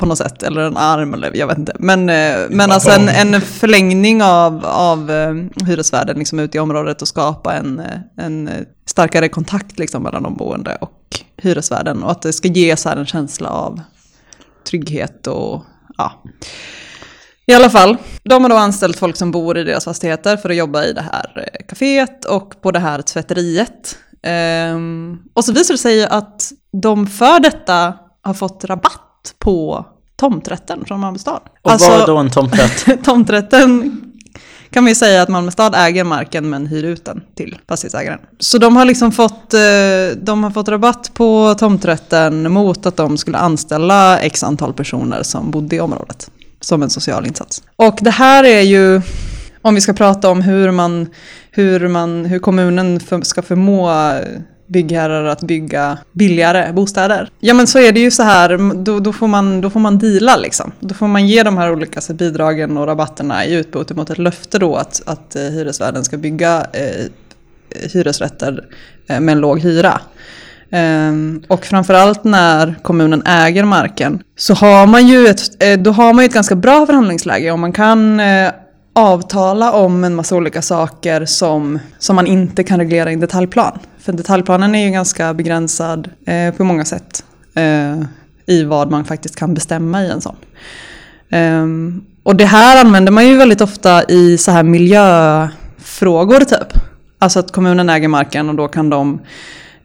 på 0.00 0.06
något 0.06 0.18
sätt. 0.18 0.42
Eller 0.42 0.60
en 0.60 0.76
arm 0.76 1.14
eller 1.14 1.36
jag 1.36 1.46
vet 1.46 1.58
inte. 1.58 1.76
Men, 1.78 2.10
eh, 2.10 2.38
men 2.50 2.72
alltså 2.72 2.90
en, 2.90 3.08
en 3.08 3.40
förlängning 3.40 4.22
av, 4.22 4.66
av 4.66 5.10
eh, 5.10 5.34
hyresvärden 5.66 6.18
liksom 6.18 6.38
ut 6.38 6.54
i 6.54 6.58
området 6.58 7.02
och 7.02 7.08
skapa 7.08 7.54
en, 7.54 7.80
eh, 7.80 8.24
en 8.24 8.50
starkare 8.86 9.28
kontakt 9.28 9.78
liksom 9.78 10.02
mellan 10.02 10.22
de 10.22 10.36
boende 10.36 10.78
och 10.80 11.20
hyresvärden. 11.36 12.02
Och 12.02 12.10
att 12.10 12.22
det 12.22 12.32
ska 12.32 12.48
ge 12.48 12.76
så 12.76 12.88
här 12.88 12.96
en 12.96 13.06
känsla 13.06 13.48
av 13.48 13.80
trygghet 14.70 15.26
och 15.26 15.62
ja. 15.96 16.22
I 17.46 17.54
alla 17.54 17.70
fall, 17.70 17.96
de 18.22 18.42
har 18.42 18.50
då 18.50 18.56
anställt 18.56 18.96
folk 18.96 19.16
som 19.16 19.30
bor 19.30 19.58
i 19.58 19.64
deras 19.64 19.84
fastigheter 19.84 20.36
för 20.36 20.50
att 20.50 20.56
jobba 20.56 20.84
i 20.84 20.92
det 20.92 21.04
här 21.12 21.48
kaféet 21.68 22.24
och 22.24 22.62
på 22.62 22.70
det 22.70 22.78
här 22.78 23.02
tvätteriet. 23.02 23.96
Ehm, 24.22 25.18
och 25.34 25.44
så 25.44 25.52
visar 25.52 25.74
det 25.74 25.78
sig 25.78 26.04
att 26.04 26.52
de 26.82 27.06
för 27.06 27.40
detta 27.40 27.94
har 28.22 28.34
fått 28.34 28.64
rabatt 28.64 29.09
på 29.38 29.86
tomträtten 30.16 30.84
från 30.84 31.00
Malmö 31.00 31.18
stad. 31.18 31.40
Och 31.62 31.70
vad 31.70 31.82
är 31.82 32.06
då 32.06 32.16
en 32.16 32.30
tomträtt? 32.30 33.04
tomträtten 33.04 34.00
kan 34.70 34.86
ju 34.86 34.94
säga 34.94 35.22
att 35.22 35.28
Malmö 35.28 35.50
stad 35.50 35.74
äger 35.76 36.04
marken 36.04 36.50
men 36.50 36.66
hyr 36.66 36.84
ut 36.84 37.04
den 37.04 37.22
till 37.34 37.58
fastighetsägaren. 37.68 38.18
Så 38.38 38.58
de 38.58 38.76
har 38.76 38.84
liksom 38.84 39.12
fått, 39.12 39.54
eh, 39.54 39.60
de 40.22 40.44
har 40.44 40.50
fått 40.50 40.68
rabatt 40.68 41.10
på 41.14 41.54
tomträtten 41.58 42.52
mot 42.52 42.86
att 42.86 42.96
de 42.96 43.18
skulle 43.18 43.38
anställa 43.38 44.20
x 44.20 44.44
antal 44.44 44.72
personer 44.72 45.22
som 45.22 45.50
bodde 45.50 45.76
i 45.76 45.80
området 45.80 46.30
som 46.60 46.82
en 46.82 46.90
social 46.90 47.26
insats. 47.26 47.62
Och 47.76 47.98
det 48.00 48.10
här 48.10 48.44
är 48.44 48.60
ju, 48.60 49.02
om 49.62 49.74
vi 49.74 49.80
ska 49.80 49.92
prata 49.92 50.30
om 50.30 50.42
hur 50.42 50.70
man, 50.70 51.06
hur 51.50 51.88
man, 51.88 52.24
hur 52.24 52.38
kommunen 52.38 53.00
för, 53.00 53.20
ska 53.22 53.42
förmå 53.42 53.90
byggherrar 54.70 55.24
att 55.24 55.42
bygga 55.42 55.98
billigare 56.12 56.72
bostäder. 56.72 57.30
Ja 57.40 57.54
men 57.54 57.66
så 57.66 57.78
är 57.78 57.92
det 57.92 58.00
ju 58.00 58.10
så 58.10 58.22
här, 58.22 58.74
då, 58.84 59.00
då, 59.00 59.12
får, 59.12 59.28
man, 59.28 59.60
då 59.60 59.70
får 59.70 59.80
man 59.80 59.98
deala 59.98 60.36
liksom. 60.36 60.72
Då 60.80 60.94
får 60.94 61.08
man 61.08 61.26
ge 61.26 61.42
de 61.42 61.58
här 61.58 61.72
olika 61.72 62.00
så, 62.00 62.14
bidragen 62.14 62.76
och 62.76 62.86
rabatterna 62.86 63.46
i 63.46 63.54
utbyte 63.54 63.94
mot 63.94 64.10
ett 64.10 64.18
löfte 64.18 64.58
då 64.58 64.76
att, 64.76 65.02
att 65.06 65.36
eh, 65.36 65.42
hyresvärden 65.42 66.04
ska 66.04 66.16
bygga 66.16 66.66
eh, 66.72 67.06
hyresrätter 67.92 68.64
eh, 69.08 69.20
med 69.20 69.32
en 69.32 69.40
låg 69.40 69.60
hyra. 69.60 70.00
Ehm, 70.70 71.42
och 71.48 71.64
framförallt 71.64 72.24
när 72.24 72.74
kommunen 72.82 73.22
äger 73.26 73.64
marken 73.64 74.22
så 74.36 74.54
har 74.54 74.86
man 74.86 75.08
ju 75.08 75.26
ett, 75.26 75.62
eh, 75.62 75.78
då 75.78 75.90
har 75.90 76.12
man 76.12 76.24
ju 76.24 76.26
ett 76.26 76.34
ganska 76.34 76.56
bra 76.56 76.86
förhandlingsläge 76.86 77.50
om 77.50 77.60
man 77.60 77.72
kan 77.72 78.20
eh, 78.20 78.50
avtala 78.92 79.72
om 79.72 80.04
en 80.04 80.14
massa 80.14 80.36
olika 80.36 80.62
saker 80.62 81.24
som, 81.24 81.78
som 81.98 82.16
man 82.16 82.26
inte 82.26 82.64
kan 82.64 82.78
reglera 82.78 83.10
i 83.10 83.14
en 83.14 83.20
detaljplan. 83.20 83.78
För 84.02 84.12
detaljplanen 84.12 84.74
är 84.74 84.84
ju 84.84 84.90
ganska 84.90 85.34
begränsad 85.34 86.10
eh, 86.26 86.54
på 86.54 86.64
många 86.64 86.84
sätt 86.84 87.24
eh, 87.54 88.02
i 88.46 88.64
vad 88.64 88.90
man 88.90 89.04
faktiskt 89.04 89.36
kan 89.36 89.54
bestämma 89.54 90.02
i 90.02 90.10
en 90.10 90.20
sån. 90.20 90.36
Um, 91.32 92.04
och 92.22 92.36
det 92.36 92.44
här 92.44 92.80
använder 92.84 93.12
man 93.12 93.28
ju 93.28 93.36
väldigt 93.36 93.60
ofta 93.60 94.04
i 94.04 94.38
så 94.38 94.50
här 94.50 94.62
miljöfrågor 94.62 96.40
typ. 96.40 96.82
Alltså 97.18 97.38
att 97.38 97.52
kommunen 97.52 97.90
äger 97.90 98.08
marken 98.08 98.48
och 98.48 98.54
då 98.54 98.68
kan 98.68 98.90
de 98.90 99.20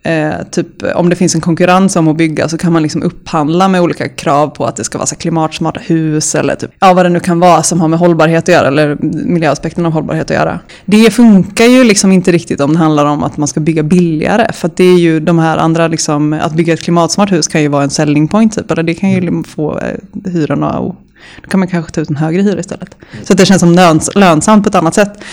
Eh, 0.06 0.44
typ 0.52 0.84
om 0.96 1.10
det 1.10 1.15
finns 1.15 1.36
en 1.36 1.41
konkurrens 1.41 1.96
om 1.96 2.08
att 2.08 2.18
bygga 2.18 2.50
så 2.50 2.58
kan 2.58 2.74
man 2.74 2.82
liksom 2.82 3.04
upphandla 3.04 3.68
med 3.68 3.82
olika 3.82 4.10
krav 4.10 4.48
på 4.48 4.65
att 4.65 4.76
det 4.76 4.84
ska 4.84 4.98
vara 4.98 5.06
så 5.08 5.15
klimatsmarta 5.15 5.80
hus 5.84 6.36
eller 6.36 6.56
typ, 6.56 6.72
ja, 6.80 6.94
vad 6.94 7.06
det 7.06 7.10
nu 7.10 7.20
kan 7.20 7.39
vara 7.39 7.63
som 7.63 7.82
har 7.82 7.88
med 7.88 8.00
hållbarhet 8.00 8.44
att 8.44 8.48
göra 8.48 8.68
eller 8.68 8.98
miljöaspekten 9.26 9.86
av 9.86 9.91
hållbarhet 9.91 10.32
att 10.32 10.38
göra. 10.38 10.60
Det 10.86 11.12
funkar 11.12 11.65
ju 11.65 11.84
liksom 11.84 12.12
inte 12.12 12.32
riktigt 12.32 12.62
om 12.62 12.74
det 12.74 12.80
handlar 12.80 13.06
om 13.06 13.24
att 13.24 13.38
man 13.38 13.48
ska 13.48 13.60
bygga 13.60 13.84
billigare 13.84 14.54
för 14.54 14.68
att 14.68 14.78
det 14.78 14.84
är 14.84 14.98
ju 14.98 15.20
de 15.20 15.39
här 15.39 15.58
andra 15.58 15.88
liksom, 15.88 16.34
att 16.34 16.54
bygga 16.54 16.74
ett 16.74 16.84
klimatsmart 16.84 17.32
hus 17.32 17.48
kan 17.48 17.62
ju 17.62 17.68
vara 17.68 17.84
en 17.84 17.89
selling 17.89 18.28
point 18.28 18.56
typ, 18.56 18.72
eller 18.72 18.84
det 18.84 18.94
kan 18.94 19.12
ju 19.12 19.22
liksom 19.22 19.44
få 19.44 19.80
eh, 19.80 20.32
hyrorna 20.32 20.80
och 20.80 20.96
då 21.44 21.50
kan 21.50 21.60
man 21.60 21.70
kanske 21.70 21.91
ta 21.91 22.02
ut 22.02 22.10
en 22.10 22.15
högre 22.15 22.41
hyra 22.41 22.60
istället. 22.60 22.98
Så 23.24 23.34
att 23.34 23.38
det 23.38 23.46
känns 23.46 23.60
som 23.60 23.72
löns 23.72 24.10
lönsamt 24.15 24.63
på 24.63 24.70
ett 24.70 24.76
annat 24.76 24.96
sätt. 24.96 25.24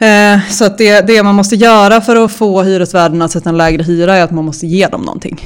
Eh, 0.00 0.40
så 0.50 0.64
att 0.64 0.78
det, 0.78 1.06
det 1.06 1.22
man 1.22 1.34
måste 1.34 1.56
göra 1.56 2.00
för 2.00 2.16
att 2.16 2.32
få 2.32 2.62
hyresvärden 2.62 3.22
att 3.22 3.30
sätta 3.30 3.48
en 3.48 3.56
lägre 3.56 3.82
hyra 3.82 4.16
är 4.16 4.22
att 4.22 4.30
man 4.30 4.44
måste 4.44 4.66
ge 4.66 4.86
dem 4.86 5.02
någonting. 5.02 5.40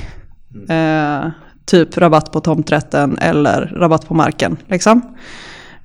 Eh, 0.68 1.30
typ 1.66 1.98
rabatt 1.98 2.32
på 2.32 2.40
tomträtten 2.40 3.18
eller 3.18 3.72
rabatt 3.76 4.08
på 4.08 4.14
marken. 4.14 4.56
Liksom. 4.66 5.14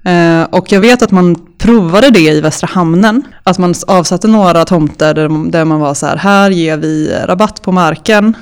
Eh, 0.04 0.44
och 0.44 0.72
jag 0.72 0.82
vet 0.82 1.02
att 1.02 1.12
man 1.12 1.36
provade 1.58 2.10
det 2.10 2.20
i 2.20 2.42
Västra 2.42 2.70
Hamnen. 2.72 3.24
Att 3.44 3.58
man 3.58 3.74
avsatte 3.88 4.28
några 4.28 4.66
tomter 4.66 5.14
där, 5.14 5.52
där 5.52 5.66
man 5.66 5.80
var 5.80 5.94
så 5.94 6.06
här, 6.06 6.18
här 6.18 6.50
ger 6.50 6.78
vi 6.78 7.14
rabatt 7.26 7.62
på 7.62 7.72
marken 7.72 8.36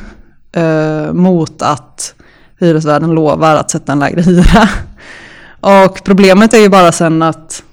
eh, 0.51 1.13
mot 1.13 1.61
att 1.61 2.13
hyresvärden 2.59 3.11
lovar 3.11 3.55
att 3.55 3.71
sätta 3.71 3.91
en 3.91 3.99
lägre 3.99 4.21
hyra. 4.21 4.69
Och 5.85 6.03
problemet 6.03 6.53
är 6.53 6.59
ju 6.59 6.69
bara 6.69 6.91
sen 6.91 7.21
att 7.21 7.63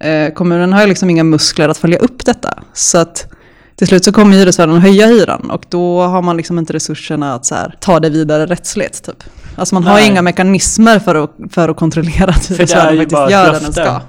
Eh, 0.00 0.32
kommunen 0.32 0.72
har 0.72 0.80
ju 0.80 0.86
liksom 0.86 1.10
inga 1.10 1.24
muskler 1.24 1.68
att 1.68 1.78
följa 1.78 1.98
upp 1.98 2.24
detta. 2.24 2.62
Så 2.72 2.98
att 2.98 3.32
till 3.76 3.86
slut 3.86 4.04
så 4.04 4.12
kommer 4.12 4.36
hyresvärden 4.36 4.78
höja 4.78 5.06
hyran 5.06 5.50
och 5.50 5.64
då 5.68 6.02
har 6.02 6.22
man 6.22 6.36
liksom 6.36 6.58
inte 6.58 6.72
resurserna 6.72 7.34
att 7.34 7.50
här, 7.50 7.74
ta 7.80 8.00
det 8.00 8.10
vidare 8.10 8.46
rättsligt. 8.46 9.04
Typ. 9.04 9.24
Alltså 9.56 9.74
man 9.74 9.84
Nej. 9.84 9.92
har 9.92 10.10
inga 10.10 10.22
mekanismer 10.22 10.98
för 10.98 11.14
att, 11.14 11.30
för 11.50 11.68
att 11.68 11.76
kontrollera 11.76 12.30
att 12.30 12.50
hyresvärden 12.50 12.98
faktiskt 12.98 13.30
gör 13.30 13.52
det 13.52 13.58
den 13.58 13.72
ska. 13.72 14.00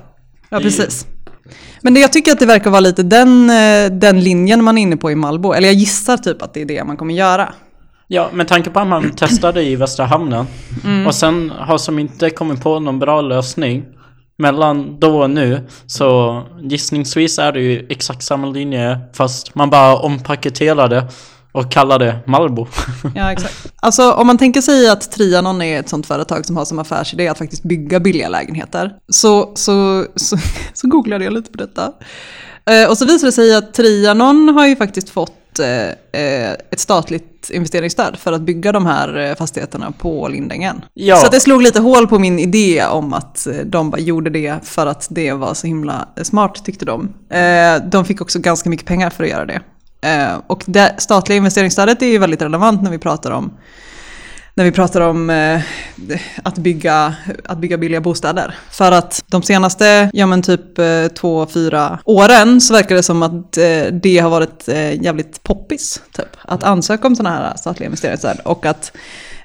Ja, 0.50 0.60
precis. 0.60 1.06
Men 1.82 1.94
det, 1.94 2.00
jag 2.00 2.14
tycker 2.14 2.32
att 2.32 2.40
det 2.40 2.46
verkar 2.46 2.70
vara 2.70 2.80
lite 2.80 3.04
den, 3.04 3.50
eh, 3.50 3.92
den 3.92 4.20
linjen 4.20 4.64
man 4.64 4.78
är 4.78 4.82
inne 4.82 4.98
på 4.98 5.12
i 5.12 5.16
Malbo. 5.16 5.54
Eller 5.54 5.68
jag 5.68 5.76
gissar 5.76 6.18
typ 6.18 6.42
att 6.42 6.54
det 6.54 6.62
är 6.62 6.66
det 6.66 6.84
man 6.84 6.98
kommer 6.98 7.14
göra. 7.14 7.54
Ja, 8.08 8.30
med 8.34 8.48
tanke 8.48 8.70
på 8.70 8.80
att 8.80 8.88
man 8.88 9.12
testade 9.12 9.64
i 9.64 9.76
Västra 9.76 10.06
Hamnen 10.06 10.46
mm. 10.84 11.08
och 11.08 11.16
sen 11.16 11.52
har 11.60 11.78
som 11.78 12.00
inte 12.00 12.30
kommit 12.30 12.64
på 12.64 12.80
någon 12.80 13.00
bra 13.00 13.22
lösning 13.22 13.86
mellan 14.38 15.00
då 15.00 15.22
och 15.22 15.30
nu 15.30 15.68
så 15.88 16.44
gissningsvis 16.62 17.40
är 17.40 17.52
det 17.52 17.62
ju 17.62 17.88
exakt 17.90 18.24
samma 18.24 18.48
linje 18.48 19.00
fast 19.14 19.56
man 19.56 19.70
bara 19.70 19.98
ompaketerar 19.98 20.88
det 20.88 21.08
och 21.52 21.72
kallar 21.72 22.00
det 22.00 22.20
Malbo. 22.26 22.68
Ja, 23.16 23.32
exakt. 23.32 23.74
Alltså 23.76 24.12
om 24.12 24.28
man 24.28 24.38
tänker 24.38 24.62
sig 24.62 24.90
att 24.90 25.12
Trianon 25.12 25.62
är 25.62 25.80
ett 25.80 25.90
sånt 25.90 26.06
företag 26.06 26.46
som 26.46 26.58
har 26.58 26.66
som 26.66 26.80
affärsidé 26.80 27.28
att 27.28 27.38
faktiskt 27.38 27.64
bygga 27.64 28.00
billiga 28.00 28.30
lägenheter 28.30 28.94
så, 29.10 29.52
så, 29.56 30.06
så, 30.16 30.38
så 30.74 30.88
googlade 30.88 31.24
jag 31.24 31.34
lite 31.34 31.52
på 31.52 31.58
detta. 31.58 31.94
Eh, 32.66 32.90
och 32.90 32.98
så 32.98 33.06
visade 33.06 33.28
det 33.28 33.32
sig 33.32 33.56
att 33.56 33.74
Trianon 33.74 34.50
har 34.50 34.68
ju 34.68 34.76
faktiskt 34.76 35.10
fått 35.10 35.34
ett 35.60 36.80
statligt 36.80 37.50
investeringsstöd 37.54 38.18
för 38.20 38.32
att 38.32 38.42
bygga 38.42 38.72
de 38.72 38.86
här 38.86 39.18
eh, 39.18 39.36
fastigheterna 39.36 39.92
på 39.92 40.28
Lindängen. 40.28 40.86
Ja. 40.94 41.18
Så 41.18 41.32
det 41.32 41.40
slog 41.40 41.62
lite 41.62 41.80
hål 41.80 42.08
på 42.08 42.20
min 42.20 42.40
idé 42.40 42.86
om 42.86 43.14
att 43.14 43.48
de 43.66 43.90
bara 43.90 44.02
gjorde 44.02 44.30
det 44.30 44.56
för 44.64 44.86
att 44.88 45.08
det 45.10 45.34
var 45.34 45.54
så 45.54 45.68
himla 45.68 46.08
smart 46.22 46.66
tyckte 46.66 46.86
de. 46.86 47.14
De 47.92 48.06
fick 48.06 48.22
också 48.22 48.40
ganska 48.40 48.70
mycket 48.70 48.86
pengar 48.86 49.10
för 49.10 49.24
att 49.24 49.30
göra 49.30 49.46
det. 49.46 49.62
Och 50.48 50.64
det 50.66 50.96
statliga 50.98 51.38
investeringsstödet 51.38 52.02
är 52.02 52.08
ju 52.08 52.18
väldigt 52.18 52.42
relevant 52.42 52.84
när 52.84 52.92
vi 52.92 52.98
pratar 52.98 53.32
om 53.32 53.52
när 54.58 54.64
vi 54.64 54.72
pratar 54.72 55.02
om 55.02 55.30
eh, 55.30 55.62
att, 56.44 56.58
bygga, 56.58 57.16
att 57.44 57.58
bygga 57.58 57.78
billiga 57.78 58.02
bostäder. 58.02 58.56
För 58.72 58.92
att 58.92 59.24
de 59.28 59.44
senaste, 59.44 60.10
ja 60.14 60.26
men 60.26 60.42
typ 60.42 60.80
eh, 60.80 61.08
två, 61.08 61.46
fyra 61.46 62.00
åren 62.06 62.62
så 62.62 62.74
verkar 62.74 62.96
det 62.96 63.04
som 63.04 63.24
att 63.24 63.58
eh, 63.58 63.94
det 64.02 64.18
har 64.18 64.30
varit 64.30 64.68
eh, 64.68 65.04
jävligt 65.04 65.44
poppis. 65.44 66.02
Typ. 66.12 66.28
Att 66.42 66.64
ansöka 66.64 67.08
om 67.08 67.16
sådana 67.16 67.36
här 67.36 67.56
statliga 67.56 67.86
investeringsstöd 67.86 68.40
och 68.44 68.66
att 68.66 68.92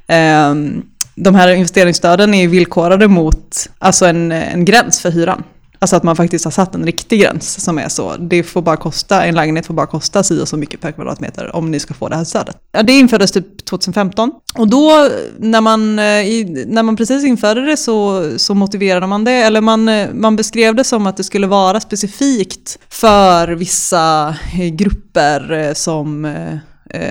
ehm, 0.07 0.83
de 1.15 1.35
här 1.35 1.49
investeringsstöden 1.49 2.35
är 2.35 2.49
villkorade 2.49 3.09
mot 3.09 3.69
alltså 3.79 4.07
en, 4.07 4.33
en 4.33 4.65
gräns 4.65 5.01
för 5.01 5.11
hyran. 5.11 5.43
Alltså 5.83 5.97
att 5.97 6.03
man 6.03 6.17
faktiskt 6.17 6.45
har 6.45 6.53
satt 6.53 6.75
en 6.75 6.85
riktig 6.85 7.21
gräns 7.21 7.65
som 7.65 7.79
är 7.79 7.89
så. 7.89 8.17
Det 8.17 8.43
får 8.43 8.63
bara 8.63 8.77
kosta, 8.77 9.25
en 9.25 9.35
lägenhet 9.35 9.67
får 9.67 9.75
bara 9.75 9.87
kosta 9.87 10.23
si 10.23 10.43
och 10.43 10.49
så 10.49 10.57
mycket 10.57 10.81
per 10.81 10.93
kvadratmeter 10.93 11.57
om 11.57 11.71
ni 11.71 11.81
ska 11.81 11.95
få 11.95 12.09
det 12.09 12.17
här 12.17 12.25
stödet. 12.25 12.57
Ja, 12.73 12.83
det 12.83 12.93
infördes 12.93 13.33
typ 13.33 13.65
2015. 13.65 14.31
Och 14.55 14.69
då 14.69 15.09
när 15.39 15.61
man, 15.61 15.99
eh, 15.99 16.25
när 16.67 16.83
man 16.83 16.97
precis 16.97 17.25
införde 17.25 17.67
det 17.67 17.77
så, 17.77 18.31
så 18.39 18.55
motiverade 18.55 19.07
man 19.07 19.25
det, 19.25 19.33
eller 19.33 19.61
man, 19.61 19.89
eh, 19.89 20.09
man 20.13 20.37
beskrev 20.37 20.75
det 20.75 20.85
som 20.85 21.07
att 21.07 21.17
det 21.17 21.25
skulle 21.25 21.47
vara 21.47 21.81
specifikt 21.81 22.79
för 22.89 23.49
vissa 23.49 24.29
eh, 24.29 24.69
grupper 24.69 25.75
som 25.75 26.35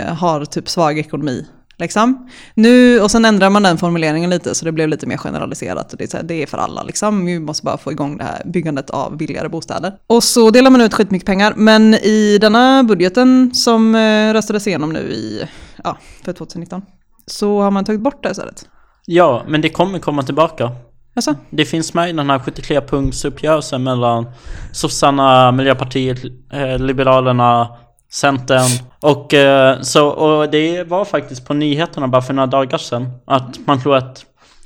har 0.08 0.46
typ 0.46 0.70
svag 0.70 1.00
ekonomi 1.00 1.46
Liksom. 1.82 2.30
Nu, 2.54 3.02
och 3.02 3.12
sen 3.12 3.26
ändrar 3.26 3.50
man 3.50 3.64
den 3.64 3.78
formuleringen 3.78 4.30
lite 4.30 4.56
så 4.56 4.66
det 4.66 4.72
blev 4.72 4.90
lite 4.90 5.08
mer 5.08 5.18
generaliserat. 5.18 5.92
Och 5.92 5.98
det, 5.98 6.14
är 6.14 6.18
här, 6.18 6.24
det 6.24 6.44
är 6.44 6.48
för 6.48 6.58
alla, 6.58 6.84
liksom. 6.84 7.26
vi 7.26 7.40
måste 7.40 7.66
bara 7.66 7.78
få 7.78 7.92
igång 7.92 8.18
det 8.18 8.24
här 8.24 8.42
byggandet 8.46 8.90
av 8.90 9.18
billigare 9.18 9.50
bostäder. 9.50 9.94
Och 10.08 10.24
så 10.24 10.52
delar 10.52 10.72
man 10.72 10.82
ut 10.82 10.94
skitmycket 10.94 11.26
pengar, 11.26 11.54
men 11.58 11.94
i 11.94 12.38
denna 12.42 12.84
budgeten 12.84 13.52
som 13.54 13.96
eh, 13.96 14.34
röstades 14.34 14.68
igenom 14.68 14.94
nu 14.94 15.00
i, 15.00 15.48
ja, 15.84 15.98
för 16.26 16.34
2019, 16.34 16.82
så 17.26 17.62
har 17.62 17.72
man 17.72 17.86
tagit 17.86 18.02
bort 18.02 18.24
det 18.24 18.32
istället. 18.32 18.66
Ja, 19.06 19.44
men 19.48 19.62
det 19.62 19.70
kommer 19.70 20.00
komma 20.00 20.24
tillbaka. 20.24 20.72
Alltså? 21.16 21.36
Det 21.50 21.66
finns 21.66 21.94
med 21.94 22.10
i 22.10 22.14
den 22.14 22.30
här 22.30 22.40
73-punktsuppgörelsen 22.40 23.84
mellan 23.84 24.26
sossarna, 24.72 25.52
Miljöpartiet, 25.52 26.24
eh, 26.54 26.80
Liberalerna, 26.80 27.68
Centern 28.14 28.70
och, 29.02 29.34
eh, 29.34 29.82
så, 29.82 30.08
och 30.08 30.50
det 30.50 30.84
var 30.84 31.06
faktiskt 31.06 31.48
på 31.48 31.54
nyheterna 31.54 32.08
bara 32.08 32.22
för 32.22 32.34
några 32.34 32.48
dagar 32.48 32.78
sedan 32.78 33.10
att 33.26 33.60
man 33.66 33.82
tror 33.82 33.96
att 33.96 34.26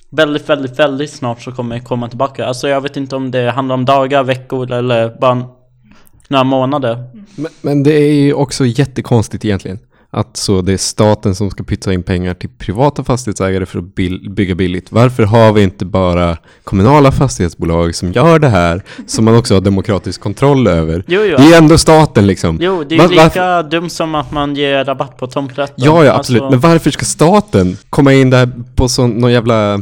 väldigt, 0.09 0.49
väldigt, 0.49 0.79
väldigt 0.79 1.11
snart 1.11 1.41
så 1.41 1.51
kommer 1.51 1.75
det 1.75 1.81
komma 1.81 2.09
tillbaka. 2.09 2.45
Alltså 2.45 2.67
jag 2.67 2.81
vet 2.81 2.97
inte 2.97 3.15
om 3.15 3.31
det 3.31 3.51
handlar 3.51 3.75
om 3.75 3.85
dagar, 3.85 4.23
veckor 4.23 4.71
eller 4.71 5.17
bara 5.19 5.43
några 6.27 6.43
månader. 6.43 7.03
Men, 7.35 7.51
men 7.61 7.83
det 7.83 7.93
är 7.93 8.13
ju 8.13 8.33
också 8.33 8.65
jättekonstigt 8.65 9.45
egentligen. 9.45 9.79
Att 10.17 10.37
så 10.37 10.61
det 10.61 10.73
är 10.73 10.77
staten 10.77 11.35
som 11.35 11.49
ska 11.49 11.63
pytsa 11.63 11.93
in 11.93 12.03
pengar 12.03 12.33
till 12.33 12.49
privata 12.49 13.03
fastighetsägare 13.03 13.65
för 13.65 13.79
att 13.79 13.95
bygga 14.35 14.55
billigt. 14.55 14.91
Varför 14.91 15.23
har 15.23 15.53
vi 15.53 15.63
inte 15.63 15.85
bara 15.85 16.37
kommunala 16.63 17.11
fastighetsbolag 17.11 17.95
som 17.95 18.11
gör 18.11 18.39
det 18.39 18.49
här, 18.49 18.83
som 19.07 19.25
man 19.25 19.35
också 19.37 19.53
har 19.53 19.61
demokratisk 19.61 20.21
kontroll 20.21 20.67
över? 20.67 21.03
Jo, 21.07 21.21
jo. 21.21 21.37
Det 21.37 21.43
är 21.53 21.57
ändå 21.57 21.77
staten 21.77 22.27
liksom. 22.27 22.57
Jo, 22.61 22.83
det 22.83 22.95
är 22.95 22.99
Va- 22.99 23.03
ju 23.03 23.09
lika 23.09 23.23
varför- 23.23 23.69
dumt 23.69 23.89
som 23.89 24.15
att 24.15 24.31
man 24.31 24.55
ger 24.55 24.85
rabatt 24.85 25.17
på 25.17 25.27
tomträtten. 25.27 25.75
Ja, 25.77 26.03
ja, 26.05 26.13
absolut. 26.13 26.41
Alltså- 26.41 26.51
Men 26.59 26.71
varför 26.71 26.91
ska 26.91 27.05
staten 27.05 27.77
komma 27.89 28.13
in 28.13 28.29
där 28.29 28.49
på 28.75 28.87
sån, 28.89 29.09
någon 29.11 29.31
jävla... 29.31 29.81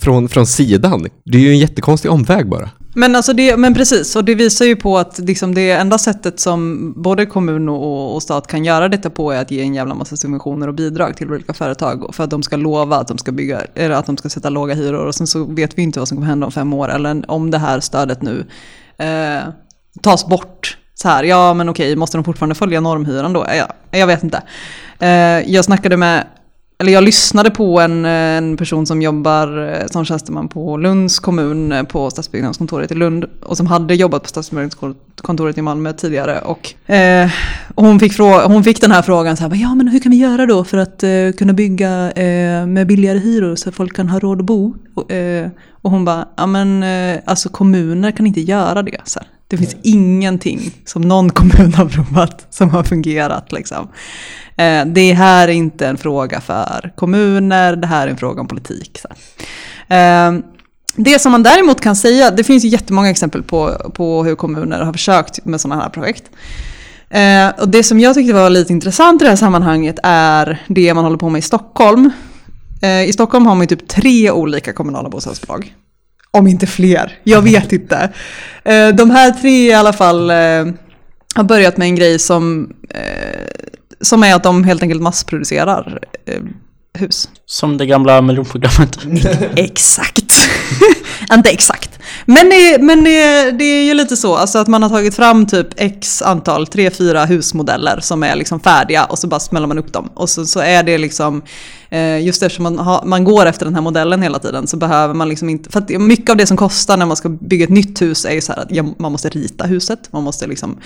Från, 0.00 0.28
från 0.28 0.46
sidan? 0.46 1.06
Det 1.24 1.38
är 1.38 1.42
ju 1.42 1.50
en 1.50 1.58
jättekonstig 1.58 2.10
omväg 2.10 2.48
bara. 2.48 2.70
Men, 2.94 3.16
alltså 3.16 3.32
det, 3.32 3.56
men 3.56 3.74
precis, 3.74 4.16
och 4.16 4.24
det 4.24 4.34
visar 4.34 4.64
ju 4.64 4.76
på 4.76 4.98
att 4.98 5.18
liksom 5.18 5.54
det 5.54 5.70
enda 5.70 5.98
sättet 5.98 6.40
som 6.40 6.92
både 6.96 7.26
kommun 7.26 7.68
och, 7.68 8.14
och 8.14 8.22
stat 8.22 8.46
kan 8.46 8.64
göra 8.64 8.88
detta 8.88 9.10
på 9.10 9.32
är 9.32 9.40
att 9.40 9.50
ge 9.50 9.60
en 9.60 9.74
jävla 9.74 9.94
massa 9.94 10.16
subventioner 10.16 10.68
och 10.68 10.74
bidrag 10.74 11.16
till 11.16 11.30
olika 11.30 11.52
företag 11.52 12.14
för 12.14 12.24
att 12.24 12.30
de 12.30 12.42
ska 12.42 12.56
lova 12.56 12.96
att 12.96 13.08
de 13.08 13.18
ska, 13.18 13.32
bygga, 13.32 13.60
eller 13.74 13.94
att 13.94 14.06
de 14.06 14.16
ska 14.16 14.28
sätta 14.28 14.50
låga 14.50 14.74
hyror 14.74 15.06
och 15.06 15.14
sen 15.14 15.26
så 15.26 15.44
vet 15.44 15.78
vi 15.78 15.82
inte 15.82 15.98
vad 15.98 16.08
som 16.08 16.16
kommer 16.16 16.28
hända 16.28 16.46
om 16.46 16.52
fem 16.52 16.72
år 16.72 16.88
eller 16.88 17.30
om 17.30 17.50
det 17.50 17.58
här 17.58 17.80
stödet 17.80 18.22
nu 18.22 18.46
eh, 18.98 19.42
tas 20.02 20.26
bort. 20.26 20.78
Så 20.94 21.08
här, 21.08 21.24
ja 21.24 21.54
men 21.54 21.68
okej, 21.68 21.96
måste 21.96 22.18
de 22.18 22.24
fortfarande 22.24 22.54
följa 22.54 22.80
normhyran 22.80 23.32
då? 23.32 23.46
Ja, 23.48 23.68
jag 23.90 24.06
vet 24.06 24.22
inte. 24.22 24.42
Eh, 24.98 25.52
jag 25.52 25.64
snackade 25.64 25.96
med 25.96 26.26
eller 26.78 26.92
jag 26.92 27.04
lyssnade 27.04 27.50
på 27.50 27.80
en, 27.80 28.04
en 28.04 28.56
person 28.56 28.86
som 28.86 29.02
jobbar 29.02 29.68
eh, 29.68 29.86
som 29.86 30.04
tjänsteman 30.04 30.48
på 30.48 30.76
Lunds 30.76 31.18
kommun 31.18 31.72
eh, 31.72 31.82
på 31.82 32.10
stadsbyggnadskontoret 32.10 32.90
i 32.90 32.94
Lund 32.94 33.24
och 33.42 33.56
som 33.56 33.66
hade 33.66 33.94
jobbat 33.94 34.22
på 34.22 34.28
stadsbyggnadskontoret 34.28 35.58
i 35.58 35.62
Malmö 35.62 35.92
tidigare. 35.92 36.40
Och, 36.40 36.90
eh, 36.92 37.30
och 37.74 37.84
hon, 37.84 38.00
fick 38.00 38.18
hon 38.18 38.64
fick 38.64 38.80
den 38.80 38.92
här 38.92 39.02
frågan 39.02 39.36
så 39.36 39.48
här, 39.48 39.56
ja 39.56 39.74
men 39.74 39.88
hur 39.88 40.00
kan 40.00 40.12
vi 40.12 40.18
göra 40.18 40.46
då 40.46 40.64
för 40.64 40.78
att 40.78 41.02
eh, 41.02 41.10
kunna 41.38 41.52
bygga 41.52 42.10
eh, 42.10 42.66
med 42.66 42.86
billigare 42.86 43.18
hyror 43.18 43.56
så 43.56 43.68
att 43.68 43.74
folk 43.74 43.96
kan 43.96 44.08
ha 44.08 44.18
råd 44.18 44.40
att 44.40 44.46
bo? 44.46 44.74
Och, 44.94 45.12
eh, 45.12 45.48
och 45.82 45.90
hon 45.90 46.04
bara, 46.04 46.28
ja 46.36 46.46
men 46.46 46.82
eh, 46.82 47.20
alltså 47.26 47.48
kommuner 47.48 48.10
kan 48.10 48.26
inte 48.26 48.40
göra 48.40 48.82
det. 48.82 49.00
Så 49.04 49.18
här. 49.18 49.28
Det 49.48 49.56
finns 49.56 49.76
ingenting 49.82 50.60
som 50.84 51.02
någon 51.02 51.30
kommun 51.30 51.74
har 51.74 51.86
provat 51.86 52.46
som 52.50 52.70
har 52.70 52.82
fungerat. 52.82 53.52
Liksom. 53.52 53.88
Eh, 54.62 54.86
det 54.86 55.12
här 55.12 55.48
är 55.48 55.52
inte 55.52 55.86
en 55.86 55.96
fråga 55.96 56.40
för 56.40 56.92
kommuner, 56.96 57.76
det 57.76 57.86
här 57.86 58.06
är 58.06 58.10
en 58.10 58.16
fråga 58.16 58.40
om 58.40 58.48
politik. 58.48 59.00
Så. 59.02 59.08
Eh, 59.94 60.32
det 60.96 61.18
som 61.18 61.32
man 61.32 61.42
däremot 61.42 61.80
kan 61.80 61.96
säga, 61.96 62.30
det 62.30 62.44
finns 62.44 62.64
ju 62.64 62.68
jättemånga 62.68 63.10
exempel 63.10 63.42
på, 63.42 63.90
på 63.94 64.24
hur 64.24 64.34
kommuner 64.34 64.80
har 64.80 64.92
försökt 64.92 65.44
med 65.44 65.60
sådana 65.60 65.82
här 65.82 65.90
projekt. 65.90 66.24
Eh, 67.10 67.48
och 67.60 67.68
det 67.68 67.82
som 67.82 68.00
jag 68.00 68.14
tyckte 68.14 68.32
var 68.32 68.50
lite 68.50 68.72
intressant 68.72 69.22
i 69.22 69.24
det 69.24 69.28
här 69.28 69.36
sammanhanget 69.36 69.98
är 70.02 70.62
det 70.68 70.94
man 70.94 71.04
håller 71.04 71.16
på 71.16 71.28
med 71.28 71.38
i 71.38 71.42
Stockholm. 71.42 72.10
Eh, 72.82 73.02
I 73.02 73.12
Stockholm 73.12 73.46
har 73.46 73.54
man 73.54 73.62
ju 73.62 73.76
typ 73.76 73.88
tre 73.88 74.30
olika 74.30 74.72
kommunala 74.72 75.08
bostadsbolag. 75.08 75.74
Om 76.30 76.46
inte 76.46 76.66
fler, 76.66 77.18
jag 77.24 77.42
vet 77.52 77.72
inte. 77.72 78.12
De 78.94 79.10
här 79.10 79.30
tre 79.30 79.68
i 79.68 79.72
alla 79.72 79.92
fall 79.92 80.30
har 81.34 81.44
börjat 81.44 81.76
med 81.76 81.86
en 81.88 81.94
grej 81.96 82.18
som, 82.18 82.72
som 84.02 84.22
är 84.22 84.34
att 84.34 84.42
de 84.42 84.64
helt 84.64 84.82
enkelt 84.82 85.02
massproducerar 85.02 85.98
eh, 86.26 86.42
hus. 86.98 87.28
Som 87.46 87.78
det 87.78 87.86
gamla 87.86 88.22
miljonprogrammet. 88.22 88.98
Exakt. 89.56 90.48
inte 91.32 91.50
exakt. 91.50 91.98
Men, 92.26 92.48
det, 92.48 92.78
men 92.82 93.04
det, 93.04 93.50
det 93.50 93.64
är 93.64 93.84
ju 93.84 93.94
lite 93.94 94.16
så, 94.16 94.34
alltså 94.34 94.58
att 94.58 94.68
man 94.68 94.82
har 94.82 94.90
tagit 94.90 95.14
fram 95.14 95.46
typ 95.46 95.66
x 95.76 96.22
antal, 96.22 96.66
tre, 96.66 96.90
fyra 96.90 97.24
husmodeller 97.24 98.00
som 98.00 98.22
är 98.22 98.36
liksom 98.36 98.60
färdiga 98.60 99.04
och 99.04 99.18
så 99.18 99.26
bara 99.26 99.40
smäller 99.40 99.66
man 99.66 99.78
upp 99.78 99.92
dem. 99.92 100.10
Och 100.14 100.30
så, 100.30 100.46
så 100.46 100.60
är 100.60 100.82
det 100.82 100.98
liksom, 100.98 101.42
eh, 101.90 102.24
just 102.24 102.42
eftersom 102.42 102.62
man, 102.62 102.78
har, 102.78 103.04
man 103.04 103.24
går 103.24 103.46
efter 103.46 103.66
den 103.66 103.74
här 103.74 103.82
modellen 103.82 104.22
hela 104.22 104.38
tiden 104.38 104.66
så 104.66 104.76
behöver 104.76 105.14
man 105.14 105.28
liksom 105.28 105.48
inte, 105.48 105.70
för 105.70 105.78
att 105.78 105.88
mycket 105.88 106.30
av 106.30 106.36
det 106.36 106.46
som 106.46 106.56
kostar 106.56 106.96
när 106.96 107.06
man 107.06 107.16
ska 107.16 107.28
bygga 107.28 107.64
ett 107.64 107.70
nytt 107.70 108.02
hus 108.02 108.24
är 108.24 108.34
ju 108.34 108.40
så 108.40 108.52
här 108.52 108.62
att 108.62 108.98
man 108.98 109.12
måste 109.12 109.28
rita 109.28 109.64
huset, 109.66 109.98
man 110.10 110.22
måste 110.22 110.46
liksom 110.46 110.78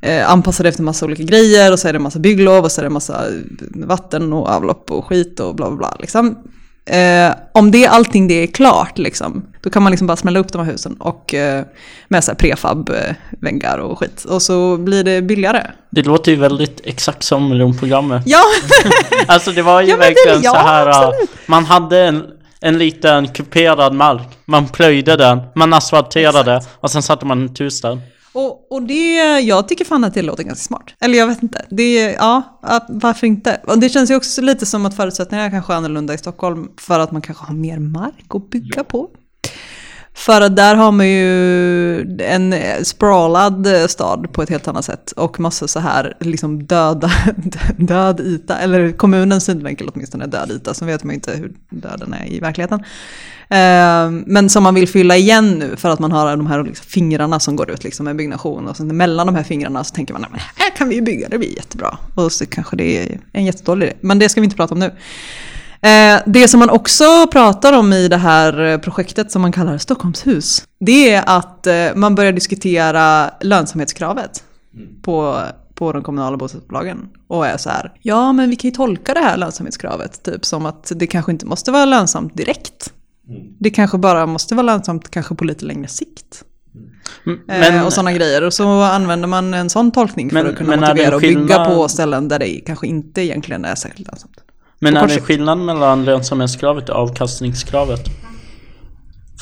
eh, 0.00 0.30
anpassa 0.30 0.62
det 0.62 0.68
efter 0.68 0.82
massa 0.82 1.06
olika 1.06 1.22
grejer 1.22 1.72
och 1.72 1.78
så 1.78 1.88
är 1.88 1.92
det 1.92 1.98
massa 1.98 2.18
bygglov 2.18 2.64
och 2.64 2.72
så 2.72 2.80
är 2.80 2.84
det 2.84 2.90
massa 2.90 3.24
vatten 3.74 4.32
och 4.32 4.48
avlopp 4.48 4.90
och 4.90 5.04
skit 5.06 5.40
och 5.40 5.54
bla 5.54 5.66
bla 5.68 5.76
bla. 5.76 5.96
Liksom. 6.00 6.38
Eh, 6.90 7.32
om 7.52 7.70
det 7.70 7.86
allting 7.86 8.28
det 8.28 8.34
är 8.42 8.46
klart, 8.46 8.98
liksom, 8.98 9.44
då 9.62 9.70
kan 9.70 9.82
man 9.82 9.90
liksom 9.92 10.06
bara 10.06 10.16
smälla 10.16 10.38
upp 10.40 10.52
de 10.52 10.64
här 10.64 10.72
husen 10.72 10.94
och 10.94 11.34
eh, 11.34 11.64
med 12.08 12.24
så 12.24 12.32
prefab-väggar 12.34 13.78
och 13.78 13.98
skit. 13.98 14.24
Och 14.24 14.42
så 14.42 14.76
blir 14.76 15.04
det 15.04 15.22
billigare. 15.22 15.62
Det 15.90 16.02
låter 16.02 16.32
ju 16.32 16.38
väldigt 16.38 16.80
exakt 16.84 17.22
som 17.22 17.48
miljonprogrammet. 17.48 18.22
Ja, 18.26 18.40
Alltså 19.26 19.50
det 19.52 19.62
var 19.62 19.80
ju 19.82 19.88
Ja, 19.88 19.96
men 19.96 20.00
det- 20.00 20.14
verkligen 20.14 20.42
ja, 20.42 20.50
så 20.50 20.56
här. 20.56 20.86
absolut. 20.86 21.30
Man 21.46 21.64
hade 21.64 21.98
en, 22.00 22.24
en 22.60 22.78
liten 22.78 23.28
kuperad 23.28 23.94
mark. 23.94 24.28
Man 24.44 24.68
plöjde 24.68 25.16
den, 25.16 25.40
man 25.54 25.72
asfalterade 25.72 26.60
och 26.80 26.90
sen 26.90 27.02
satte 27.02 27.26
man 27.26 27.46
ett 27.46 27.60
hus 27.60 27.80
där. 27.80 28.00
Och, 28.36 28.72
och 28.72 28.82
det, 28.82 29.40
jag 29.40 29.68
tycker 29.68 29.84
fan 29.84 30.04
att 30.04 30.14
det 30.14 30.22
låter 30.22 30.42
ganska 30.44 30.62
smart. 30.62 30.94
Eller 31.00 31.18
jag 31.18 31.26
vet 31.26 31.42
inte, 31.42 31.64
det, 31.70 32.12
ja, 32.12 32.60
varför 32.88 33.26
inte? 33.26 33.60
Och 33.66 33.78
det 33.78 33.88
känns 33.88 34.10
ju 34.10 34.16
också 34.16 34.42
lite 34.42 34.66
som 34.66 34.86
att 34.86 34.96
förutsättningarna 34.96 35.50
kanske 35.50 35.72
är 35.72 35.76
annorlunda 35.76 36.14
i 36.14 36.18
Stockholm 36.18 36.68
för 36.80 37.00
att 37.00 37.12
man 37.12 37.22
kanske 37.22 37.44
har 37.44 37.54
mer 37.54 37.78
mark 37.78 38.34
att 38.34 38.50
bygga 38.50 38.84
på. 38.84 39.08
För 40.14 40.40
att 40.40 40.56
där 40.56 40.74
har 40.74 40.92
man 40.92 41.08
ju 41.08 42.00
en 42.20 42.54
sprawlad 42.84 43.68
stad 43.88 44.32
på 44.32 44.42
ett 44.42 44.50
helt 44.50 44.68
annat 44.68 44.84
sätt 44.84 45.12
och 45.12 45.40
massa 45.40 45.68
så 45.68 45.80
här 45.80 46.16
liksom 46.20 46.66
döda, 46.66 47.10
död 47.76 48.20
yta, 48.20 48.58
eller 48.58 48.92
kommunens 48.92 49.44
synvinkel 49.44 49.88
åtminstone 49.94 50.26
död 50.26 50.50
yta, 50.50 50.74
så 50.74 50.84
vet 50.84 51.04
man 51.04 51.10
ju 51.10 51.14
inte 51.14 51.32
hur 51.32 51.52
död 51.70 52.00
den 52.00 52.12
är 52.12 52.32
i 52.32 52.40
verkligheten. 52.40 52.84
Eh, 53.48 54.10
Men 54.26 54.48
som 54.48 54.62
man 54.62 54.74
vill 54.74 54.88
fylla 54.88 55.16
igen 55.16 55.50
nu 55.58 55.76
för 55.76 55.90
att 55.90 55.98
man 55.98 56.12
har 56.12 56.36
de 56.36 56.46
här 56.46 56.64
liksom 56.64 56.86
fingrarna 56.86 57.40
som 57.40 57.56
går 57.56 57.70
ut 57.70 57.84
liksom 57.84 58.04
med 58.04 58.16
byggnation 58.16 58.68
och 58.68 58.76
sen 58.76 58.96
mellan 58.96 59.26
de 59.26 59.34
här 59.36 59.42
fingrarna 59.42 59.84
så 59.84 59.94
tänker 59.94 60.12
man 60.14 60.22
"Nej, 60.22 60.30
men 60.30 60.40
här 60.54 60.70
kan 60.76 60.88
vi 60.88 60.94
ju 60.94 61.00
bygga, 61.02 61.28
det 61.28 61.38
blir 61.38 61.56
jättebra. 61.56 61.98
Och 62.14 62.32
så 62.32 62.46
kanske 62.46 62.76
det 62.76 62.98
är 63.12 63.18
en 63.32 63.44
jättedålig 63.44 63.86
idé, 63.86 63.96
men 64.00 64.18
det 64.18 64.28
ska 64.28 64.40
vi 64.40 64.44
inte 64.44 64.56
prata 64.56 64.74
om 64.74 64.80
nu. 64.80 64.86
Eh, 65.80 66.20
Det 66.26 66.48
som 66.48 66.60
man 66.60 66.70
också 66.70 67.26
pratar 67.32 67.72
om 67.72 67.92
i 67.92 68.08
det 68.08 68.16
här 68.16 68.78
projektet 68.78 69.32
som 69.32 69.42
man 69.42 69.52
kallar 69.52 69.78
Stockholmshus, 69.78 70.64
det 70.80 71.10
är 71.14 71.22
att 71.26 71.66
eh, 71.66 71.74
man 71.94 72.14
börjar 72.14 72.32
diskutera 72.32 73.30
lönsamhetskravet 73.40 74.44
på, 75.02 75.42
på 75.74 75.92
de 75.92 76.02
kommunala 76.02 76.36
bostadsbolagen. 76.36 76.98
Och 77.28 77.46
är 77.46 77.56
så 77.56 77.70
här, 77.70 77.92
ja 78.02 78.32
men 78.32 78.50
vi 78.50 78.56
kan 78.56 78.70
ju 78.70 78.74
tolka 78.76 79.14
det 79.14 79.20
här 79.20 79.36
lönsamhetskravet 79.36 80.22
typ 80.22 80.44
som 80.44 80.66
att 80.66 80.92
det 80.96 81.06
kanske 81.06 81.32
inte 81.32 81.46
måste 81.46 81.70
vara 81.72 81.84
lönsamt 81.84 82.36
direkt. 82.36 82.92
Det 83.58 83.70
kanske 83.70 83.98
bara 83.98 84.26
måste 84.26 84.54
vara 84.54 84.66
lönsamt 84.66 85.10
kanske 85.10 85.34
på 85.34 85.44
lite 85.44 85.64
längre 85.64 85.88
sikt. 85.88 86.44
M- 87.26 87.38
Eh, 87.48 87.58
Men, 87.60 87.84
och 87.86 87.92
sådana 87.92 88.12
grejer. 88.12 88.42
Och 88.44 88.52
så 88.52 88.68
använder 88.82 89.28
man 89.28 89.54
en 89.54 89.70
sån 89.70 89.92
tolkning 89.92 90.30
för 90.30 90.34
Men- 90.42 90.46
att 90.52 90.56
kunna 90.58 90.76
motivera 90.76 91.14
och 91.14 91.20
bygga 91.20 91.38
skillnad- 91.40 91.66
på 91.76 91.88
ställen 91.88 92.28
där 92.28 92.38
det 92.38 92.60
kanske 92.66 92.86
inte 92.86 93.20
egentligen 93.22 93.64
är 93.64 93.74
särskilt 93.74 94.08
lönsamt. 94.08 94.36
men 94.80 94.94
på 94.94 95.00
är 95.00 95.08
det 95.08 95.20
skillnad 95.20 95.58
mellan 95.58 96.04
lönsamhetskravet 96.04 96.88
och 96.88 96.96
avkastningskravet? 96.96 98.00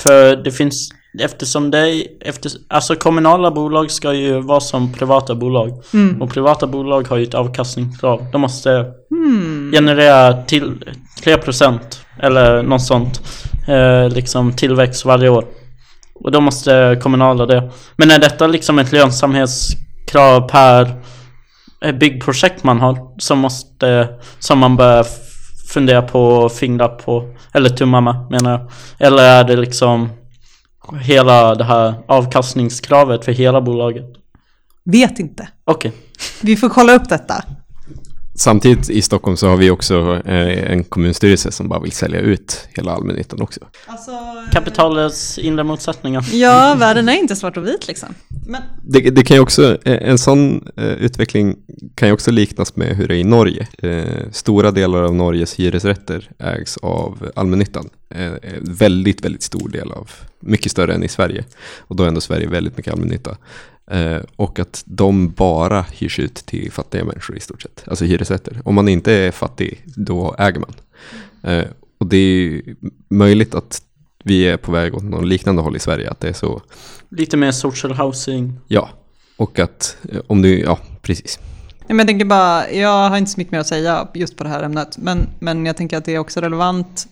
För 0.03 0.37
det 0.37 0.51
finns, 0.53 0.91
eftersom 1.23 1.71
det, 1.71 2.07
efter, 2.21 2.53
alltså 2.69 2.95
kommunala 2.97 3.51
bolag 3.51 3.91
ska 3.91 4.13
ju 4.13 4.41
vara 4.41 4.61
som 4.61 4.93
privata 4.93 5.35
bolag. 5.35 5.83
Mm. 5.95 6.23
Och 6.23 6.31
privata 6.31 6.67
bolag 6.67 7.09
har 7.09 7.17
ju 7.17 7.23
ett 7.25 7.35
avkastningskrav. 7.35 8.27
De 8.33 8.41
måste 8.41 8.93
Hmm. 9.11 9.73
generera 9.73 10.43
till 10.43 10.85
3% 11.25 11.81
eller 12.21 12.63
något 12.63 12.83
sånt. 12.83 13.21
Eh, 13.67 14.09
liksom 14.09 14.53
tillväxt 14.53 15.05
varje 15.05 15.29
år. 15.29 15.45
Och 16.15 16.33
då 16.33 16.41
måste 16.41 16.99
kommunala 17.03 17.47
det. 17.47 17.71
Men 17.97 18.11
är 18.11 18.19
detta 18.19 18.47
liksom 18.47 18.79
ett 18.79 18.93
lönsamhetskrav 18.93 20.49
per 20.49 21.03
eh, 21.85 21.93
byggprojekt 21.93 22.65
man 22.65 22.81
har 22.81 23.21
som 23.21 23.39
måste, 23.39 24.09
som 24.39 24.59
man 24.59 24.77
bör 24.77 25.07
fundera 25.69 26.03
på 26.03 26.21
och 26.21 26.53
fingra 26.53 26.89
på, 26.89 27.35
eller 27.53 27.69
tumma 27.69 28.01
med 28.01 28.27
menar 28.31 28.51
jag. 28.51 28.71
Eller 29.09 29.23
är 29.23 29.45
det 29.45 29.57
liksom 29.57 30.09
hela 31.01 31.55
det 31.55 31.65
här 31.65 31.95
avkastningskravet 32.09 33.25
för 33.25 33.33
hela 33.33 33.61
bolaget? 33.61 34.07
Vet 34.85 35.19
inte. 35.19 35.49
Okej. 35.65 35.93
Vi 36.43 36.57
får 36.57 36.69
kolla 36.69 36.95
upp 36.95 37.09
detta. 37.09 37.45
Samtidigt 38.37 38.91
i 38.91 39.03
Stockholm 39.03 39.37
så 39.37 39.49
har 39.49 39.57
vi 39.57 39.71
också 39.71 40.23
eh, 40.25 40.73
en 40.73 40.85
kommunstyrelse 40.85 41.53
som 41.53 41.69
bara 41.69 41.81
vill 41.81 41.93
sälja 41.93 42.21
ut 42.21 42.69
hela 42.77 42.93
allmännyttan 42.93 43.43
också. 43.43 43.61
Alltså, 43.87 44.13
Kapitalets 44.53 45.39
inre 45.39 45.65
motsättningar. 45.65 46.25
ja, 46.33 46.77
världen 46.79 47.09
är 47.09 47.13
inte 47.13 47.37
svart 47.37 47.57
och 47.57 47.67
vit 47.67 47.89
liksom. 47.89 48.09
Men 48.47 48.63
Det, 48.83 49.01
det 49.01 49.23
kan 49.23 49.37
ju 49.37 49.41
också, 49.41 49.79
eh, 49.85 50.11
en 50.11 50.19
sån 50.19 50.69
eh, 50.77 50.85
utveckling 50.85 51.57
kan 51.95 52.09
ju 52.09 52.15
också 52.15 52.31
liknas 52.31 52.77
med 52.77 52.97
hur 52.97 53.09
det 53.09 53.15
är 53.15 53.19
i 53.19 53.25
Norge. 53.25 53.69
Eh, 53.83 54.31
stora 54.33 54.71
delar 54.71 55.03
av 55.03 55.15
Norges 55.15 55.55
hyresrätter 55.55 56.31
ägs 56.39 56.77
av 56.77 57.31
allmännyttan. 57.37 57.89
Eh, 58.09 58.33
eh, 58.33 58.61
väldigt, 58.61 59.25
väldigt 59.25 59.43
stor 59.43 59.69
del 59.69 59.93
av, 59.93 60.11
mycket 60.41 60.73
större 60.73 60.95
än 60.95 61.03
i 61.03 61.09
Sverige. 61.09 61.45
Och 61.79 61.97
då 61.97 62.05
är 62.05 62.09
ändå 62.09 62.21
Sverige 62.21 62.49
väldigt 62.49 62.77
mycket 62.77 62.93
allmännytta. 62.93 63.37
Eh, 63.91 64.19
och 64.37 64.59
att 64.59 64.83
de 64.87 65.31
bara 65.31 65.83
hyrs 65.83 66.19
ut 66.19 66.35
till 66.35 66.73
fattiga 66.73 67.05
människor 67.05 67.37
i 67.37 67.41
stort 67.41 67.63
sett. 67.63 67.85
Alltså 67.87 68.05
hyresrätter. 68.05 68.61
Om 68.65 68.75
man 68.75 68.89
inte 68.89 69.13
är 69.13 69.31
fattig, 69.31 69.83
då 69.85 70.35
äger 70.39 70.61
man. 70.61 70.75
Eh, 71.43 71.65
och 71.99 72.07
det 72.07 72.17
är 72.17 72.37
ju 72.37 72.77
möjligt 73.09 73.55
att 73.55 73.83
vi 74.25 74.49
är 74.49 74.57
på 74.57 74.73
väg 74.73 74.95
åt 74.95 75.03
någon 75.03 75.29
liknande 75.29 75.63
håll 75.63 75.77
i 75.77 75.79
Sverige. 75.79 76.11
Att 76.11 76.21
det 76.21 76.29
är 76.29 76.33
så 76.33 76.63
Lite 77.09 77.37
mer 77.37 77.53
social 77.53 77.93
housing. 77.93 78.61
Ja, 78.69 78.91
och 79.37 79.59
att 79.59 79.97
eh, 80.13 80.21
om 80.27 80.43
du, 80.43 80.61
ja 80.61 80.79
precis. 81.03 81.39
Men 81.89 81.99
jag 81.99 82.07
tänker 82.07 82.25
bara, 82.25 82.71
jag 82.71 83.09
har 83.09 83.17
inte 83.17 83.31
så 83.31 83.41
mycket 83.41 83.53
mer 83.53 83.59
att 83.59 83.67
säga 83.67 84.09
just 84.15 84.37
på 84.37 84.45
det 84.45 84.51
här 84.51 84.63
ämnet, 84.63 84.99
men, 84.99 85.29
men 85.39 85.67
jag 85.67 85.77
tänker 85.77 85.97
att 85.97 86.05
det 86.05 86.15
är 86.15 86.19
också 86.19 86.41
relevant. 86.41 87.07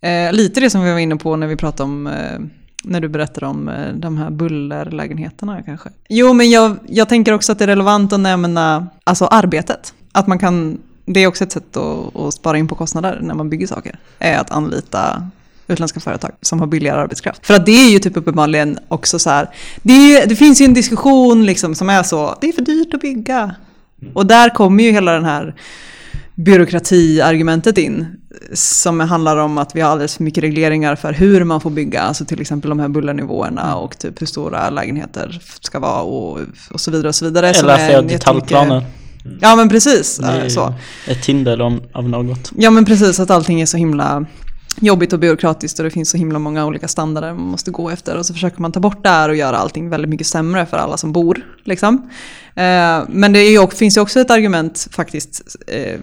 Eh, 0.00 0.32
lite 0.32 0.60
det 0.60 0.70
som 0.70 0.84
vi 0.84 0.92
var 0.92 0.98
inne 0.98 1.16
på 1.16 1.36
när 1.36 1.46
vi 1.46 1.56
pratade 1.56 1.82
om, 1.82 2.06
eh, 2.06 2.40
när 2.84 3.00
du 3.00 3.08
berättade 3.08 3.46
om 3.46 3.68
eh, 3.68 3.92
de 3.94 4.18
här 4.18 4.30
bullerlägenheterna 4.30 5.62
kanske. 5.62 5.88
Jo, 6.08 6.32
men 6.32 6.50
jag, 6.50 6.76
jag 6.88 7.08
tänker 7.08 7.32
också 7.32 7.52
att 7.52 7.58
det 7.58 7.64
är 7.64 7.68
relevant 7.68 8.12
att 8.12 8.20
nämna 8.20 8.86
alltså 9.04 9.24
arbetet. 9.24 9.94
Att 10.12 10.26
man 10.26 10.38
kan, 10.38 10.78
det 11.04 11.20
är 11.20 11.26
också 11.26 11.44
ett 11.44 11.52
sätt 11.52 11.76
att, 11.76 12.16
att 12.16 12.34
spara 12.34 12.58
in 12.58 12.68
på 12.68 12.74
kostnader 12.74 13.18
när 13.22 13.34
man 13.34 13.50
bygger 13.50 13.66
saker, 13.66 13.98
är 14.18 14.38
att 14.38 14.50
anlita 14.50 15.30
utländska 15.68 16.00
företag 16.00 16.30
som 16.40 16.60
har 16.60 16.66
billigare 16.66 17.00
arbetskraft. 17.00 17.46
För 17.46 17.54
att 17.54 17.66
det 17.66 17.72
är 17.72 17.90
ju 17.90 17.98
typ 17.98 18.16
uppenbarligen 18.16 18.78
också 18.88 19.18
så 19.18 19.30
här, 19.30 19.48
det, 19.82 19.92
är, 19.92 20.26
det 20.26 20.36
finns 20.36 20.60
ju 20.60 20.64
en 20.64 20.74
diskussion 20.74 21.46
liksom 21.46 21.74
som 21.74 21.90
är 21.90 22.02
så, 22.02 22.38
det 22.40 22.48
är 22.48 22.52
för 22.52 22.62
dyrt 22.62 22.94
att 22.94 23.00
bygga. 23.00 23.54
Och 24.14 24.26
där 24.26 24.48
kommer 24.48 24.84
ju 24.84 24.90
hela 24.90 25.12
den 25.12 25.24
här 25.24 25.54
byråkratiargumentet 26.44 27.78
in. 27.78 28.06
Som 28.52 29.00
handlar 29.00 29.36
om 29.36 29.58
att 29.58 29.76
vi 29.76 29.80
har 29.80 29.90
alldeles 29.90 30.16
för 30.16 30.24
mycket 30.24 30.44
regleringar 30.44 30.96
för 30.96 31.12
hur 31.12 31.44
man 31.44 31.60
får 31.60 31.70
bygga. 31.70 32.00
Alltså 32.02 32.24
till 32.24 32.40
exempel 32.40 32.68
de 32.68 32.80
här 32.80 32.88
bullernivåerna 32.88 33.76
och 33.76 33.98
typ 33.98 34.22
hur 34.22 34.26
stora 34.26 34.70
lägenheter 34.70 35.40
ska 35.60 35.78
vara 35.78 36.00
och, 36.02 36.38
och 36.70 36.80
så 36.80 36.90
vidare. 36.90 37.08
Och 37.08 37.14
så 37.14 37.24
vidare 37.24 37.48
Eller 37.50 37.76
för 37.76 37.84
jättemycket- 37.88 38.08
detaljplaner. 38.20 38.84
Ja 39.40 39.56
men 39.56 39.68
precis. 39.68 40.16
Det 40.18 40.26
är 40.26 40.42
eh, 40.42 40.48
Så. 40.48 40.74
ett 41.06 41.26
hinder 41.26 41.60
av 41.92 42.08
något. 42.08 42.52
Ja 42.56 42.70
men 42.70 42.84
precis, 42.84 43.20
att 43.20 43.30
allting 43.30 43.60
är 43.60 43.66
så 43.66 43.76
himla 43.76 44.26
jobbigt 44.78 45.12
och 45.12 45.18
byråkratiskt 45.18 45.78
och 45.78 45.84
det 45.84 45.90
finns 45.90 46.10
så 46.10 46.16
himla 46.16 46.38
många 46.38 46.66
olika 46.66 46.88
standarder 46.88 47.34
man 47.34 47.46
måste 47.46 47.70
gå 47.70 47.90
efter. 47.90 48.16
Och 48.16 48.26
så 48.26 48.32
försöker 48.32 48.60
man 48.60 48.72
ta 48.72 48.80
bort 48.80 49.02
det 49.02 49.08
här 49.08 49.28
och 49.28 49.36
göra 49.36 49.56
allting 49.56 49.88
väldigt 49.88 50.10
mycket 50.10 50.26
sämre 50.26 50.66
för 50.66 50.76
alla 50.76 50.96
som 50.96 51.12
bor. 51.12 51.46
Liksom. 51.64 52.10
Eh, 52.54 53.02
men 53.08 53.32
det 53.32 53.38
är 53.38 53.50
ju, 53.50 53.66
finns 53.68 53.96
ju 53.96 54.00
också 54.00 54.20
ett 54.20 54.30
argument 54.30 54.88
faktiskt, 54.92 55.56
eh, 55.66 56.00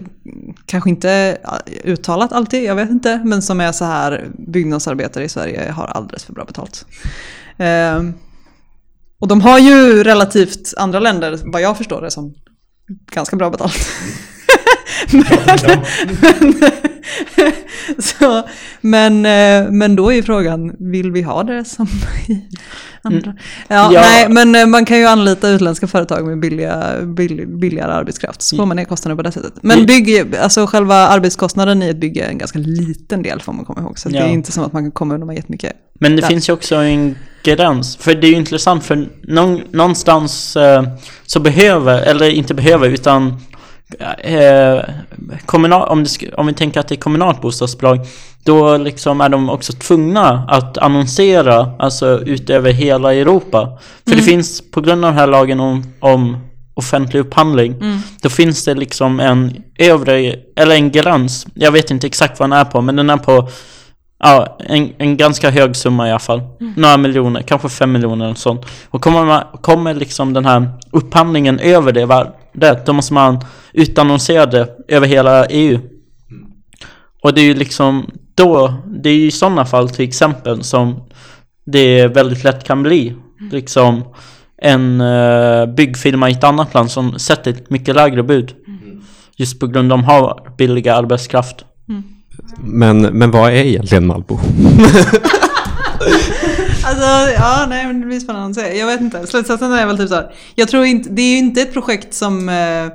kanske 0.66 0.90
inte 0.90 1.38
uttalat 1.84 2.32
alltid, 2.32 2.64
jag 2.64 2.74
vet 2.74 2.90
inte, 2.90 3.20
men 3.24 3.42
som 3.42 3.60
är 3.60 3.72
så 3.72 3.84
här, 3.84 4.28
byggnadsarbetare 4.38 5.24
i 5.24 5.28
Sverige 5.28 5.70
har 5.70 5.86
alldeles 5.86 6.24
för 6.24 6.32
bra 6.32 6.44
betalt. 6.44 6.86
Eh, 7.56 8.02
och 9.20 9.28
de 9.28 9.40
har 9.40 9.58
ju 9.58 10.04
relativt 10.04 10.74
andra 10.76 11.00
länder, 11.00 11.38
vad 11.44 11.62
jag 11.62 11.76
förstår 11.76 12.02
det 12.02 12.10
som, 12.10 12.34
ganska 13.12 13.36
bra 13.36 13.50
betalt. 13.50 13.88
men, 15.12 15.24
men, 16.20 16.54
så, 17.98 18.48
men, 18.80 19.22
men 19.78 19.96
då 19.96 20.10
är 20.10 20.14
ju 20.16 20.22
frågan, 20.22 20.76
vill 20.78 21.12
vi 21.12 21.22
ha 21.22 21.42
det 21.42 21.64
som 21.64 21.88
i 22.28 22.40
andra? 23.02 23.34
Ja, 23.68 23.92
Ja. 23.92 24.00
Nej, 24.00 24.28
men 24.28 24.54
eh, 24.54 24.66
man 24.66 24.84
kan 24.84 24.98
ju 24.98 25.04
anlita 25.06 25.48
utländska 25.48 25.86
företag 25.86 26.26
med 26.26 26.40
billiga, 26.40 27.02
bill, 27.02 27.46
billigare 27.46 27.92
arbetskraft, 27.92 28.42
så 28.42 28.56
får 28.56 28.66
man 28.66 28.76
ner 28.76 28.84
kostnader 28.84 29.16
på 29.16 29.22
det 29.22 29.32
sättet. 29.32 29.52
Men 29.62 29.86
bygg, 29.86 30.36
alltså 30.36 30.66
själva 30.66 30.94
arbetskostnaden 30.94 31.82
i 31.82 31.88
ett 31.88 31.96
bygge 31.96 32.24
är 32.24 32.28
en 32.28 32.38
ganska 32.38 32.58
liten 32.58 33.22
del 33.22 33.40
får 33.40 33.52
man 33.52 33.64
komma 33.64 33.80
ihåg. 33.80 33.98
Så 33.98 34.08
det 34.08 34.16
Ja. 34.18 34.24
är 34.24 34.28
inte 34.28 34.52
som 34.52 34.64
att 34.64 34.72
man 34.72 34.84
kan 34.84 34.90
komma 34.92 35.14
undan 35.14 35.26
med 35.26 35.36
jättemycket. 35.36 35.72
Men 36.00 36.16
det 36.16 36.22
där. 36.22 36.28
finns 36.28 36.48
ju 36.48 36.52
också 36.52 36.74
en 36.76 37.16
gräns. 37.42 37.96
För 37.96 38.14
det 38.14 38.26
är 38.26 38.30
ju 38.30 38.36
intressant 38.36 38.84
för 38.84 39.08
någon, 39.22 39.60
någonstans 39.72 40.56
eh, 40.56 40.82
så 41.26 41.40
behöver, 41.40 42.02
eller 42.02 42.28
inte 42.28 42.54
behöver, 42.54 42.88
utan 42.88 43.40
eh, 44.18 44.80
kommunal, 45.46 45.88
om, 45.88 46.04
det, 46.04 46.32
om 46.34 46.46
vi 46.46 46.52
tänker 46.52 46.80
att 46.80 46.88
det 46.88 46.94
är 46.94 47.00
kommunalt 47.00 47.40
bostadsbolag 47.40 48.06
då 48.44 48.76
liksom 48.76 49.20
är 49.20 49.28
de 49.28 49.50
också 49.50 49.72
tvungna 49.72 50.44
att 50.48 50.78
annonsera 50.78 51.70
alltså 51.78 52.20
ut 52.20 52.50
över 52.50 52.72
hela 52.72 53.14
Europa. 53.14 53.78
För 54.08 54.16
det 54.16 54.22
finns 54.22 54.70
på 54.70 54.80
grund 54.80 55.04
av 55.04 55.10
den 55.10 55.18
här 55.18 55.26
lagen 55.26 55.60
om, 55.60 55.92
om 56.00 56.36
offentlig 56.74 57.20
upphandling 57.20 57.74
då 58.22 58.28
finns 58.28 58.64
det 58.64 58.74
liksom 58.74 59.20
en 59.20 59.62
övre, 59.78 60.34
eller 60.56 60.74
en 60.74 60.90
gräns. 60.90 61.46
Jag 61.54 61.72
vet 61.72 61.90
inte 61.90 62.06
exakt 62.06 62.40
vad 62.40 62.50
den 62.50 62.58
är 62.58 62.64
på 62.64 62.80
men 62.80 62.96
den 62.96 63.10
är 63.10 63.16
på 63.16 63.48
Ja, 64.20 64.56
en, 64.58 64.92
en 64.98 65.16
ganska 65.16 65.50
hög 65.50 65.76
summa 65.76 66.08
i 66.08 66.10
alla 66.10 66.18
fall. 66.18 66.40
Några 66.76 66.96
miljoner, 66.96 67.42
kanske 67.42 67.68
fem 67.68 67.92
miljoner 67.92 68.24
eller 68.24 68.34
sånt. 68.34 68.66
Och 68.90 69.02
kommer, 69.02 69.24
man, 69.24 69.42
kommer 69.60 69.94
liksom 69.94 70.32
den 70.32 70.44
här 70.44 70.70
upphandlingen 70.90 71.58
över 71.58 71.92
det 71.92 72.06
värdet, 72.52 72.86
då 72.86 72.92
måste 72.92 73.14
man 73.14 73.40
utannonsera 73.72 74.46
det 74.46 74.68
över 74.88 75.06
hela 75.06 75.46
EU. 75.46 75.78
Och 77.22 77.34
det 77.34 77.40
är 77.40 77.44
ju 77.44 77.54
liksom 77.54 78.10
då, 78.34 78.74
det 78.86 79.10
är 79.10 79.14
ju 79.14 79.26
i 79.26 79.30
sådana 79.30 79.64
fall 79.64 79.90
till 79.90 80.08
exempel 80.08 80.64
som 80.64 81.02
det 81.66 82.06
väldigt 82.06 82.44
lätt 82.44 82.64
kan 82.64 82.82
bli. 82.82 83.14
Liksom 83.52 84.04
en 84.62 85.00
uh, 85.00 85.74
byggfirma 85.74 86.30
i 86.30 86.32
ett 86.32 86.44
annat 86.44 86.74
land 86.74 86.90
som 86.90 87.18
sätter 87.18 87.50
ett 87.50 87.70
mycket 87.70 87.94
lägre 87.94 88.22
bud. 88.22 88.54
Just 89.36 89.60
på 89.60 89.66
grund 89.66 89.92
av 89.92 89.98
att 89.98 90.04
de 90.04 90.10
har 90.10 90.54
billiga 90.56 90.94
arbetskraft. 90.94 91.64
Men, 92.58 93.00
men 93.00 93.30
vad 93.30 93.50
är 93.50 93.54
egentligen 93.54 94.06
Malbo? 94.06 94.38
Alltså, 96.88 97.32
ja, 97.32 97.66
nej, 97.68 97.86
men 97.86 98.00
det 98.00 98.06
blir 98.06 98.20
spännande 98.20 98.48
att 98.48 98.66
se. 98.66 98.78
Jag 98.78 98.86
vet 98.86 99.00
inte. 99.00 99.26
Slutsatsen 99.26 99.72
är 99.72 99.86
väl 99.86 99.98
typ 99.98 100.08
så 100.08 100.14
här. 100.14 100.32
Jag 100.54 100.68
tror 100.68 100.84
inte, 100.84 101.10
det 101.10 101.22
är 101.22 101.30
ju 101.30 101.38
inte 101.38 101.62
ett 101.62 101.72
projekt 101.72 102.14
som 102.14 102.48
eh, 102.48 102.86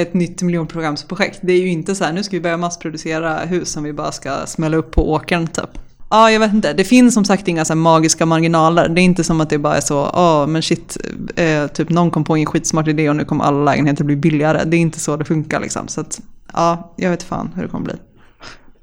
ett 0.00 0.14
nytt 0.14 0.42
miljonprogramsprojekt. 0.42 1.38
Det 1.42 1.52
är 1.52 1.60
ju 1.60 1.68
inte 1.68 1.94
så 1.94 2.04
här, 2.04 2.12
nu 2.12 2.22
ska 2.22 2.36
vi 2.36 2.40
börja 2.40 2.56
massproducera 2.56 3.38
hus 3.38 3.68
som 3.68 3.84
vi 3.84 3.92
bara 3.92 4.12
ska 4.12 4.46
smälla 4.46 4.76
upp 4.76 4.90
på 4.90 5.12
åkern 5.12 5.46
typ. 5.46 5.78
Ja, 6.10 6.30
jag 6.30 6.40
vet 6.40 6.52
inte. 6.52 6.72
Det 6.72 6.84
finns 6.84 7.14
som 7.14 7.24
sagt 7.24 7.48
inga 7.48 7.64
så 7.64 7.72
här 7.72 7.80
magiska 7.80 8.26
marginaler. 8.26 8.88
Det 8.88 9.00
är 9.00 9.04
inte 9.04 9.24
som 9.24 9.40
att 9.40 9.50
det 9.50 9.58
bara 9.58 9.76
är 9.76 9.80
så, 9.80 10.10
ja 10.12 10.46
men 10.46 10.62
shit, 10.62 10.96
eh, 11.36 11.66
typ 11.66 11.88
någon 11.88 12.10
kom 12.10 12.24
på 12.24 12.36
en 12.36 12.46
skitsmart 12.46 12.88
idé 12.88 13.08
och 13.08 13.16
nu 13.16 13.24
kommer 13.24 13.44
alla 13.44 13.64
lägenheter 13.64 14.04
bli 14.04 14.16
billigare. 14.16 14.64
Det 14.64 14.76
är 14.76 14.80
inte 14.80 15.00
så 15.00 15.16
det 15.16 15.24
funkar 15.24 15.60
liksom. 15.60 15.88
Så 15.88 16.00
att, 16.00 16.20
ja, 16.52 16.94
jag 16.96 17.10
vet 17.10 17.22
fan 17.22 17.50
hur 17.54 17.62
det 17.62 17.68
kommer 17.68 17.84
bli. 17.84 17.94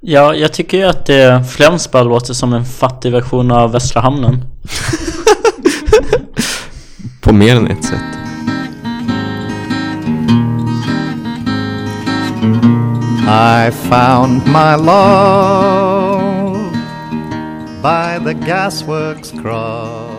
Ja, 0.04 0.34
jag 0.34 0.52
tycker 0.52 0.78
ju 0.78 0.84
att 0.84 1.06
det 1.06 1.44
främst 1.50 1.92
bara 1.92 2.02
låter 2.02 2.34
som 2.34 2.52
en 2.52 2.64
fattig 2.64 3.12
version 3.12 3.50
av 3.50 3.72
Västra 3.72 4.00
Hamnen. 4.00 4.44
På 7.20 7.32
mer 7.32 7.56
än 7.56 7.66
ett 7.66 7.84
sätt. 7.84 8.00
I 13.28 13.70
found 13.70 14.46
my 14.46 14.76
love 14.86 16.70
by 17.82 18.18
the 18.24 18.34
gasworks 18.46 19.30
cross. 19.42 20.11